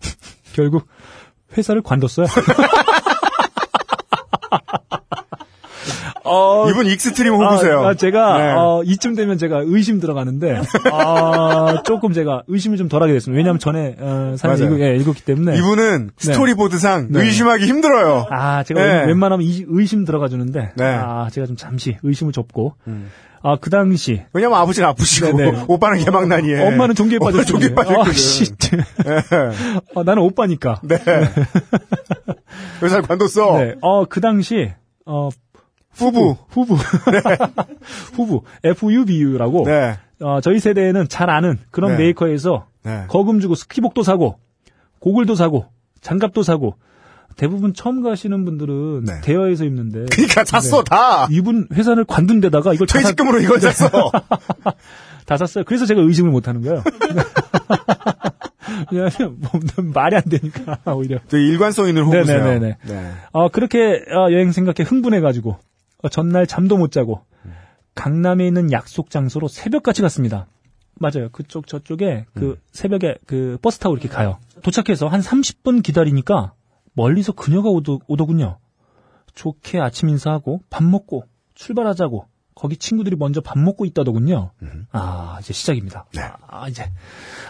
[0.54, 0.86] 결국
[1.56, 2.26] 회사를 관뒀어요.
[6.32, 7.80] 어, 이분 extreme 호구세요.
[7.84, 8.52] 아, 아, 제가 네.
[8.52, 10.60] 어, 이쯤 되면 제가 의심 들어가는데
[10.92, 13.36] 아, 조금 제가 의심을 좀 덜하게 됐습니다.
[13.36, 14.58] 왜냐하면 전에 어, 사연.
[14.58, 17.20] 읽, 예, 읽었기 때문에 이분은 스토리보드상 네.
[17.20, 18.26] 의심하기 힘들어요.
[18.30, 18.88] 아 제가 네.
[19.00, 20.84] 웬- 웬만하면 이- 의심 들어가 주는데 네.
[20.84, 22.74] 아 제가 좀 잠시 의심을 접고
[23.44, 25.64] 아그 당시 왜냐면 아버지는 아프시고 네네.
[25.66, 27.44] 오빠는 개망나니에 엄마는 종교에 빠졌어요.
[27.44, 28.10] 종교에 빠졌거든.
[28.10, 28.52] 아, 씨.
[29.96, 30.80] 아, 나는 오빠니까.
[30.84, 30.96] 네.
[32.82, 33.58] 회사를 관뒀어.
[33.58, 33.74] 네.
[33.80, 34.72] 어, 그 당시,
[35.06, 35.28] 어,
[35.94, 36.36] 후부.
[36.48, 36.76] 후부.
[38.14, 38.42] 후부.
[38.64, 39.64] FUBU라고.
[39.66, 39.96] 네.
[40.20, 41.98] 어, 저희 세대에는 잘 아는 그런 네.
[42.04, 43.04] 메이커에서 네.
[43.08, 44.38] 거금 주고 스키복도 사고,
[45.00, 45.66] 고글도 사고,
[46.00, 46.76] 장갑도 사고,
[47.36, 49.20] 대부분 처음 가시는 분들은 네.
[49.22, 50.04] 대여해서 입는데.
[50.12, 50.84] 그러니까 샀어 네.
[50.90, 51.26] 다.
[51.30, 53.88] 이분 회사를 관둔 데다가 이걸 다, 사- 퇴직금으로 이걸 샀어.
[55.26, 55.64] 다 샀어요.
[55.64, 56.82] 그래서 제가 의심을 못 하는 거예요.
[58.90, 59.50] 왜냐하면 뭐,
[59.94, 61.18] 말이 안 되니까, 오히려.
[61.28, 62.38] 되게 일관성 있는 호구세요.
[62.44, 62.76] 네네네네.
[62.86, 63.10] 네.
[63.32, 63.78] 어, 그렇게
[64.10, 65.58] 어, 여행 생각해 흥분해가지고 어,
[66.08, 67.24] 전날 잠도 못 자고
[67.94, 70.46] 강남에 있는 약속 장소로 새벽같이 갔습니다.
[70.94, 71.28] 맞아요.
[71.30, 74.38] 그쪽 저쪽에 그 새벽에 그 버스 타고 이렇게 가요.
[74.62, 76.54] 도착해서 한 30분 기다리니까
[76.94, 78.58] 멀리서 그녀가 오더, 오더군요.
[79.34, 81.24] 좋게 아침 인사하고 밥 먹고
[81.54, 84.52] 출발하자고 거기 친구들이 먼저 밥 먹고 있다더군요.
[84.92, 86.06] 아 이제 시작입니다.
[86.46, 86.84] 아 이제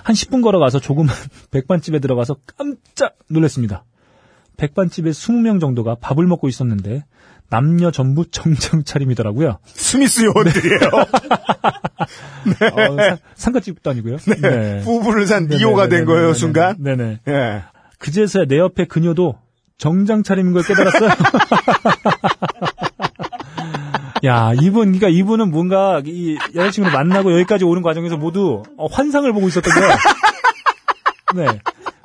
[0.05, 1.14] 한 10분 걸어가서 조그만
[1.50, 3.84] 백반집에 들어가서 깜짝 놀랐습니다.
[4.57, 7.05] 백반집에 20명 정도가 밥을 먹고 있었는데
[7.53, 9.59] 남녀 전부 정장 차림이더라고요.
[9.66, 10.78] 스미스 요원들이에요.
[12.72, 14.16] 어, 사- 상가집도 아니고요.
[14.40, 14.80] 네.
[14.82, 15.59] 후부를 산 네네네네네.
[15.59, 16.76] 니오가 된 거예요, 순간.
[16.78, 17.20] 네네.
[17.28, 17.62] 예.
[17.98, 19.34] 그제서야 내 옆에 그녀도
[19.76, 21.11] 정장 차림인 걸 깨달았어요.
[24.24, 29.46] 야, 이분, 그러니까 이분은 뭔가 이 여자친구를 만나고 여기까지 오는 과정에서 모두 어, 환상을 보고
[29.48, 29.94] 있었던 거예요.
[31.34, 31.59] 네.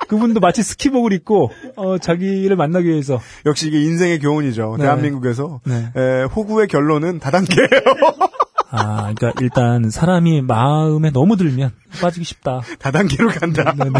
[0.07, 4.75] 그분도 마치 스키복을 입고 어, 자기를 만나기 위해서 역시 이게 인생의 교훈이죠.
[4.77, 4.83] 네.
[4.83, 5.59] 대한민국에서.
[5.65, 5.91] 네.
[5.95, 7.67] 에, 호구의 결론은 다단계예요.
[8.71, 12.61] 아, 그러니까 일단 사람이 마음에 너무 들면 빠지기 쉽다.
[12.79, 13.73] 다단계로 간다.
[13.73, 13.91] 네네.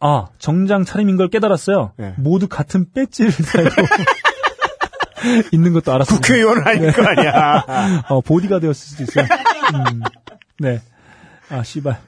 [0.00, 1.92] 아, 정장 차림인 걸 깨달았어요.
[1.96, 2.14] 네.
[2.16, 3.70] 모두 같은 배지를 달고
[5.52, 6.26] 있는 것도 알았습니다.
[6.26, 8.02] 국회의원은 아닐 거 아니야.
[8.08, 9.26] 어, 보디가드였을 수도 있어요.
[9.74, 10.00] 음,
[10.58, 10.80] 네.
[11.50, 11.98] 아, 씨발.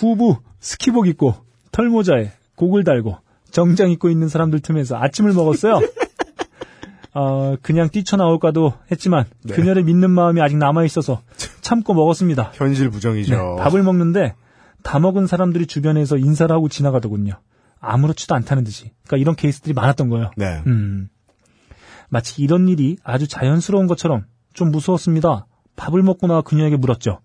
[0.00, 1.34] 후부, 스키복 입고,
[1.72, 3.18] 털모자에, 곡을 달고,
[3.50, 5.80] 정장 입고 있는 사람들 틈에서 아침을 먹었어요.
[7.12, 9.54] 어, 그냥 뛰쳐나올까도 했지만, 네.
[9.54, 11.20] 그녀를 믿는 마음이 아직 남아있어서
[11.60, 12.52] 참고 먹었습니다.
[12.54, 13.34] 현실 부정이죠.
[13.34, 14.34] 네, 밥을 먹는데,
[14.82, 17.34] 다 먹은 사람들이 주변에서 인사를 하고 지나가더군요.
[17.78, 18.92] 아무렇지도 않다는 듯이.
[19.04, 20.30] 그러니까 이런 케이스들이 많았던 거예요.
[20.36, 20.62] 네.
[20.66, 21.10] 음.
[22.08, 24.24] 마치 이런 일이 아주 자연스러운 것처럼
[24.54, 25.46] 좀 무서웠습니다.
[25.76, 27.20] 밥을 먹고 나와 그녀에게 물었죠.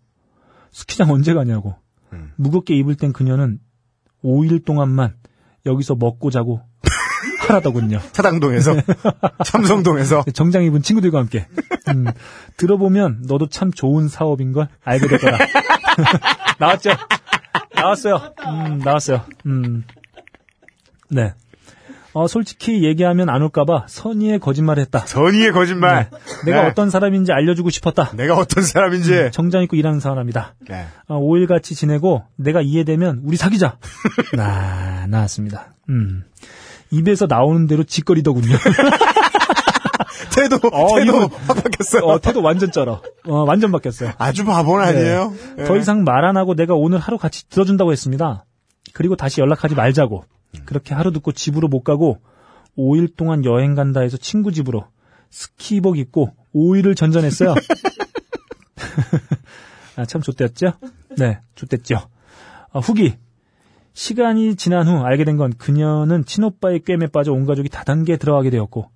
[0.72, 1.76] 스키장 언제 가냐고.
[2.38, 2.44] 음.
[2.44, 3.60] 무겁게 입을 땐 그녀는
[4.24, 5.16] 5일 동안만
[5.66, 6.62] 여기서 먹고 자고
[7.48, 8.00] 하라더군요.
[8.14, 8.76] 사당동에서.
[9.46, 10.24] 삼성동에서.
[10.34, 11.48] 정장 입은 친구들과 함께.
[11.90, 12.06] 음,
[12.58, 15.38] 들어보면 너도 참 좋은 사업인 걸 알게 될 거다.
[16.60, 16.92] 나왔죠?
[17.76, 18.34] 나왔어요.
[18.48, 19.22] 음, 나왔어요.
[19.46, 19.84] 음.
[21.10, 21.34] 네.
[22.18, 25.00] 어, 솔직히 얘기하면 안 올까봐 선의의 거짓말을 했다.
[25.00, 26.10] 선의의 거짓말.
[26.46, 26.68] 내가 네.
[26.70, 28.12] 어떤 사람인지 알려주고 싶었다.
[28.16, 29.32] 내가 어떤 사람인지.
[29.34, 30.56] 정장 입고 일하는 사람이다.
[30.70, 30.86] 네.
[31.08, 33.78] 어, 5일 같이 지내고 내가 이해되면 우리 사귀자.
[34.34, 35.74] 나 나왔습니다.
[35.90, 36.24] 음.
[36.90, 38.56] 입에서 나오는 대로 짓거리더군요.
[40.34, 42.04] 태도, 어, 태도 확 바뀌었어요.
[42.04, 43.02] 어, 태도 완전 쩔어.
[43.28, 44.12] 어, 완전 바뀌었어요.
[44.18, 45.34] 아주 바보는 아니에요.
[45.60, 45.64] 예.
[45.66, 48.46] 더 이상 말 안 하고 내가 오늘 하루 같이 들어준다고 했습니다.
[48.94, 50.24] 그리고 다시 연락하지 말자고.
[50.66, 52.20] 그렇게 하루 듣고 집으로 못 가고
[52.78, 54.86] 5일 동안 여행 간다 해서 친구 집으로
[55.30, 57.56] 스키복 입고 5일을 전전했어요.
[59.98, 60.74] 아, 참 좋댔죠?
[61.18, 61.96] 네, 좋댔죠.
[62.72, 63.16] 아, 후기.
[63.94, 68.90] 시간이 지난 후 알게 된 건 그녀는 친오빠의 꿰매 빠져 온 가족이 다단계에 들어가게 되었고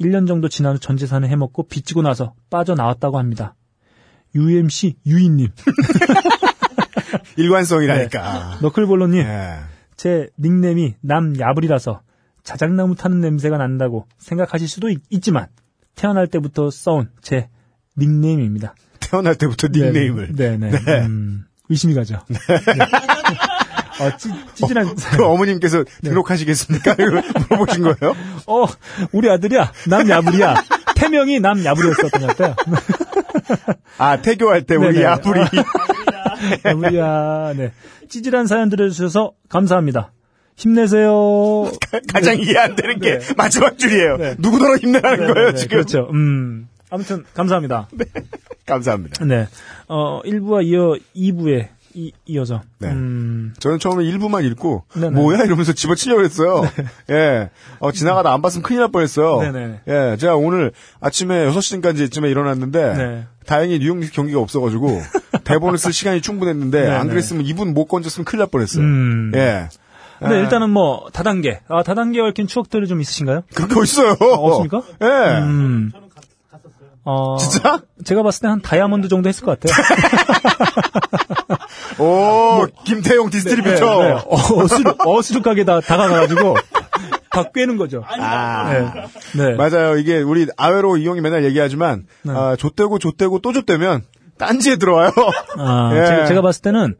[0.00, 3.54] 1년 정도 지난 후 전 재산을 해먹고 빚지고 나서 빠져나왔다고 합니다.
[4.34, 5.48] UMC 유인님.
[7.36, 8.58] 일관성이라니까.
[8.62, 9.20] 너클볼로님.
[9.20, 9.54] 예.
[9.98, 12.00] 제 닉네임이 남야불이라서
[12.44, 15.48] 자작나무 타는 냄새가 난다고 생각하실 수도 있, 지만
[15.96, 17.48] 태어날 때부터 써온 제
[17.98, 18.74] 닉네임입니다.
[19.00, 20.34] 태어날 때부터 닉네임을.
[20.36, 20.70] 네네.
[20.70, 21.00] 네.
[21.00, 22.20] 음, 의심이 가죠.
[22.28, 22.38] 네.
[24.00, 24.94] 어, 찌, 찌질한.
[24.94, 26.94] 그 어머님께서 등록하시겠습니까?
[27.50, 28.14] 물어보신 거예요?
[28.46, 28.66] 어,
[29.10, 29.72] 우리 아들이야.
[29.88, 30.54] 남야불이야.
[30.94, 32.54] 태명이 남야불이었었던 것 같아요.
[33.98, 35.02] 아, 태교할 때 우리.
[35.02, 35.40] 야불이.
[36.64, 37.54] 야불이야.
[37.56, 37.72] 네.
[38.08, 40.12] 찌질한 사연 들어주셔서 감사합니다.
[40.56, 41.70] 힘내세요.
[42.12, 43.34] 가장 이해 안 되는 게 네.
[43.36, 44.16] 마지막 줄이에요.
[44.16, 44.34] 네.
[44.38, 45.76] 누구더러 힘내라는 네, 거예요, 네, 지금.
[45.76, 46.08] 그렇죠.
[46.12, 46.68] 음.
[46.90, 47.88] 아무튼 감사합니다.
[48.66, 49.24] 감사합니다.
[49.24, 49.46] 네.
[49.86, 52.60] 어, 1부와 이어 2부에 이, 이어져.
[52.78, 52.88] 네.
[52.90, 53.54] 음.
[53.58, 55.10] 저는 처음에 일부만 읽고 네네.
[55.10, 56.62] 뭐야 이러면서 집어치려고 했어요.
[57.10, 57.50] 예.
[57.80, 59.40] 어, 지나가다 안 봤으면 큰일 날 뻔했어요.
[59.40, 59.80] 네네.
[59.88, 60.16] 예.
[60.16, 60.70] 제가 오늘
[61.00, 63.26] 아침에 6시까지쯤에 일어났는데 네.
[63.46, 65.02] 다행히 뉴욕 경기가 없어가지고
[65.42, 66.94] 대본을 쓸 시간이 충분했는데 네네.
[66.94, 68.84] 안 그랬으면 이분 못 건졌으면 큰일 날 뻔했어요.
[68.84, 69.32] 음.
[69.34, 69.68] 예.
[70.20, 71.60] 네, 아, 일단은 뭐 다단계.
[71.68, 73.42] 아, 다단계 얽힌 추억들이 좀 있으신가요?
[73.54, 74.12] 그렇게 있어요.
[74.20, 74.82] 없습니까?
[75.02, 75.38] 예.
[75.42, 75.90] 음.
[77.04, 77.80] 어, 진짜?
[78.04, 79.74] 제가 봤을 때 한 다이아몬드 정도 했을 것 같아요.
[81.98, 84.02] 오, 김태용 distributor.
[84.02, 84.12] 네, 네.
[84.14, 86.56] 어, 어수룩, 어수룩하게 다 다가가가지고
[87.30, 88.02] 다 꿰는 거죠.
[88.06, 88.72] 아.
[88.72, 88.92] 네.
[89.36, 89.54] 네.
[89.54, 89.96] 맞아요.
[89.96, 92.32] 이게 우리 아외로 이용이 맨날 얘기하지만 네.
[92.34, 94.02] 아, 좆되고 좆되고 또 좆되면
[94.38, 95.12] 딴지에 들어와요.
[95.58, 96.06] 아, 예.
[96.06, 96.94] 제가, 제가 봤을 때는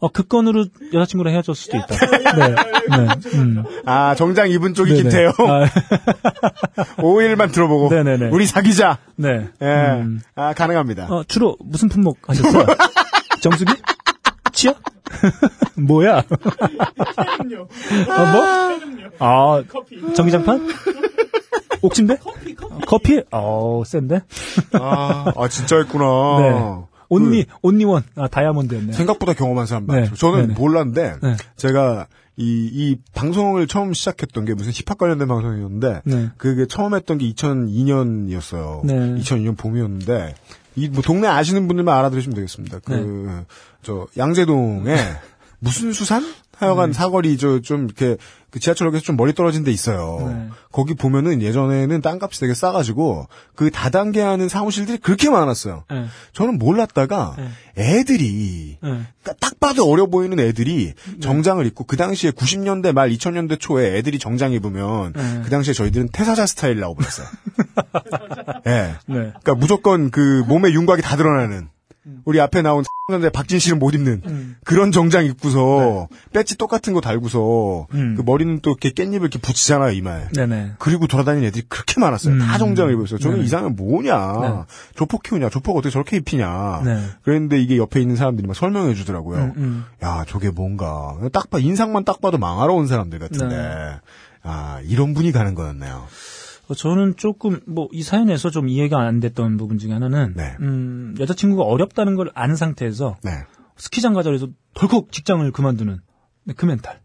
[0.00, 1.96] 어, 그 건으로 여자친구랑 헤어졌을 수도 있다.
[2.36, 2.48] 네.
[2.50, 3.14] 네.
[3.38, 3.64] 음.
[3.86, 5.02] 아 정장 입은 쪽이 네네.
[5.02, 5.32] 김태용.
[5.48, 5.64] 아,
[7.00, 8.28] 5일만 들어보고 네네네.
[8.30, 8.98] 우리 사귀자.
[9.16, 9.48] 네.
[9.62, 9.66] 예.
[9.66, 10.20] 음.
[10.34, 11.06] 아 가능합니다.
[11.08, 12.66] 어, 주로 무슨 품목 하셨어요?
[13.40, 13.72] 정수기?
[14.64, 14.80] 치약?
[15.76, 16.22] 뭐야?
[18.08, 18.44] 아, 뭐?
[19.18, 19.62] 아,
[20.14, 20.68] 전기장판?
[21.82, 22.16] 옥침대?
[22.86, 23.22] 커피?
[23.30, 24.20] 어, 센데?
[24.80, 26.04] 아, 아, 진짜 했구나.
[26.40, 26.84] 네.
[27.10, 28.04] 온리, 온리원.
[28.16, 28.94] 아, 다이아몬드였네.
[28.94, 30.00] 생각보다 경험한 사람 네.
[30.00, 30.14] 많죠.
[30.14, 30.54] 저는 네네.
[30.54, 31.36] 몰랐는데 네.
[31.56, 32.06] 제가
[32.36, 36.30] 이, 이 방송을 처음 시작했던 게 무슨 힙합 관련된 방송이었는데 네.
[36.38, 38.84] 그게 처음 했던 게 2002년이었어요.
[38.86, 38.94] 네.
[39.20, 40.34] 2002년 봄이었는데
[40.76, 42.80] 이 뭐 동네 아시는 분들만 알아들으시면 되겠습니다.
[42.84, 43.46] 그 네.
[43.82, 44.96] 저 양재동에
[45.60, 46.24] 무슨 수산?
[46.56, 48.16] 하여간 사거리 저 좀 이렇게
[48.54, 50.32] 그 지하철역에서 좀 멀리 떨어진 데 있어요.
[50.32, 50.48] 네.
[50.70, 53.26] 거기 보면은 예전에는 땅값이 되게 싸가지고
[53.56, 55.82] 그 다단계 하는 사무실들이 그렇게 많았어요.
[55.90, 56.04] 네.
[56.34, 57.48] 저는 몰랐다가 네.
[57.76, 59.00] 애들이 네.
[59.24, 64.52] 딱 봐도 어려 보이는 애들이 정장을 입고 그 당시에 90년대 말 2000년대 초에 애들이 정장
[64.52, 65.40] 입으면 네.
[65.42, 67.26] 그 당시에 저희들은 태사자 스타일이라고 불렀어요.
[68.68, 68.70] 예.
[68.70, 68.94] 네.
[69.08, 71.70] 그러니까 무조건 그 몸의 윤곽이 다 드러나는
[72.24, 74.56] 우리 앞에 나온 년대 박진 씨는 못 입는 음.
[74.64, 78.14] 그런 정장 입고서 배지 똑같은 거 달고서 음.
[78.16, 80.28] 그 머리는 또 이렇게 깻잎을 이렇게 붙이잖아요 이마에.
[80.34, 80.72] 네네.
[80.78, 82.38] 그리고 돌아다니는 애들이 그렇게 많았어요.
[82.38, 82.58] 다 음.
[82.58, 83.18] 정장을 입었어요.
[83.18, 83.44] 저는 네.
[83.44, 84.40] 이상하면 뭐냐.
[84.40, 84.74] 네.
[84.94, 85.50] 조폭 키우냐.
[85.50, 86.82] 조폭 어떻게 저렇게 입히냐.
[86.84, 87.04] 네.
[87.22, 89.38] 그랬는데 이게 옆에 있는 사람들이 막 설명해 주더라고요.
[89.38, 89.84] 음, 음.
[90.02, 91.16] 야, 저게 뭔가.
[91.32, 93.56] 딱 봐, 인상만 딱 봐도 망하러 온 사람들 같은데.
[93.56, 94.00] 네.
[94.42, 96.06] 아, 이런 분이 가는 거였네요.
[96.68, 100.54] 어, 저는 조금 뭐 이 사연에서 좀 이해가 안 됐던 부분 중에 하나는 네.
[100.60, 103.30] 음, 여자친구가 어렵다는 걸 아는 상태에서 네.
[103.76, 105.98] 스키장 가자 그래서 덜컥 직장을 그만두는
[106.44, 107.00] 네, 그 멘탈.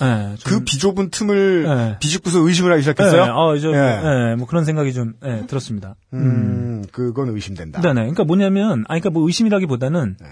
[0.00, 1.96] 네, 그 좀- 비좁은 틈을 네.
[1.98, 3.24] 비집고서 의심을 하기 시작했어요?
[3.24, 3.78] 네, 어, 좀, 예.
[3.78, 5.96] 네, 뭐 그런 생각이 좀 네, 들었습니다.
[6.14, 7.80] 음, 그건 의심된다.
[7.80, 7.94] 네네.
[8.02, 10.26] 그러니까 뭐냐면, 아니, 그러니까 뭐 의심이라기보다는, 네.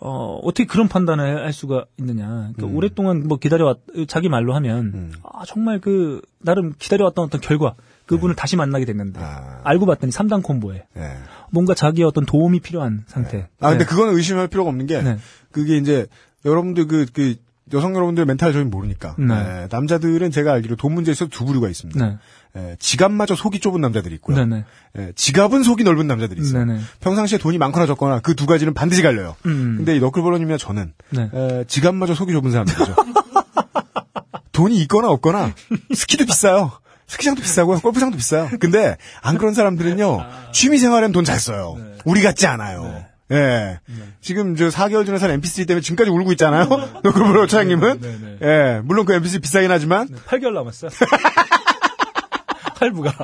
[0.00, 2.26] 어, 어떻게 그런 판단을 할 수가 있느냐.
[2.26, 2.76] 그러니까 음.
[2.76, 3.78] 오랫동안 뭐 기다려왔,
[4.08, 5.12] 자기 말로 하면, 음.
[5.22, 7.74] 아, 정말 그, 나름 기다려왔던 어떤 결과,
[8.06, 9.24] 그분을 다시 만나게 됐는데, 네.
[9.24, 9.60] 아.
[9.64, 11.16] 알고 봤더니 3단 콤보에, 네.
[11.50, 13.48] 뭔가 자기의 어떤 도움이 필요한 상태.
[13.60, 13.90] 아, 근데 네.
[13.90, 15.16] 그거는 의심할 필요가 없는 게, 네.
[15.50, 16.06] 그게 이제,
[16.44, 17.36] 여러분들 그, 그,
[17.72, 19.14] 여성 여러분들 멘탈 저희 모르니까.
[19.18, 19.26] 네.
[19.26, 22.04] 네, 남자들은 제가 알기로 돈 문제에 있어서 두 부류가 있습니다.
[22.06, 22.16] 네.
[22.56, 24.36] 예, 지갑마저 속이 좁은 남자들이 있고요.
[24.36, 24.64] 네네.
[24.98, 26.66] 예, 지갑은 속이 넓은 남자들이 있어요.
[27.00, 29.34] 평상시에 돈이 많거나 적거나 그 두 가지는 반드시 갈려요.
[29.46, 29.76] 음.
[29.78, 31.30] 근데 이 너클볼러님이나 저는 네.
[31.32, 32.94] 에, 지갑마저 속이 좁은 사람들이죠.
[34.52, 35.52] 돈이 있거나 없거나
[35.94, 36.70] 스키도 비싸요.
[37.06, 37.80] 스키장도 비싸고요.
[37.80, 38.48] 골프장도 비싸요.
[38.60, 40.24] 근데 안 그런 사람들은요.
[40.52, 41.76] 취미생활엔 돈 잘 써요.
[42.04, 43.04] 우리 같지 않아요.
[43.30, 43.80] 예.
[44.20, 46.66] 지금 저 4개월 전에 산 MP3 때문에 지금까지 울고 있잖아요.
[47.02, 48.00] 너클볼러 차장님은.
[48.00, 48.38] 네, 네.
[48.42, 48.80] 예.
[48.84, 50.90] 물론 그 MP3 비싸긴 하지만 8개월 남았어요.
[52.80, 53.14] 할부가.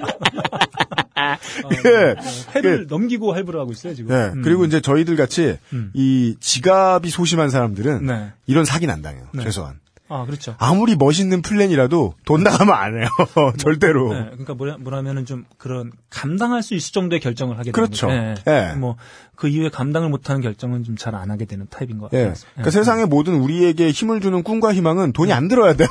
[1.85, 2.17] 예.
[2.55, 4.15] 해를 넘기고 할부를 하고 있어요, 지금.
[4.15, 4.33] 네.
[4.35, 4.43] 음.
[4.43, 5.91] 그리고 이제 저희들 같이 음.
[5.95, 8.33] 이 지갑이 소심한 사람들은 네.
[8.47, 9.27] 이런 사기는 안 당해요.
[9.33, 9.43] 네.
[9.45, 9.81] 최소한.
[10.13, 10.57] 아, 그렇죠.
[10.59, 13.07] 아무리 멋있는 플랜이라도 돈 나가면 안 해요.
[13.59, 14.13] 절대로.
[14.13, 18.09] 네, 그러니까 뭐라, 뭐라면은 좀 그런 감당할 수 있을 정도의 결정을 하게 되는 그렇죠.
[18.09, 18.43] 거죠.
[18.49, 18.75] 예.
[18.77, 18.97] 뭐
[19.41, 22.19] 그 이후에 감당을 못하는 결정은 좀 잘 안 하게 되는 타입인 것 예.
[22.27, 22.35] 같아요.
[22.53, 25.89] 그러니까 세상의 모든 우리에게 힘을 주는 꿈과 희망은 돈이 안 들어야 돼요.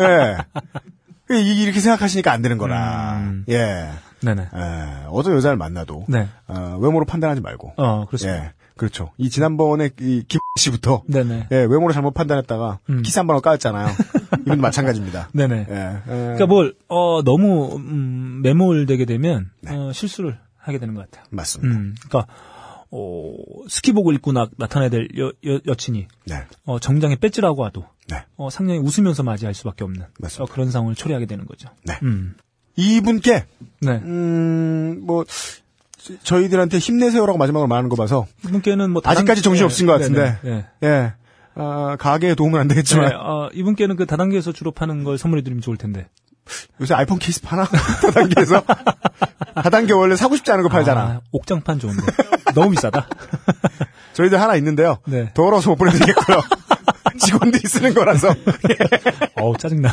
[0.00, 0.36] 예.
[1.26, 3.16] 그 이- 이렇게 생각하시니까 안 되는 거라.
[3.18, 3.44] 음.
[3.48, 3.88] 예.
[4.22, 4.42] 네네.
[4.42, 5.06] 예.
[5.10, 6.28] 어떤 여자를 만나도 네.
[6.46, 7.72] 어, 외모로 판단하지 말고.
[7.76, 8.44] 어, 그렇습니다.
[8.44, 8.52] 예.
[8.76, 9.10] 그렇죠.
[9.16, 11.48] 이 지난번에 이김 씨부터 네네.
[11.50, 13.02] 예, 외모로 잘못 판단했다가 음.
[13.02, 13.88] 키스 한 번을 까였잖아요.
[14.42, 15.30] 이분도 마찬가지입니다.
[15.34, 15.66] 네네.
[15.68, 15.74] 예.
[15.74, 15.98] 예.
[16.06, 19.74] 그러니까 뭘, 어, 너무, 음, 매몰되게 되면, 네.
[19.74, 21.24] 어, 실수를 하게 되는 것 같아요.
[21.30, 21.76] 맞습니다.
[21.76, 22.32] 음, 그러니까,
[22.90, 23.34] 어,
[23.68, 26.44] 스키복을 입고 나, 나타나야 될 여, 여, 여 친이, 네.
[26.64, 28.24] 어, 정장에 배지라고 하도, 네.
[28.36, 30.44] 어, 상당히 웃으면서 맞이할 수밖에 없는, 맞습니다.
[30.44, 31.68] 어, 그런 상황을 초래하게 되는 거죠.
[31.84, 31.98] 네.
[32.02, 32.34] 음,
[32.76, 33.44] 이분께
[33.80, 33.90] 네.
[34.04, 35.24] 음, 뭐
[36.22, 40.38] 저희들한테 힘내세요라고 마지막으로 말하는 거 봐서 이분께는 뭐, 아직까지 다단- 정신 네, 없으신 것 같은데.
[40.42, 40.88] 네네, 네.
[40.88, 41.12] 예.
[41.58, 45.62] 아, 가게에 도움은 안 되겠지만 네, 어, 이분께는 그 다단계에서 주로 파는 걸 선물해 드리면
[45.62, 46.06] 좋을 텐데.
[46.80, 47.64] 요새 아이폰 케이스 파나?
[48.02, 48.62] 다단계에서?
[49.54, 51.00] 다단계 원래 사고 싶지 않은 거 팔잖아.
[51.00, 52.02] 아, 옥장판 좋은데.
[52.54, 53.08] 너무 비싸다.
[54.14, 54.98] 저희들 하나 있는데요.
[55.06, 55.30] 네.
[55.34, 56.40] 더러워서 못 보내드리겠고요.
[57.18, 58.34] 직원들이 쓰는 거라서.
[59.40, 59.92] 어우, 짜증나.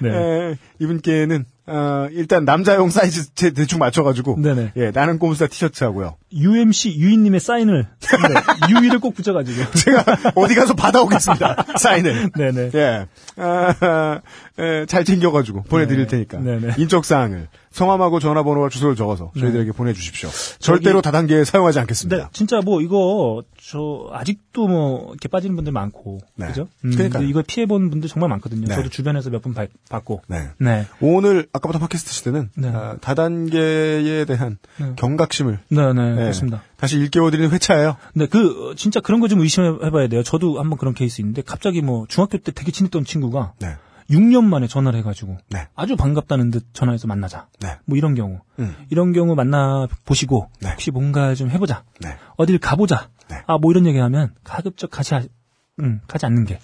[0.00, 0.10] 네.
[0.10, 4.72] 예, 이분께는 어, 일단 남자용 사이즈 제 대충 맞춰가지고 네네.
[4.76, 6.16] 예, 나는 꼼수다 티셔츠 하고요.
[6.32, 9.72] UMC 유인님의 사인을, 네, 유이를 꼭 붙여가지고.
[9.72, 10.04] 제가
[10.36, 11.64] 어디 가서 받아오겠습니다.
[11.76, 12.30] 사인을.
[12.36, 12.70] 네네.
[12.74, 13.06] 예.
[13.36, 14.20] 아,
[14.58, 16.06] 예, 잘 챙겨가지고 보내드릴 네.
[16.06, 16.38] 테니까.
[16.38, 16.74] 네네.
[16.78, 20.30] 인적사항을 성함하고 전화번호와 주소를 적어서 저희들에게 보내주십시오.
[20.60, 22.16] 절대로 다단계에 사용하지 않겠습니다.
[22.16, 26.46] 네, 진짜 뭐 이거 저 아직도 뭐 이렇게 빠지는 분들 많고, 네.
[26.46, 26.68] 그죠?
[26.80, 27.24] 그러니까요.
[27.24, 28.66] 이거 피해 본 분들 정말 많거든요.
[28.66, 28.74] 네.
[28.74, 29.54] 저도 주변에서 몇 분
[29.90, 30.22] 봤고.
[30.28, 30.48] 네.
[30.58, 32.70] 네, 오늘 아까부터 팟캐스트 시대는 네.
[32.72, 34.92] 아, 다단계에 대한 네.
[34.96, 36.62] 경각심을 네, 네, 예, 그렇습니다.
[36.76, 37.96] 다시 일깨워드리는 회차예요.
[38.14, 40.22] 네, 그 어, 진짜 그런 거 좀 의심해봐야 돼요.
[40.22, 43.74] 저도 한번 그런 케이스 있는데 갑자기 뭐 중학교 때 되게 친했던 친구가 네.
[44.10, 45.66] 6년 만에 전화를 해가지고 네.
[45.74, 47.48] 아주 반갑다는 듯 전화해서 만나자.
[47.60, 47.76] 네.
[47.86, 48.74] 뭐 이런 경우, 음.
[48.90, 50.70] 이런 경우 만나 보시고 네.
[50.70, 51.84] 혹시 뭔가 좀 해보자.
[52.00, 52.16] 네.
[52.36, 53.08] 어딜 가보자.
[53.28, 53.36] 네.
[53.46, 55.22] 아, 뭐 이런 얘기하면 가급적 가지, 아-
[55.80, 56.58] 음, 가지 않는 게.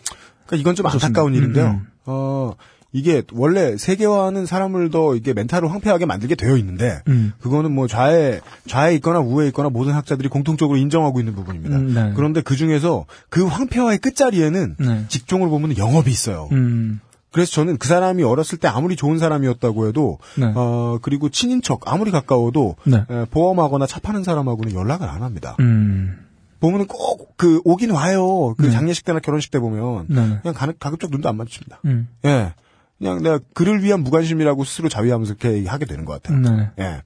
[0.46, 1.06] 그러니까 이건 좀 좋습니다.
[1.06, 1.66] 안타까운 음, 일인데요.
[1.70, 1.86] 음.
[2.06, 2.54] 어,
[2.94, 7.32] 이게 원래 세계화는 사람을 더 이게 멘탈을 황폐하게 만들게 되어 있는데 음.
[7.40, 11.74] 그거는 뭐 좌에 좌에 있거나 우에 있거나 모든 학자들이 공통적으로 인정하고 있는 부분입니다.
[11.76, 12.12] 음, 네.
[12.14, 15.04] 그런데 그 중에서 그 황폐화의 끝자리에는 네.
[15.08, 16.48] 직종으로 보면 영업이 있어요.
[16.52, 17.00] 음,
[17.32, 20.52] 그래서 저는 그 사람이 어렸을 때 아무리 좋은 사람이었다고 해도 네.
[20.54, 23.04] 어 그리고 친인척 아무리 가까워도 네.
[23.08, 25.56] 에, 보험하거나 차 파는 사람하고는 연락을 안 합니다.
[25.60, 26.26] 음,
[26.60, 28.54] 보면은 꼭 그 오긴 와요.
[28.56, 28.70] 그 네.
[28.70, 30.38] 장례식 때나 결혼식 때 보면 네.
[30.42, 31.80] 그냥 가, 가급적 눈도 안 마주칩니다.
[31.86, 32.54] 음, 예.
[32.98, 36.38] 그냥 내가 그를 위한 무관심이라고 스스로 자위하면서 이렇게 하게 되는 것 같아요.
[36.38, 36.70] 네.
[36.78, 37.02] 예.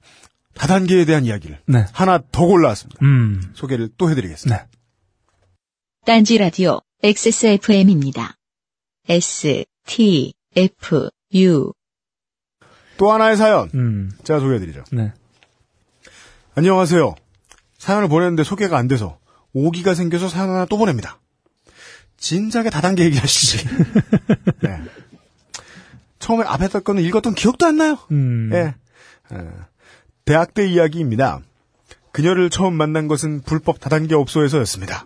[0.53, 1.85] 다단계에 대한 이야기를 네.
[1.91, 3.03] 하나 더 골라왔습니다.
[3.03, 4.61] 음, 소개를 또 해드리겠습니다.
[4.61, 4.69] 네.
[6.05, 8.37] 딴지 라디오 XSFM입니다.
[9.09, 11.71] S, T, F, U.
[12.97, 14.83] 또 하나의 사연 음, 제가 소개해드리죠.
[14.91, 15.13] 네.
[16.53, 17.15] 안녕하세요.
[17.77, 19.17] 사연을 보냈는데 소개가 안 돼서
[19.53, 21.19] 오기가 생겨서 사연 하나 또 보냅니다.
[22.17, 23.67] 진작에 다단계 얘기하시지.
[24.61, 24.81] 네.
[26.19, 27.97] 처음에 앞에 거는 읽었던 기억도 안 나요.
[28.11, 28.75] 음, 예.
[29.29, 29.65] 어,
[30.25, 31.39] 대학 때 이야기입니다.
[32.11, 35.05] 그녀를 처음 만난 것은 불법 다단계 업소에서였습니다.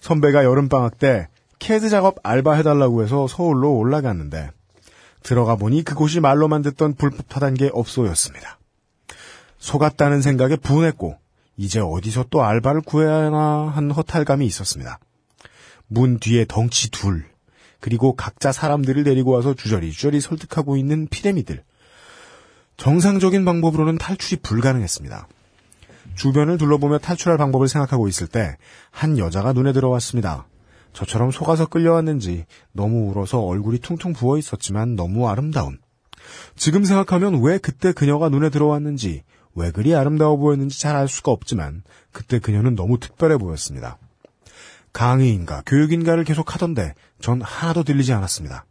[0.00, 1.28] 선배가 여름방학 때
[1.60, 4.50] 캐드 작업 알바 해달라고 해서 서울로 올라갔는데
[5.22, 8.58] 들어가 보니 그곳이 말로만 듣던 불법 다단계 업소였습니다.
[9.58, 11.16] 속았다는 생각에 분했고
[11.56, 14.98] 이제 어디서 또 알바를 구해야 하나 한 허탈감이 있었습니다.
[15.86, 17.26] 문 뒤에 덩치 둘
[17.78, 21.62] 그리고 각자 사람들을 데리고 와서 주저리 주저리 설득하고 있는 피레미들
[22.78, 25.28] 정상적인 방법으로는 탈출이 불가능했습니다.
[26.16, 28.56] 주변을 둘러보며 탈출할 방법을 생각하고 있을 때
[28.90, 30.46] 한 여자가 눈에 들어왔습니다.
[30.92, 35.78] 저처럼 속아서 끌려왔는지 너무 울어서 얼굴이 퉁퉁 부어 있었지만 너무 아름다운.
[36.56, 39.22] 지금 생각하면 왜 그때 그녀가 눈에 들어왔는지
[39.54, 43.98] 왜 그리 아름다워 보였는지 잘 알 수가 없지만 그때 그녀는 너무 특별해 보였습니다.
[44.92, 48.64] 강의인가 교육인가를 계속 하던데 전 하나도 들리지 않았습니다.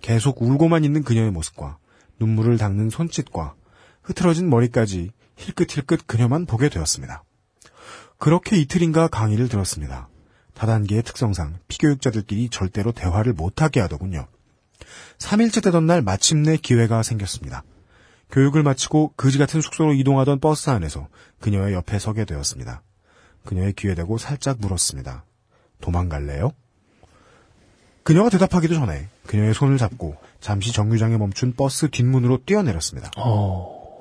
[0.00, 1.78] 계속 울고만 있는 그녀의 모습과
[2.18, 3.54] 눈물을 닦는 손짓과
[4.02, 7.22] 흐트러진 머리까지 힐끗힐끗 그녀만 보게 되었습니다.
[8.18, 10.08] 그렇게 이틀인가 강의를 들었습니다.
[10.54, 14.26] 다단계의 특성상 피교육자들끼리 절대로 대화를 못하게 하더군요.
[15.18, 17.64] 3일째 되던 날 마침내 기회가 생겼습니다.
[18.30, 21.08] 교육을 마치고 그지 같은 숙소로 이동하던 버스 안에서
[21.40, 22.82] 그녀의 옆에 서게 되었습니다.
[23.44, 25.24] 그녀의 귀에 대고 살짝 물었습니다.
[25.80, 26.52] 도망갈래요?
[28.04, 33.10] 그녀가 대답하기도 전에 그녀의 손을 잡고 잠시 정류장에 멈춘 버스 뒷문으로 뛰어내렸습니다.
[33.16, 34.00] 어,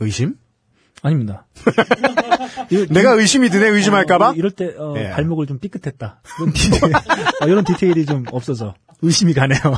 [0.00, 0.38] 의심?
[1.04, 1.46] 아닙니다.
[2.90, 4.30] 내가 의심이 드네 의심할까봐?
[4.30, 5.10] 어, 이럴 때 어, 예.
[5.10, 6.22] 발목을 좀 삐끗했다.
[6.40, 6.94] 이런 디테일,
[7.42, 9.60] 어, 이런 디테일이 좀 없어서 의심이 가네요.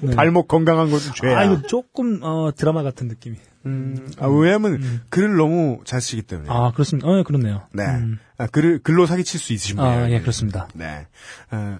[0.00, 0.14] 네.
[0.14, 1.36] 발목 건강한 것은 죄야.
[1.36, 3.36] 아 이거 조금 어, 드라마 같은 느낌이.
[3.66, 6.48] 음, 아, 왜냐면 글을 너무 잘 쓰기 때문에.
[6.48, 7.08] 아 그렇습니다.
[7.08, 7.62] 어, 그렇네요.
[7.72, 7.84] 네.
[7.84, 8.20] 음.
[8.36, 10.04] 아, 글을 글로 사기칠 수 있으신 분이에요.
[10.04, 10.68] 아, 예, 그렇습니다.
[10.74, 11.08] 네.
[11.50, 11.78] 어,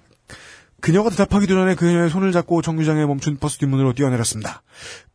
[0.81, 4.63] 그녀가 대답하기도 전에 그녀의 손을 잡고 정류장에 멈춘 버스 뒷문으로 뛰어내렸습니다.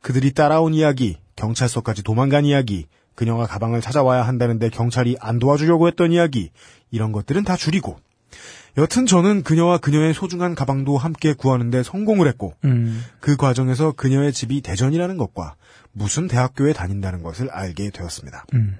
[0.01, 6.51] 그들이 따라온 이야기, 경찰서까지 도망간 이야기, 그녀가 가방을 찾아와야 한다는데 경찰이 안 도와주려고 했던 이야기,
[6.91, 7.97] 이런 것들은 다 줄이고.
[8.77, 14.61] 여튼 저는 그녀와 그녀의 소중한 가방도 함께 구하는데 성공을 했고, 음, 그 과정에서 그녀의 집이
[14.61, 15.55] 대전이라는 것과
[15.91, 18.45] 무슨 대학교에 다닌다는 것을 알게 되었습니다.
[18.55, 18.77] 음,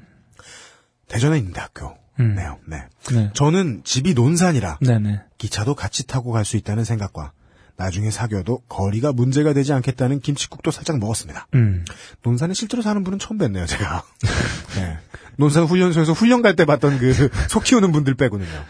[1.08, 1.96] 대전에 있는 대학교.
[2.20, 2.36] 음.
[2.36, 2.84] 네요, 네.
[3.12, 5.24] 네, 저는 집이 논산이라 네네.
[5.44, 7.34] 기차도 같이 타고 갈 수 있다는 생각과
[7.76, 11.48] 나중에 사귀어도 거리가 문제가 되지 않겠다는 김치국도 살짝 먹었습니다.
[11.56, 11.84] 음,
[12.22, 14.04] 논산에 실제로 사는 분은 처음 뵀네요, 제가.
[14.76, 14.98] 네.
[15.38, 17.14] 논산 훈련소에서 훈련 갈 때 봤던 그
[17.50, 18.64] 소 키우는 분들 빼고는요.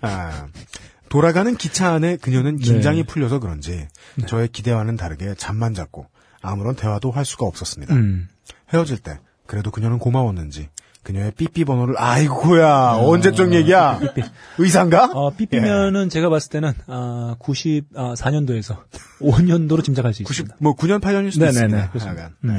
[0.00, 0.46] 아,
[1.10, 3.06] 돌아가는 기차 안에 그녀는 긴장이 네.
[3.06, 3.86] 풀려서 그런지
[4.26, 6.06] 저의 기대와는 다르게 잠만 잤고
[6.40, 7.94] 아무런 대화도 할 수가 없었습니다.
[7.94, 8.28] 음.
[8.72, 10.68] 헤어질 때 그래도 그녀는 고마웠는지
[11.08, 13.98] 그녀의 삐삐 번호를 아이고야 언제적 얘기야
[14.58, 15.06] 의사인가?
[15.14, 18.84] 어, 삐삐면은 제가 봤을 때는, 아, 94년도에서
[19.18, 20.56] 5년도로 짐작할 수 90, 있습니다.
[20.60, 22.30] 뭐 9년 8년일 수도 네네네, 있습니다.
[22.42, 22.52] 네.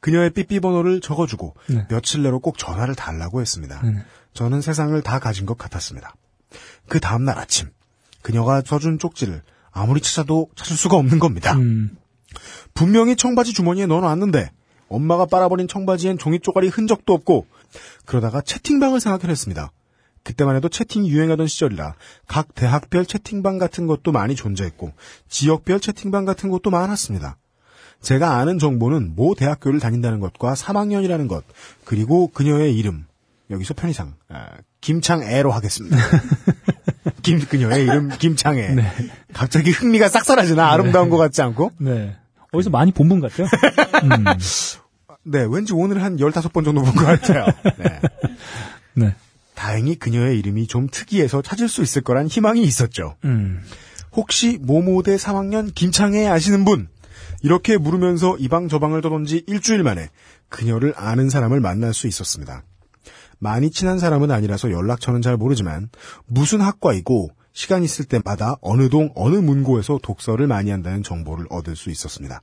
[0.00, 1.86] 그녀의 삐삐 번호를 적어주고 네.
[1.90, 3.82] 며칠 내로 꼭 전화를 달라고 했습니다.
[3.82, 3.98] 네네.
[4.32, 6.14] 저는 세상을 다 가진 것 같았습니다.
[6.88, 7.68] 그 다음날 아침
[8.22, 11.52] 그녀가 써준 쪽지를 아무리 찾아도 찾을 수가 없는 겁니다.
[11.56, 11.98] 음,
[12.72, 14.52] 분명히 청바지 주머니에 넣어놨는데
[14.88, 17.46] 엄마가 빨아버린 청바지엔 종이 쪼가리 흔적도 없고
[18.04, 19.70] 그러다가 채팅방을 생각해냈습니다.
[20.22, 21.94] 그때만 해도 채팅이 유행하던 시절이라
[22.26, 24.92] 각 대학별 채팅방 같은 것도 많이 존재했고
[25.28, 27.36] 지역별 채팅방 같은 것도 많았습니다.
[28.02, 31.44] 제가 아는 정보는 모 대학교를 다닌다는 것과 3학년이라는 것
[31.84, 33.06] 그리고 그녀의 이름
[33.50, 34.48] 여기서 편의상 아,
[34.80, 35.96] 김창애로 하겠습니다.
[37.22, 38.74] 김 그녀의 이름 김창애.
[39.32, 41.72] 갑자기 흥미가 싹 사라지나 아름다운 것 같지 않고?
[41.78, 42.16] 네.
[42.52, 43.46] 어디서 많이 본 분 같아요?
[44.04, 44.24] 음,
[45.22, 47.46] 네, 왠지 오늘 한 15번 정도 본 것 같아요.
[47.78, 48.00] 네.
[48.94, 49.14] 네.
[49.54, 53.16] 다행히 그녀의 이름이 좀 특이해서 찾을 수 있을 거란 희망이 있었죠.
[53.24, 53.60] 음,
[54.12, 56.88] 혹시 모모대 3학년 김창애 아시는 분?
[57.42, 60.08] 이렇게 물으면서 이방 저방을 떠돈 지 일주일 만에
[60.48, 62.62] 그녀를 아는 사람을 만날 수 있었습니다.
[63.38, 65.88] 많이 친한 사람은 아니라서 연락처는 잘 모르지만
[66.26, 71.90] 무슨 학과이고 시간 있을 때마다 어느 동 어느 문고에서 독서를 많이 한다는 정보를 얻을 수
[71.90, 72.42] 있었습니다.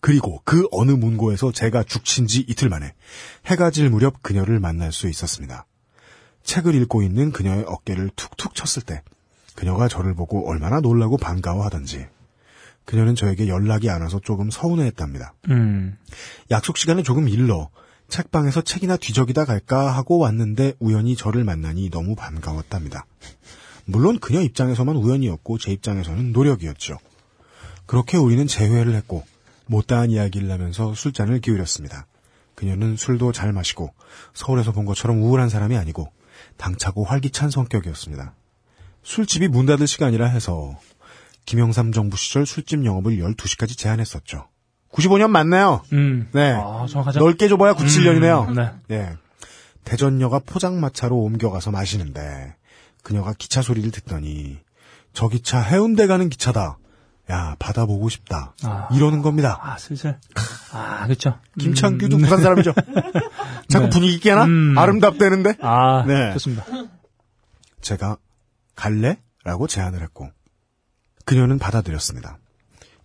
[0.00, 2.94] 그리고 그 어느 문고에서 제가 죽친 지 이틀 만에
[3.46, 5.66] 해가 질 무렵 그녀를 만날 수 있었습니다.
[6.42, 9.02] 책을 읽고 있는 그녀의 어깨를 툭툭 쳤을 때
[9.54, 12.06] 그녀가 저를 보고 얼마나 놀라고 반가워하던지
[12.84, 15.34] 그녀는 저에게 연락이 안 와서 조금 서운해했답니다.
[15.50, 15.98] 음,
[16.50, 17.68] 약속 시간에 조금 일러
[18.08, 23.04] 책방에서 책이나 뒤적이다 갈까 하고 왔는데 우연히 저를 만나니 너무 반가웠답니다.
[23.84, 26.96] 물론 그녀 입장에서만 우연이었고 제 입장에서는 노력이었죠.
[27.86, 29.24] 그렇게 우리는 재회를 했고
[29.68, 32.06] 못다한 이야기를 하면서 술잔을 기울였습니다.
[32.54, 33.94] 그녀는 술도 잘 마시고
[34.34, 36.10] 서울에서 본 것처럼 우울한 사람이 아니고
[36.56, 38.34] 당차고 활기찬 성격이었습니다.
[39.04, 40.76] 술집이 문 닫을 시간이라 해서
[41.46, 44.48] 김영삼 정부 시절 술집 영업을 12시까지 제한했었죠.
[44.92, 45.82] 95년 맞나요?
[45.92, 46.28] 음.
[46.32, 46.52] 네.
[46.52, 47.20] 아, 정확하죠?
[47.20, 48.48] 넓게 줘봐야 97년이네요.
[48.48, 48.72] 음, 네.
[48.90, 49.16] 예.
[49.84, 52.54] 대전역가 포장마차로 옮겨가서 마시는데
[53.02, 54.58] 그녀가 기차 소리를 듣더니
[55.12, 56.78] 저 기차 해운대 가는 기차다.
[57.30, 58.54] 야 바다 보고 싶다.
[58.62, 58.88] 아.
[58.92, 59.58] 이러는 겁니다.
[59.60, 60.18] 아, 슬슬.
[60.72, 61.38] 아, 그렇죠.
[61.58, 62.72] 김창규도 부산 사람이죠.
[63.68, 63.90] 자꾸 네.
[63.90, 64.78] 분위기 있게나 음.
[64.78, 66.32] 아름답대는데 아, 네.
[66.34, 66.64] 좋습니다.
[67.80, 68.16] 제가
[68.74, 69.18] 갈래?
[69.44, 70.30] 라고 제안을 했고
[71.24, 72.38] 그녀는 받아들였습니다.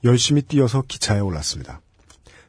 [0.03, 1.81] 열심히 뛰어서 기차에 올랐습니다.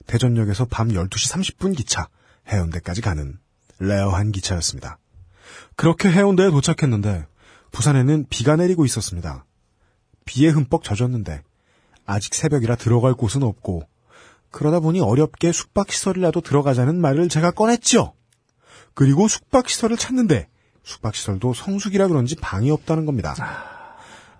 [0.06, 2.08] 대전역에서 밤 12시 30분 기차
[2.48, 3.38] 해운대까지 가는
[3.78, 4.98] rare한 기차였습니다.
[5.76, 7.26] 그렇게 해운대에 도착했는데
[7.72, 9.44] 부산에는 비가 내리고 있었습니다.
[10.24, 11.42] 비에 흠뻑 젖었는데
[12.06, 13.82] 아직 새벽이라 들어갈 곳은 없고
[14.50, 18.14] 그러다 보니 어렵게 숙박시설이라도 들어가자는 말을 제가 꺼냈죠.
[18.94, 20.48] 그리고 숙박시설을 찾는데
[20.84, 23.34] 숙박시설도 성수기라 그런지 방이 없다는 겁니다.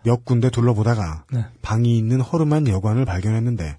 [0.05, 1.47] 몇 군데 둘러보다가 네.
[1.63, 3.79] 방이 있는 허름한 여관을 발견했는데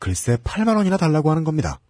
[0.00, 1.80] 글쎄 8만 원이나 달라고 하는 겁니다.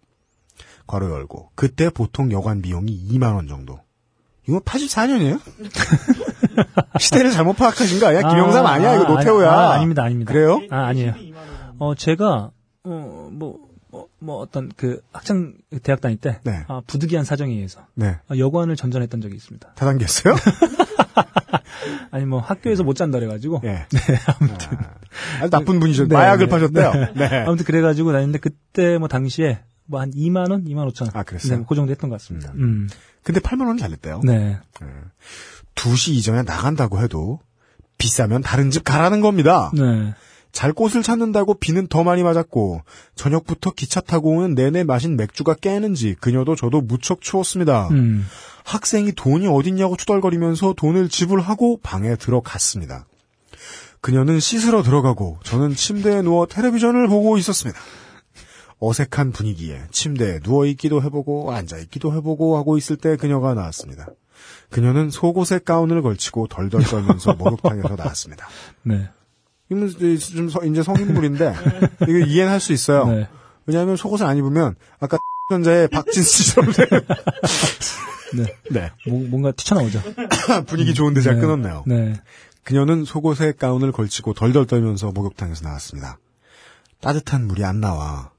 [0.85, 3.79] 괄호 열고 그때 보통 여관 비용이 2만 원 정도.
[4.47, 5.39] 이거 84년이에요?
[6.99, 8.21] 시대를 잘못 파악하신 거 아니야?
[8.21, 9.51] 김영삼 아, 니야 이거 노태우야.
[9.51, 10.31] 아, 아 닙니다, 아닙니다.
[10.31, 10.61] 그래요?
[10.71, 11.13] 아, 아니에요.
[11.79, 12.51] 어, 제가,
[12.83, 13.59] 어, 뭐,
[13.91, 15.53] 뭐, 뭐 어떤 그 학창
[15.83, 16.63] 대학 다닐 때 네.
[16.67, 18.17] 아, 부득이한 사정에 의해서 네.
[18.27, 19.73] 아, 여관을 전전했던 적이 있습니다.
[19.75, 20.35] 다단계였어요?
[22.11, 23.85] 아니 뭐 학교에서 못 잔다 그래가지고 예.
[23.91, 23.99] 네,
[24.39, 24.77] 아무튼
[25.41, 26.07] 아, 나쁜 분이죠.
[26.07, 26.49] 네, 마약을 네.
[26.49, 26.91] 파셨대요.
[27.15, 27.43] 네.
[27.45, 31.11] 아무튼 그래가지고 다녔는데 그때 뭐 당시에 뭐 한 2만 원, 2만 5천 원.
[31.13, 31.59] 아, 그랬어요?
[31.59, 32.51] 네, 그 정도 했던 것 같습니다.
[32.55, 32.87] 음.
[33.27, 34.21] 근데 8만 원은 잘 냈대요.
[34.23, 34.57] 네.
[35.75, 37.41] 2시 이전에 나간다고 해도
[37.97, 39.69] 비싸면 다른 집 가라는 겁니다.
[39.73, 40.13] 네.
[40.53, 42.83] 잘 곳을 찾는다고 비는 더 많이 맞았고
[43.15, 47.89] 저녁부터 기차 타고 오는 내내 마신 맥주가 깨는지 그녀도 저도 무척 추웠습니다.
[47.91, 48.25] 음.
[48.63, 53.07] 학생이 돈이 어딨냐고 투덜거리면서 돈을 지불하고 방에 들어갔습니다.
[53.99, 57.77] 그녀는 씻으러 들어가고 저는 침대에 누워 텔레비전을 보고 있었습니다.
[58.79, 64.07] 어색한 분위기에 침대에 누워있기도 해보고 앉아있기도 해보고 하고 있을 때 그녀가 나왔습니다.
[64.69, 68.47] 그녀는 속옷에 가운을 걸치고 덜덜 떨면서 목욕탕에서 나왔습니다.
[68.83, 69.09] 네.
[69.69, 71.53] 이제 좀 서- 이제 성인물인데
[72.07, 73.05] 이거 이해는 할 수 있어요.
[73.07, 73.27] 네.
[73.65, 75.17] 왜냐하면 속옷을 안 입으면 아까
[75.51, 76.71] 현자의 박진수 씨처럼
[78.35, 78.45] 네.
[78.71, 78.91] 네.
[79.09, 80.01] 뭐, 뭔가 튀쳐나오죠.
[80.67, 81.41] 분위기 좋은데 잘 네.
[81.41, 81.83] 끊었네요.
[81.87, 82.13] 네.
[82.63, 86.19] 그녀는 속옷에 가운을 걸치고 덜덜 떨면서 목욕탕에서 나왔습니다.
[86.99, 88.31] 따뜻한 물이 안 나와.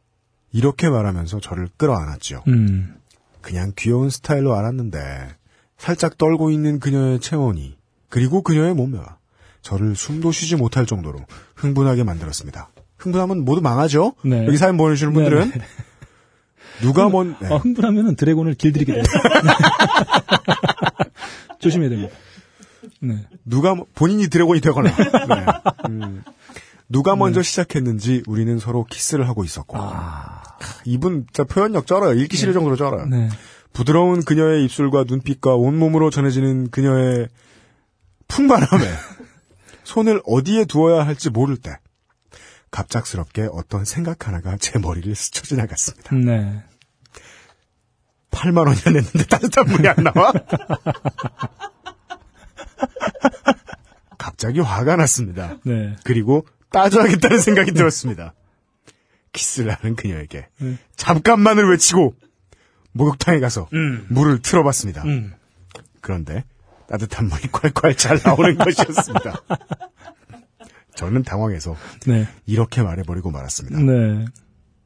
[0.59, 2.43] 이렇게 말하면서 저를 끌어안았죠.
[2.49, 2.97] 음.
[3.41, 5.29] 그냥 귀여운 스타일로 알았는데
[5.77, 7.77] 살짝 떨고 있는 그녀의 체온이
[8.09, 9.19] 그리고 그녀의 몸매가
[9.63, 11.21] 저를 숨도 쉬지 못할 정도로
[11.55, 12.71] 흥분하게 만들었습니다.
[12.97, 14.15] 흥분하면 모두 망하죠?
[14.25, 14.45] 네.
[14.49, 15.61] 여기 사연 보내주시는 네, 분들은 네.
[16.83, 17.49] 누가 먼 네.
[17.49, 19.05] 어, 흥분하면은 드래곤을 길들이게 돼요.
[21.61, 22.13] 조심해야 됩니다.
[23.01, 23.27] 네.
[23.45, 25.07] 누가 뭐- 본인이 드래곤이 되거나 네.
[25.89, 26.25] 음,
[26.89, 29.77] 누가 먼저 시작했는지 우리는 서로 키스를 하고 있었고
[30.85, 32.15] 이분 진짜 표현력 쩔어요.
[32.15, 33.06] 읽기 싫을 정도로 쩔어요.
[33.06, 33.28] 네.
[33.73, 37.28] 부드러운 그녀의 입술과 눈빛과 온몸으로 전해지는 그녀의
[38.27, 38.85] 풍만함에
[39.85, 41.78] 손을 어디에 두어야 할지 모를 때
[42.70, 46.15] 갑작스럽게 어떤 생각 하나가 제 머리를 스쳐 지나갔습니다.
[46.16, 46.62] 네.
[48.31, 50.32] 8만 원이나 냈는데 따뜻한 물이 안 나와?
[54.19, 55.56] 갑자기 화가 났습니다.
[55.65, 55.97] 네.
[56.05, 58.35] 그리고 따져야겠다는 생각이 들었습니다.
[59.32, 60.78] 키스를 하는 그녀에게 네.
[60.97, 62.15] 잠깐만을 외치고
[62.93, 64.07] 목욕탕에 가서 음.
[64.09, 65.03] 물을 틀어봤습니다.
[65.05, 65.35] 음.
[66.01, 66.45] 그런데
[66.89, 69.43] 따뜻한 물이 콸콸 잘 나오는 것이었습니다.
[70.95, 71.77] 저는 당황해서
[72.07, 72.27] 네.
[72.47, 73.78] 이렇게 말해버리고 말았습니다.
[73.78, 74.24] 네.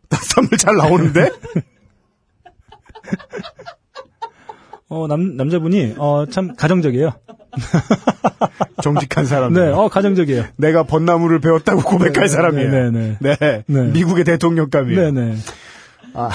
[0.08, 1.30] 따뜻한 물 잘 나오는데?
[4.88, 7.12] 어, 남, 남자분이, 어, 참, 가정적이에요.
[8.82, 9.52] 정직한 사람.
[9.52, 10.46] 네, 어, 가정적이에요.
[10.56, 12.90] 내가 벚나무를 배웠다고 고백할 네, 사람이에요.
[12.90, 13.64] 네, 네, 네.
[13.66, 13.82] 네.
[13.92, 15.10] 미국의 대통령감이에요.
[15.12, 15.36] 네네.
[16.14, 16.30] 아,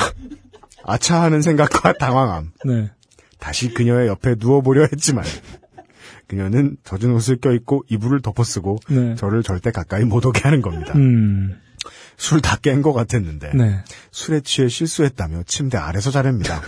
[0.83, 2.51] 아차 하는 생각과 당황함.
[2.65, 2.91] 네.
[3.39, 5.23] 다시 그녀의 옆에 누워보려 했지만
[6.27, 9.15] 그녀는 젖은 옷을 껴입고 이불을 덮어쓰고 네.
[9.15, 10.93] 저를 절대 가까이 못 오게 하는 겁니다.
[10.95, 11.59] 음.
[12.17, 13.77] 술 다 깬 것 같았는데 네.
[14.11, 16.61] 술에 취해 실수했다며 침대 아래서 자렵니다.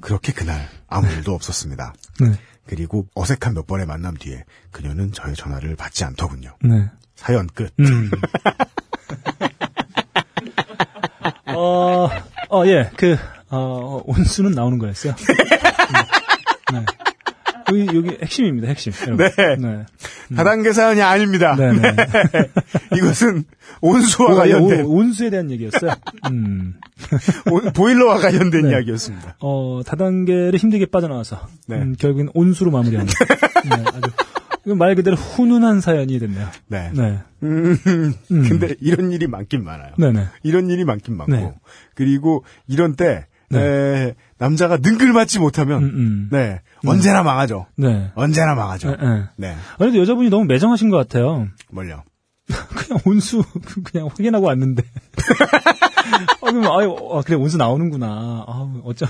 [0.00, 1.92] 그렇게 그날 아무 일도 없었습니다.
[2.20, 2.32] 네.
[2.70, 6.56] 그리고 어색한 몇 번의 만남 뒤에 그녀는 저의 전화를 받지 않더군요.
[6.62, 6.88] 네.
[7.16, 7.72] 사연 끝.
[7.80, 8.08] 음.
[11.52, 12.08] 어,
[12.48, 13.16] 어, 예, 그,
[13.48, 15.14] 어, 온수는 나오는 거였어요.
[16.72, 16.78] 음.
[16.78, 16.84] 네.
[17.70, 18.92] 여기, 여기 핵심입니다, 핵심.
[19.06, 19.26] 여러분.
[19.36, 19.56] 네.
[19.56, 19.86] 네.
[20.36, 21.56] 다단계 사연이 아닙니다.
[21.56, 21.94] 네, 네.
[22.96, 23.44] 이것은
[23.80, 25.92] 온수와 오, 관련된 오, 온수에 대한 얘기였어요.
[26.30, 26.74] 음.
[27.50, 28.70] 온- 보일러와 관련된 네.
[28.70, 29.36] 이야기였습니다.
[29.40, 31.76] 어, 다단계를 힘들게 빠져나와서, 네.
[31.76, 33.06] 음, 결국엔 온수로 마무리하는.
[33.64, 36.46] 네, 아주, 말 그대로 훈훈한 사연이 됐네요.
[36.68, 36.90] 네.
[36.94, 37.18] 네.
[37.42, 38.14] 음, 음.
[38.30, 39.92] 근데 이런 일이 많긴 많아요.
[39.96, 40.26] 네네.
[40.42, 41.32] 이런 일이 많긴 많고.
[41.32, 41.54] 네.
[41.94, 43.58] 그리고 이런 때, 네.
[43.58, 46.28] 에, 남자가 능글맞지 못하면, 음, 음.
[46.32, 46.62] 네.
[46.86, 47.66] 언제나 망하죠.
[47.76, 48.10] 네.
[48.14, 48.90] 언제나 망하죠.
[48.92, 49.26] 네, 네.
[49.36, 49.56] 네.
[49.76, 51.46] 그래도 여자분이 너무 매정하신 것 같아요.
[51.70, 52.02] 뭘요?
[52.48, 53.44] 그냥 온수
[53.84, 54.82] 그냥 확인하고 왔는데.
[56.40, 58.06] 아, 그럼 아유 아, 그래 온수 나오는구나.
[58.06, 59.08] 아, 어쩜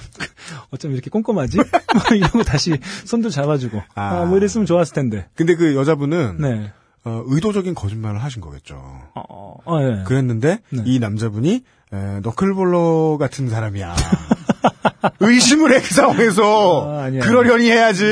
[0.70, 1.58] 어쩜 이렇게 꼼꼼하지?
[1.58, 3.80] 뭐 이런 거 다시 손도 잡아주고.
[3.94, 4.02] 아.
[4.02, 5.28] 아, 뭐 이랬으면 좋았을 텐데.
[5.36, 6.72] 근데 그 여자분은, 네.
[7.04, 8.74] 어, 의도적인 거짓말을 하신 거겠죠.
[8.74, 10.02] 어, 어, 어, 예.
[10.04, 10.82] 그랬는데, 네.
[10.84, 13.94] 이 남자분이, 에, 너클볼러 같은 사람이야.
[15.20, 16.88] 의심을 해, 그 상황에서.
[16.98, 17.22] 아, 아니야.
[17.22, 18.04] 그러려니 해야지.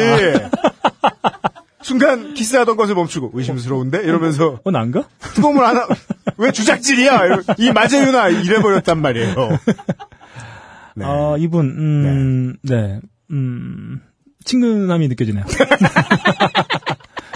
[1.83, 4.03] 순간 키스하던 것을 멈추고, 의심스러운데?
[4.03, 5.05] 이러면서, 어 난가?
[5.35, 5.87] 뜨거움을 안 하,
[6.37, 7.21] 왜 주작질이야?
[7.59, 9.35] 이 마제유나 이래버렸단 말이에요.
[10.97, 11.05] 네.
[11.07, 13.01] 아 이분 음, 네.
[13.31, 14.01] 음,
[14.45, 15.45] 친근함이 느껴지네요.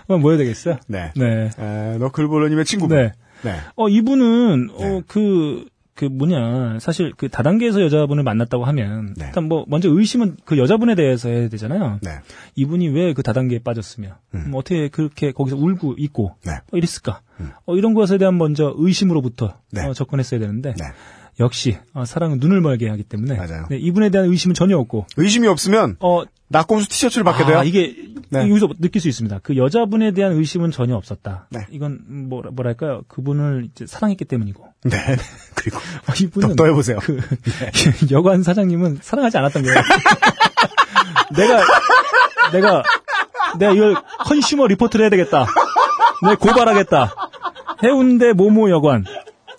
[0.08, 0.78] 한번 뭐 해야 되겠어요?
[0.86, 1.12] 네.
[1.16, 1.50] 네.
[1.58, 2.96] 에, 너클볼러님의 친구분.
[2.96, 3.12] 네.
[3.42, 3.56] 네.
[3.76, 4.84] 어, 이분은, 네.
[4.88, 5.64] 어, 그,
[5.94, 9.26] 그 뭐냐, 사실 그 다단계에서 여자분을 만났다고 하면, 네.
[9.26, 11.98] 일단 뭐, 먼저 의심은 그 여자분에 대해서 해야 되잖아요.
[12.02, 12.10] 네.
[12.54, 14.44] 이분이 왜 그 다단계에 빠졌으며, 음.
[14.46, 16.52] 음, 어떻게 그렇게 거기서 울고 있고, 네.
[16.52, 17.20] 어, 이랬을까?
[17.40, 17.50] 음.
[17.66, 19.84] 어, 이런 것에 대한 먼저 의심으로부터 네.
[19.86, 20.84] 어, 접근했어야 되는데, 네.
[21.40, 23.66] 역시, 어, 사랑은 눈을 멀게 하기 때문에, 맞아요.
[23.68, 27.58] 네, 이분에 대한 의심은 전혀 없고, 의심이 없으면, 어, 낙곰수 티셔츠를 받게 돼요?
[27.58, 27.96] 아, 이게
[28.30, 28.48] 네.
[28.48, 29.40] 여기서 느낄 수 있습니다.
[29.42, 31.48] 그 여자분에 대한 의심은 전혀 없었다.
[31.50, 31.60] 네.
[31.70, 33.02] 이건 뭐라, 뭐랄까요?
[33.08, 34.71] 그분을 이제 사랑했기 때문이고.
[34.84, 34.96] 네.
[35.54, 36.98] 그리고, 아, 이분은 더, 더 해보세요.
[37.02, 37.20] 그
[38.10, 39.80] 여관 사장님은 사랑하지 않았던 거예요.
[41.36, 41.62] 내가
[42.52, 42.82] 내가
[43.58, 45.46] 내가 이걸 consumer report를 해야 되겠다.
[46.22, 47.14] 내가 고발하겠다.
[47.84, 49.04] 해운대 모모 여관.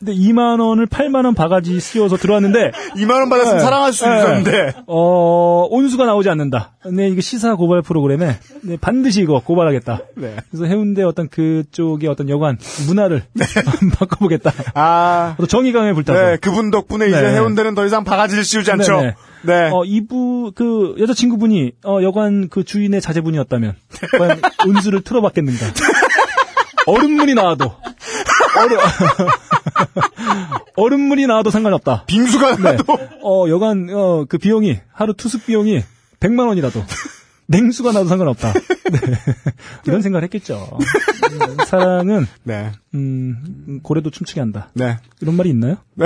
[0.04, 3.64] 근데 2만 원을 8만 원 바가지 씌워서 들어왔는데 2만 원 받았으면 네.
[3.64, 4.18] 사랑할 수 네.
[4.18, 6.74] 있었는데, 어 온수가 나오지 않는다.
[6.92, 10.00] 네 이거 시사 고발 프로그램에 네, 반드시 이거 고발하겠다.
[10.18, 10.36] 네.
[10.52, 12.58] 그래서 해운대 어떤 그쪽의 어떤 여관
[12.88, 13.24] 문화를
[13.98, 14.52] 바꿔보겠다.
[14.74, 16.20] 아, 또 정의감에 불타서.
[16.22, 17.34] 네, 그분 덕분에 이제 네.
[17.36, 18.98] 해운대는 더 이상 바가지를 씌우지 않죠.
[18.98, 19.16] 네네.
[19.46, 19.70] 네.
[19.74, 23.76] 어, 이부, 그, 여자친구분이, 어, 여관 그 주인의 자제분이었다면,
[24.18, 25.66] 과연 운수를 틀어봤겠는가.
[26.88, 27.66] 얼음물이 나와도,
[28.58, 28.78] 얼음,
[30.76, 32.06] 얼음물이 나와도 상관없다.
[32.06, 32.62] 빙수가 네.
[32.64, 35.84] 나도 어, 여관, 어, 그 비용이, 하루 투숙 비용이
[36.20, 36.84] 100만 원이라도,
[37.48, 38.54] 냉수가 나도 상관없다.
[38.92, 39.00] 네.
[39.86, 40.78] 이런 생각을 했겠죠.
[40.80, 42.72] 음, 사랑은, 네.
[42.94, 44.70] 음, 고래도 춤추게 한다.
[44.74, 44.98] 네.
[45.22, 45.78] 이런 말이 있나요?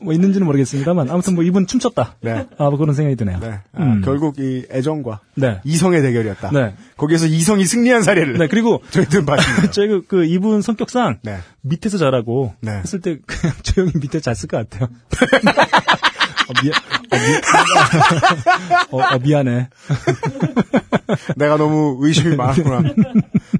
[0.00, 2.16] 뭐 있는지는 모르겠습니다만 아무튼 뭐 이분 춤췄다.
[2.20, 2.46] 네.
[2.58, 3.38] 아, 뭐 그런 생각이 드네요.
[3.40, 3.60] 네.
[3.72, 4.02] 아, 음.
[4.04, 5.60] 결국 이 애정과 네.
[5.64, 6.50] 이성의 대결이었다.
[6.52, 6.74] 네.
[6.96, 9.70] 거기에서 이성이 승리한 사례를 네, 그리고 저희들은 봤습니다.
[9.70, 11.38] 저희 그, 그 이분 성격상 네.
[11.62, 12.72] 밑에서 자라고 네.
[12.72, 14.88] 했을 때 그냥 조용히 밑에 잘쓸것 같아요.
[16.48, 16.74] 어, 미안,
[17.10, 19.68] 어, 미, 어, 어, 미안해.
[21.36, 22.94] 내가 너무 의심이 많았구나.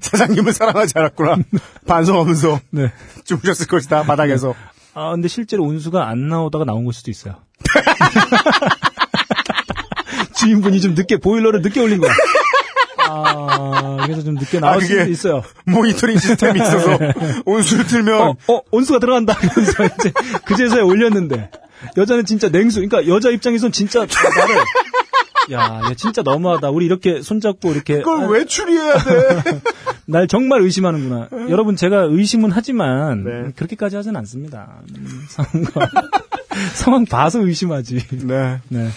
[0.01, 1.37] 사장님을 사랑하지 않았구나.
[1.87, 2.91] 반성하면서 네.
[3.25, 4.03] 주무셨을 것이다.
[4.03, 4.55] 바닥에서.
[4.95, 7.35] 아, 근데 실제로 운수가 안 나오다가 나온 걸 수도 있어요.
[10.39, 12.11] 주인분이 좀 늦게, 보일러를 늦게 올린 거야.
[13.07, 15.43] 아, 그래서 좀 늦게 나올 아, 수도 있어요.
[15.65, 16.97] 모니터링 시스템이 있어서
[17.45, 19.35] 온수를 틀면 어, 어, 온수가 들어간다.
[19.35, 20.11] 그래서 이제
[20.45, 21.49] 그제서야 올렸는데.
[21.97, 22.81] 여자는 진짜 냉수.
[22.81, 24.57] 그러니까 여자 입장에선 진짜 나를.
[25.51, 26.69] 야, 얘 진짜 너무하다.
[26.69, 27.99] 우리 이렇게 손잡고 이렇게.
[27.99, 29.61] 그걸 아, 왜 추리해야 돼?
[30.05, 31.29] 날 정말 의심하는구나.
[31.49, 33.51] 여러분, 제가 의심은 하지만, 네.
[33.55, 34.81] 그렇게까지 하진 않습니다.
[34.95, 35.89] 음, 상황과,
[36.73, 38.07] 상황 봐서 의심하지.
[38.25, 38.59] 네.
[38.67, 38.89] 네.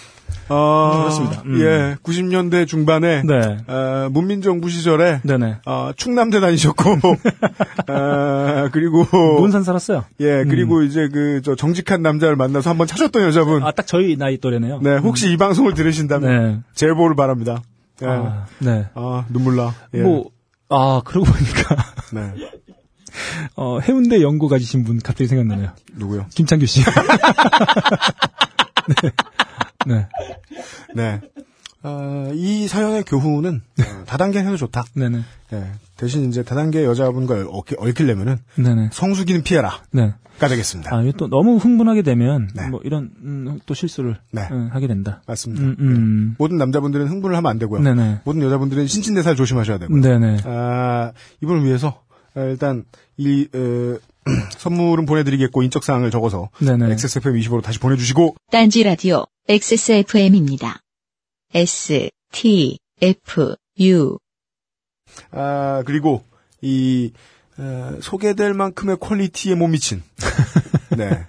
[0.49, 1.41] 어, 그렇습니다.
[1.45, 1.59] 음.
[1.59, 3.57] 예, 90년대 중반에 네.
[3.67, 5.57] 어, 문민정부 시절에 네네.
[5.65, 6.89] 어, 충남대 다니셨고
[7.89, 9.05] 어, 그리고
[9.39, 10.05] 논산 살았어요.
[10.19, 14.37] 예 그리고 이제 그 저 정직한 남자를 만나서 한번 찾았던 여자분 아, 딱 저희 나이
[14.37, 14.79] 또래네요.
[14.81, 16.59] 네 혹시 이 방송을 들으신다면 네.
[16.73, 17.61] 제보를 바랍니다
[18.01, 18.05] 예.
[18.07, 18.85] 아, 아, 네.
[19.29, 20.01] 눈물 나 예.
[20.01, 20.29] 뭐,
[20.69, 21.75] 아, 그러고 보니까,
[22.13, 22.33] 네
[23.55, 25.71] 어, 해운대 연고 가지신 분 갑자기 생각나네요.
[25.95, 26.81] 누구요 김창규 씨.
[29.01, 29.11] 네.
[29.87, 30.07] 네.
[30.95, 31.21] 네
[31.83, 35.19] 어, 이 사연의 교훈은 어, 다단계 해도 좋다 네네.
[35.53, 35.71] 예.
[35.97, 38.89] 대신 이제 다단계 여자분과 얽히, 얽히려면은 네네.
[38.93, 40.13] 성수기는 피해라 네.
[40.39, 42.67] 가 되겠습니다 아, 이게 또 너무 흥분하게 되면, 네.
[42.67, 44.47] 뭐, 이런, 음, 또 실수를, 네.
[44.51, 45.21] 음, 하게 된다.
[45.27, 46.35] 맞습니다 음, 음.
[46.39, 48.21] 모든 남자분들은 흥분을 하면 안 되고요 네네.
[48.23, 50.37] 모든 여자분들은 신진대사를 조심하셔야 되고요 네네.
[50.45, 51.11] 아,
[51.41, 52.85] 이분을 위해서 어, 일단
[53.17, 53.97] 이 어,
[54.57, 56.95] 선물은 보내드리겠고 인적 사항을 적어서 네네.
[56.95, 60.79] XSFM25로 다시 보내주시고 딴지 라디오 XSFM입니다.
[61.53, 64.17] S T F U
[65.31, 66.23] 아 그리고
[66.61, 67.11] 이
[67.57, 70.01] 어, 소개될 만큼의 퀄리티에 못 미친
[70.97, 71.25] 네.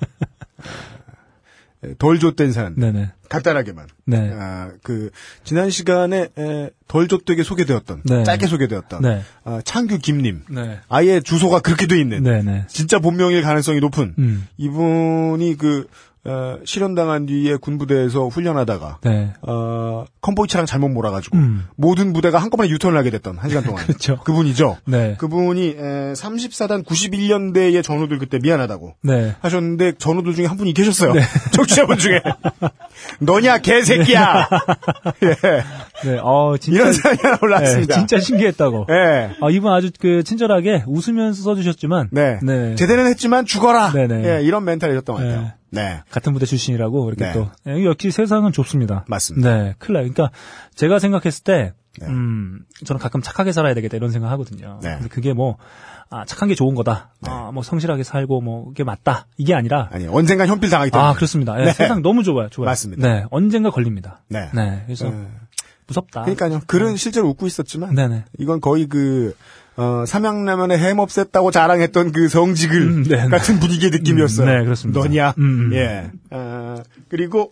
[1.90, 3.10] 어, 덜 좆된 사연 네네.
[3.28, 4.30] 간단하게만 네.
[4.32, 5.10] 아, 그
[5.44, 8.24] 지난 시간에 에, 덜 좆되게 소개되었던 네.
[8.24, 9.22] 짧게 소개되었던 네.
[9.44, 10.80] 아, 창규 김님 네.
[10.88, 12.64] 아예 주소가 그렇게 돼 있는 네네.
[12.68, 14.46] 진짜 본명일 가능성이 높은 음.
[14.56, 15.86] 이분이 그
[16.26, 19.34] 어, 실현당한 뒤에 군부대에서 훈련하다가 네.
[19.42, 21.66] 어, 컨보이 차랑 잘못 몰아가지고 음.
[21.76, 24.16] 모든 부대가 한꺼번에 유턴을 하게 됐던 한 시간 동안 그렇죠.
[24.20, 24.78] 그분이죠.
[24.86, 25.16] 네.
[25.18, 29.34] 그분이 에, 34단 91년대의 전우들 그때 미안하다고 네.
[29.40, 31.12] 하셨는데 전우들 중에 한 분이 계셨어요.
[31.52, 32.22] 청취자분 중에
[33.20, 34.48] 너냐 개새끼야.
[35.24, 35.36] 예.
[36.08, 36.18] 네.
[36.22, 36.80] 어, 진짜.
[36.80, 37.94] 이런 사연이 하나 올라왔습니다.
[37.94, 38.86] 네, 진짜 신기했다고.
[38.90, 39.30] 예.
[39.40, 42.08] 아, 이분 아주 그 친절하게 웃으면서 써주셨지만.
[42.12, 42.38] 네.
[42.42, 42.74] 네.
[42.76, 43.92] 제대로는 했지만 죽어라.
[43.92, 44.38] 네 네.
[44.38, 45.52] 예, 이런 멘탈이었던 것 같아요.
[45.74, 45.82] 네.
[45.82, 46.02] 네.
[46.10, 47.32] 같은 부대 출신이라고 이렇게 네.
[47.32, 49.04] 또 예, 역시 세상은 좁습니다.
[49.08, 49.56] 맞습니다.
[49.56, 50.10] 네, 큰일 나요.
[50.12, 50.30] 그러니까
[50.74, 52.06] 제가 생각했을 때, 네.
[52.06, 54.80] 음, 저는 가끔 착하게 살아야 되겠다 이런 생각 하거든요.
[54.82, 54.94] 네.
[54.94, 55.56] 근데 그게 뭐,
[56.10, 57.10] 아, 착한 게 좋은 거다.
[57.26, 59.26] 아, 뭐 성실하게 살고 뭐 그게 맞다.
[59.36, 59.88] 이게 아니라.
[59.92, 61.10] 아니 언젠간 현필 당하기 때문에.
[61.10, 61.60] 아, 그렇습니다.
[61.60, 61.72] 예, 네.
[61.72, 62.48] 세상 너무 좁아요.
[62.48, 62.66] 좁아요.
[62.66, 63.08] 맞습니다.
[63.08, 64.22] 네, 언젠가 걸립니다.
[64.28, 64.48] 네.
[64.86, 65.26] 그래서 예.
[65.86, 66.22] 무섭다.
[66.22, 66.60] 그러니까요.
[66.66, 68.24] 글은 실제로 웃고 있었지만 네네.
[68.38, 69.34] 이건 거의 그
[69.76, 73.28] 어, 삼양라면에 햄 없앴다고 자랑했던 그 성지글 음, 네.
[73.28, 74.46] 같은 분위기의 느낌이었어요.
[74.48, 75.00] 음, 네, 그렇습니다.
[75.00, 75.34] 너냐?
[75.38, 75.74] 음, 음.
[75.74, 76.10] 예.
[76.30, 76.76] 어,
[77.08, 77.50] 그리고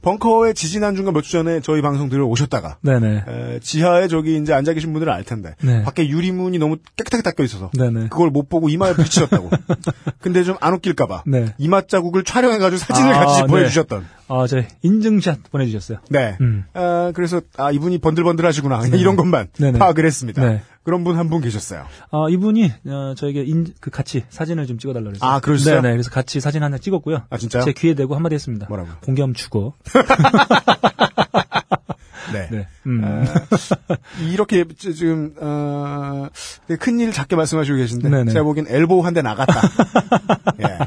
[0.00, 3.24] 벙커에 지지난 중간 몇 주 전에 저희 방송 들어오셨다가 네네.
[3.26, 5.82] 에, 지하에 저기 이제 앉아 계신 분들은 알 텐데 네.
[5.82, 8.06] 밖에 유리문이 너무 깨끗하게 닦여 있어서 네네.
[8.08, 9.50] 그걸 못 보고 이마에 부딪혔다고.
[10.22, 11.52] 근데 좀 안 웃길까봐 네.
[11.58, 13.46] 이마 자국을 촬영해가지고 사진을 아, 같이 네.
[13.48, 14.06] 보내주셨던.
[14.28, 15.98] 아, 저 인증샷 보내주셨어요.
[16.10, 16.36] 네.
[16.40, 16.64] 음.
[16.74, 19.48] 아, 그래서 아 이분이 번들번들하시구나 이런 것만.
[19.78, 20.60] 파악을 했습니다.
[20.88, 20.88] 네.
[20.88, 21.84] 그런 분 한분 계셨어요.
[22.10, 25.26] 아, 이분이 어, 저에게 인, 그 같이 사진을 좀 찍어달라고 그래서.
[25.26, 25.82] 아, 그러셨어요?
[25.82, 25.92] 네네.
[25.94, 27.24] 그래서 같이 사진 하나 찍었고요.
[27.28, 27.64] 아, 진짜요?
[27.64, 28.66] 제 귀에 대고 한마디 했습니다.
[28.70, 28.94] 뭐라고요?
[29.04, 29.74] 공개하면 죽어.
[32.32, 32.48] 네.
[32.50, 32.66] 네.
[32.86, 33.02] 음.
[33.04, 33.24] 아,
[34.30, 36.28] 이렇게 지- 지금 어,
[36.78, 38.32] 큰일 작게 말씀하시고 계신데 네네.
[38.32, 39.60] 제가 보기엔 엘보우 한대 나갔다.
[40.60, 40.78] 예,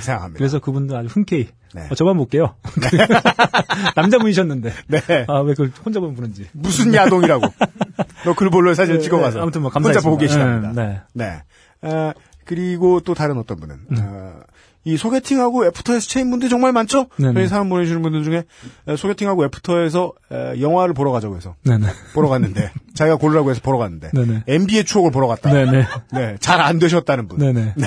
[0.00, 0.38] 생각합니다.
[0.38, 1.48] 그래서 그분도 아주 흔쾌히.
[1.74, 1.86] 네.
[1.90, 2.54] 어, 저만 볼게요.
[3.96, 4.72] 남자분이셨는데.
[4.88, 5.00] 네.
[5.28, 6.46] 아, 왜 그걸 혼자 보면 보는지.
[6.52, 7.46] 무슨 야동이라고?
[8.24, 10.08] 너 글볼로에 사진 네, 찍어가서 네, 아무튼 뭐 혼자 감사했습니다.
[10.08, 10.72] 보고 계시답니다.
[10.82, 11.42] 네, 네.
[11.82, 12.12] 아,
[12.44, 14.40] 그리고 또 다른 어떤 분은 어,
[14.86, 17.08] 이 소개팅하고 애프터에서 차인 분들이 정말 많죠?
[17.16, 17.34] 네네.
[17.34, 18.44] 저희 사연 보내주시는 분들 중에
[18.86, 21.88] 에, 소개팅하고 애프터에서 에, 영화를 보러 가자고 해서 네네.
[22.14, 24.44] 보러 갔는데 자기가 고르라고 해서 보러 갔는데 네네.
[24.46, 25.52] MB의 추억을 보러 갔다.
[25.52, 25.84] 네네.
[26.12, 27.38] 네, 잘 안 되셨다는 분.
[27.38, 27.74] 네네.
[27.76, 27.86] 네.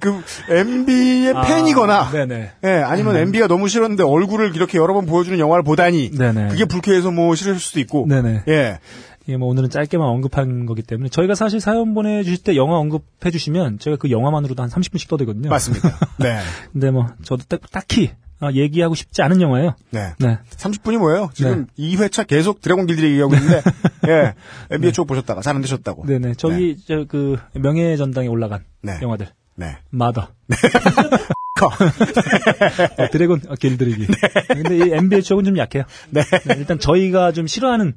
[0.00, 2.50] 그 MB의 아, 팬이거나 네네.
[2.64, 6.48] 예, 아니면 MB가 너무 싫었는데 얼굴을 이렇게 여러 번 보여주는 영화를 보다니 네네.
[6.48, 8.42] 그게 불쾌해서 뭐 싫으실 수도 있고 네네.
[8.48, 8.78] 예.
[9.30, 13.78] 예, 뭐 오늘은 짧게만 언급한 거기 때문에 저희가 사실 사연 보내주실 때 영화 언급해 주시면
[13.78, 15.48] 저희가 그 영화만으로도 한 30분씩 떠들거든요.
[15.48, 15.88] 맞습니다.
[16.18, 16.40] 네.
[16.72, 19.76] 근데 뭐 저도 딱, 딱히 아, 얘기하고 싶지 않은 영화예요.
[19.90, 20.14] 네.
[20.18, 20.38] 네.
[20.56, 21.30] 30분이 뭐예요?
[21.34, 21.94] 지금 네.
[21.96, 23.62] 2회차 계속 드래곤 길들이 얘기하고 있는데,
[24.08, 24.34] 예.
[24.70, 26.06] NBA 쪽 보셨다가 잘 안 되셨다고.
[26.06, 26.34] 네네.
[26.34, 28.98] 저기 저그 명예 전당에 올라간 네.
[29.02, 29.28] 영화들.
[29.56, 29.76] 네.
[29.90, 30.28] 마더.
[32.96, 34.06] 어, 드래곤 어, 길들이기.
[34.48, 35.82] 근데 이 NBA 쪽은 좀 약해요.
[36.08, 36.22] 네.
[36.22, 37.92] 네, 일단 저희가 좀 싫어하는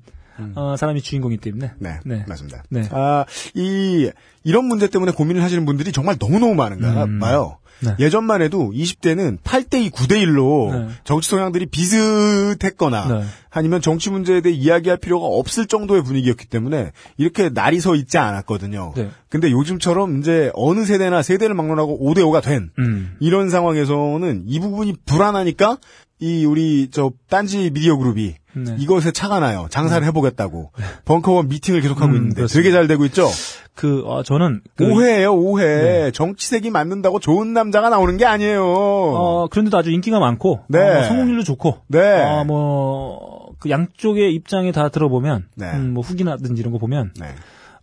[0.56, 1.72] 어, 사람이 주인공이기 때문에.
[1.80, 2.00] 네.
[2.06, 2.26] 네.
[2.28, 2.64] 맞습니다.
[2.70, 2.88] 네.
[2.92, 4.10] 아, 이,
[4.44, 7.20] 이런 문제 때문에 고민을 하시는 분들이 정말 너무너무 많은가 음.
[7.20, 7.58] 봐요.
[7.84, 7.96] 네.
[8.00, 10.94] 예전만 해도 20대는 8대2, 9대1로 네.
[11.04, 13.24] 정치 성향들이 비슷했거나 네.
[13.50, 18.94] 아니면 정치 문제에 대해 이야기할 필요가 없을 정도의 분위기였기 때문에 이렇게 날이 서 있지 않았거든요.
[18.96, 19.10] 네.
[19.30, 23.16] 근데 요즘처럼 이제 어느 세대나 세대를 막론하고 5대5가 된 음.
[23.20, 25.78] 이런 상황에서는 이 부분이 불안하니까
[26.20, 28.76] 이 우리 저 딴지 미디어 그룹이 네.
[28.78, 29.68] 이것에 차가 나요.
[29.70, 30.72] 장사를 해보겠다고
[31.06, 32.64] 벙커원 미팅을 계속하고 음, 있는데 그렇습니다.
[32.64, 33.28] 되게 잘 되고 있죠.
[33.76, 34.62] 그, 어, 저는.
[34.76, 35.66] 그, 오해예요, 오해.
[35.66, 36.12] 네.
[36.12, 38.64] 정치색이 맞는다고 좋은 남자가 나오는 게 아니에요.
[38.64, 40.62] 어, 그런데도 아주 인기가 많고.
[40.68, 40.80] 네.
[40.80, 41.78] 어, 뭐 성공률도 좋고.
[41.88, 42.22] 네.
[42.22, 45.48] 어, 뭐, 그 양쪽의 입장에 다 들어보면.
[45.56, 45.72] 네.
[45.72, 47.14] 음, 뭐 후기나든지 이런 거 보면.
[47.20, 47.28] 네.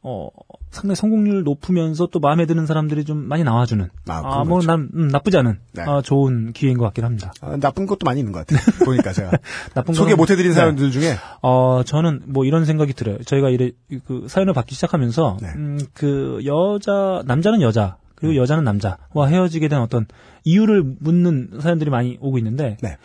[0.03, 0.29] 어,
[0.71, 3.89] 상당히 성공률 높으면서 또 마음에 드는 사람들이 좀 많이 나와주는.
[4.09, 4.61] 아, 아, 뭐.
[4.63, 5.59] 난, 음, 나쁘지 않은.
[5.73, 5.83] 네.
[5.83, 7.33] 아, 좋은 기회인 것 같긴 합니다.
[7.41, 8.61] 아, 나쁜 것도 많이 있는 것 같아요.
[8.87, 9.31] 보니까 제가
[9.75, 10.55] 나쁜 소개 거는- 못해드린 네.
[10.55, 13.19] 사람들 중에 어, 저는 뭐 이런 생각이 들어요.
[13.25, 13.73] 저희가 이래,
[14.07, 15.49] 그 사연을 받기 시작하면서, 네.
[15.57, 20.07] 음, 그 여자, 남자는 여자, 그리고 여자는 남자와 헤어지게 된 어떤
[20.45, 22.97] 이유를 묻는 사연들이 많이 오고 있는데, 네.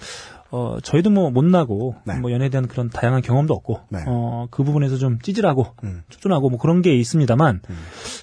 [0.56, 2.18] 어, 저희도 뭐 못나고, 네.
[2.18, 4.00] 뭐 연애에 대한 그런 다양한 경험도 없고, 네.
[4.08, 6.04] 어, 그 부분에서 좀 찌질하고, 음.
[6.08, 7.60] 쪼쫀하고 뭐 그런 게 있습니다만,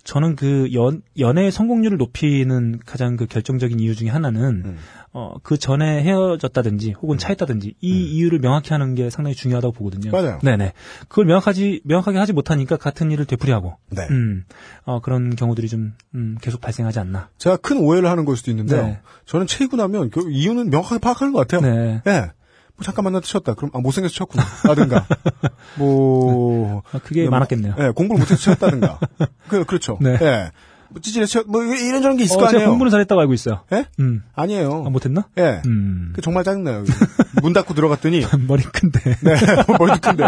[0.05, 4.79] 저는 그 연, 연애의 성공률을 높이는 가장 그 결정적인 이유 중에 하나는, 음.
[5.13, 10.11] 어, 그 전에 헤어졌다든지 혹은 차였다든지 이 이유를 명확히 하는 게 상당히 중요하다고 보거든요.
[10.11, 10.39] 맞아요.
[10.43, 10.73] 네네.
[11.09, 14.07] 그걸 명확하지, 명확하게 하지 못하니까 같은 일을 되풀이하고, 네.
[14.09, 14.45] 음,
[14.87, 17.29] 어, 그런 경우들이 좀, 음, 계속 발생하지 않나.
[17.37, 18.87] 제가 큰 오해를 하는 걸 수도 있는데요.
[18.87, 19.01] 네.
[19.27, 21.61] 저는 채이고 나면 그 이유는 명확하게 파악하는 것 같아요.
[21.61, 22.01] 네.
[22.07, 22.22] 예.
[22.77, 23.55] 뭐 잠깐 만나다 쳤다.
[23.55, 24.45] 그럼 아 못생겨서 쳤구나.
[24.65, 25.07] 라든가.
[25.79, 27.75] 뭐 아, 그게 네, 뭐, 많았겠네요.
[27.79, 28.99] 예, 공부를 못해서 쳤다든가.
[29.49, 29.99] 그 그렇죠.
[30.01, 30.19] 네.
[30.21, 30.51] 예.
[30.91, 32.69] 뭐 찌질해서 쳤- 뭐 이런저런 게 있을 어, 거 아니에요.
[32.69, 33.63] 공부는 잘했다고 알고 있어요.
[33.73, 33.87] 예?
[34.01, 34.23] 음.
[34.35, 34.85] 아니에요.
[34.87, 35.27] 아, 못했나?
[35.39, 35.63] 예.
[35.67, 36.13] 음.
[36.15, 36.85] 그 정말 짜증나요.
[37.43, 39.01] 문 닫고 들어갔더니 머리 큰데.
[39.23, 39.35] 네.
[39.79, 40.25] 머리도 큰데.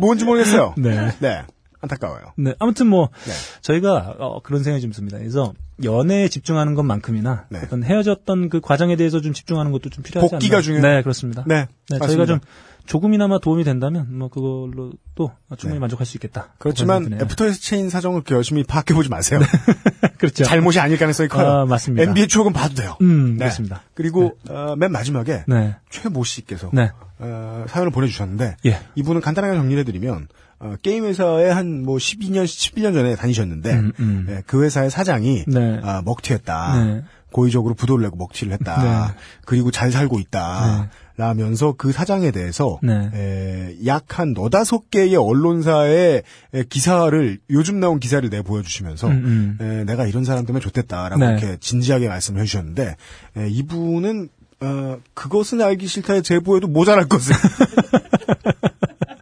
[0.00, 0.74] 뭔지 모르겠어요.
[0.78, 1.12] 네.
[1.18, 1.42] 네.
[1.80, 2.32] 안타까워요.
[2.36, 2.54] 네.
[2.58, 3.32] 아무튼 뭐, 네.
[3.62, 5.18] 저희가, 어, 그런 생각이 좀 듭니다.
[5.18, 7.60] 그래서, 연애에 집중하는 것만큼이나, 네.
[7.64, 10.62] 어떤 헤어졌던 그 과정에 대해서 좀 집중하는 것도 좀 필요하지 복기가 않나.
[10.62, 10.96] 중요해요.
[10.96, 11.44] 네, 그렇습니다.
[11.46, 11.66] 네.
[11.88, 11.98] 네.
[11.98, 12.40] 저희가 좀
[12.86, 15.78] 조금이나마 도움이 된다면 뭐 그걸로 또 충분히 네.
[15.80, 16.48] 만족할 수 있겠다.
[16.58, 19.38] 그렇지만 애프터에서 차인 사정을 그렇게 열심히 파악해 보지 마세요.
[19.38, 20.10] 드네요.
[20.18, 20.44] 그렇죠.
[20.44, 21.46] 잘못이 아닐 가능성이 커요.
[21.46, 22.02] 아, 맞습니다.
[22.02, 22.96] MB의 추억은 봐도 돼요.
[23.00, 23.38] 음, 네.
[23.44, 23.82] 그렇습니다.
[23.94, 25.76] 그리고 어, 맨 마지막에 네.
[25.90, 26.90] 최모 씨께서 네.
[27.18, 28.80] 어, 사연을 보내주셨는데 예.
[28.96, 30.26] 이분은 간단하게 정리를 해드리면
[30.60, 34.26] 어, 게임 회사에 한 뭐 12년, 11년 전에 다니셨는데 음, 음.
[34.28, 35.80] 예, 그 회사의 사장이 네.
[35.82, 36.84] 아, 먹튀했다.
[36.84, 37.02] 네.
[37.32, 38.82] 고의적으로 부도를 내고 먹튀를 했다.
[39.08, 39.14] 네.
[39.46, 40.90] 그리고 잘 살고 있다.
[41.16, 43.76] 라면서 그 사장에 대해서 네.
[43.86, 46.22] 약한 너다섯 개의 언론사의
[46.54, 49.64] 에, 기사를 요즘 나온 기사를 내 보여주시면서 음, 음.
[49.64, 51.26] 에, 내가 이런 사람 때문에 좋댔다라고 네.
[51.32, 52.96] 이렇게 진지하게 말씀을 해주셨는데
[53.36, 54.28] 에, 이분은
[54.62, 57.34] 어, 그것은 알기 싫다의 제보에도 모자랄 것을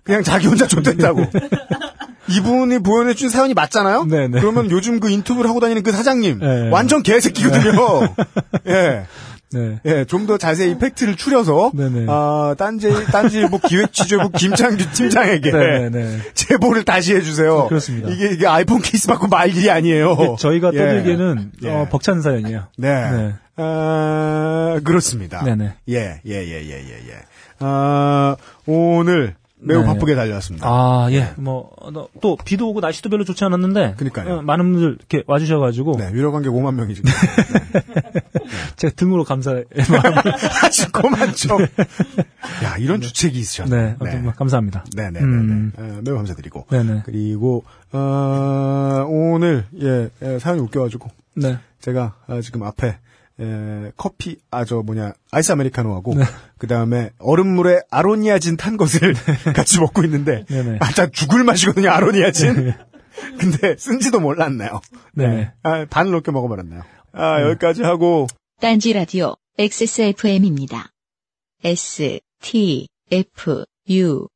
[0.08, 1.22] 그냥 자기 혼자 좋댔다고
[2.30, 4.04] 이분이 보여내준 사연이 맞잖아요.
[4.06, 4.40] 네, 네.
[4.40, 6.70] 그러면 요즘 그 인터뷰를 하고 다니는 그 사장님 네.
[6.70, 8.14] 완전 개새끼거든요.
[8.68, 9.04] 예.
[9.50, 9.80] 네.
[9.84, 12.06] 예, 좀 더 자세히 팩트를 추려서 네네.
[12.08, 16.18] 아, 딴지 딴지일보 기획취재부 김창규 팀장에게 네, 네.
[16.34, 17.66] 제보를 다시 해주세요.
[17.68, 18.08] 그렇습니다.
[18.10, 20.12] 이게 이게 아이폰 케이스 받고 말 일이 아니에요.
[20.12, 20.78] 이게 저희가 예.
[20.78, 21.68] 떠들기에는 예.
[21.70, 22.64] 어, 벅찬 사연이에요.
[22.78, 23.10] 네.
[23.10, 23.34] 네.
[23.56, 25.42] 아, 그렇습니다.
[25.44, 25.74] 네네.
[25.90, 27.14] 예, 예, 예, 예, 예, 예.
[27.60, 28.36] 아,
[28.66, 29.86] 오늘 매우 네.
[29.86, 30.66] 바쁘게 달려왔습니다.
[30.68, 31.32] 아, 예.
[31.36, 33.94] 뭐, 어, 또, 비도 오고 날씨도 별로 좋지 않았는데.
[33.96, 34.36] 그러니까요.
[34.36, 35.96] 어, 많은 분들 이렇게 와주셔가지고.
[35.98, 37.10] 네, 유료 관객 5만 명이 지금.
[38.76, 39.64] 제가 등으로 감사의
[40.62, 41.62] 아직 그만 좀.
[42.64, 43.76] 야, 이런 주책이 있으셨네.
[43.76, 43.96] 네.
[43.98, 44.84] 아무튼 뭐 감사합니다.
[44.96, 45.20] 네네네.
[45.20, 45.72] 음.
[45.76, 46.66] 어, 매우 감사드리고.
[46.70, 47.02] 네네.
[47.04, 51.10] 그리고, 어, 오늘, 예, 예, 사연이 웃겨가지고.
[51.34, 51.58] 네.
[51.80, 52.98] 제가 아, 지금 앞에
[53.40, 56.24] 에, 커피 아 저 뭐냐 아이스 아메리카노하고 네.
[56.58, 59.14] 그 다음에 얼음물에 아로니아진 탄 것을
[59.54, 60.44] 같이 먹고 있는데.
[60.80, 62.72] 아, 자 죽을 맛이거든요 아로니아진.
[63.38, 64.80] 근데 쓴지도 몰랐네요.
[65.14, 65.52] 네.
[65.62, 66.82] 아, 반을 넘게 먹어버렸네요.
[67.12, 68.26] 아 여기까지 하고
[68.60, 70.90] 딴지 라디오 XSFM입니다.
[71.64, 74.28] S, T, F, U,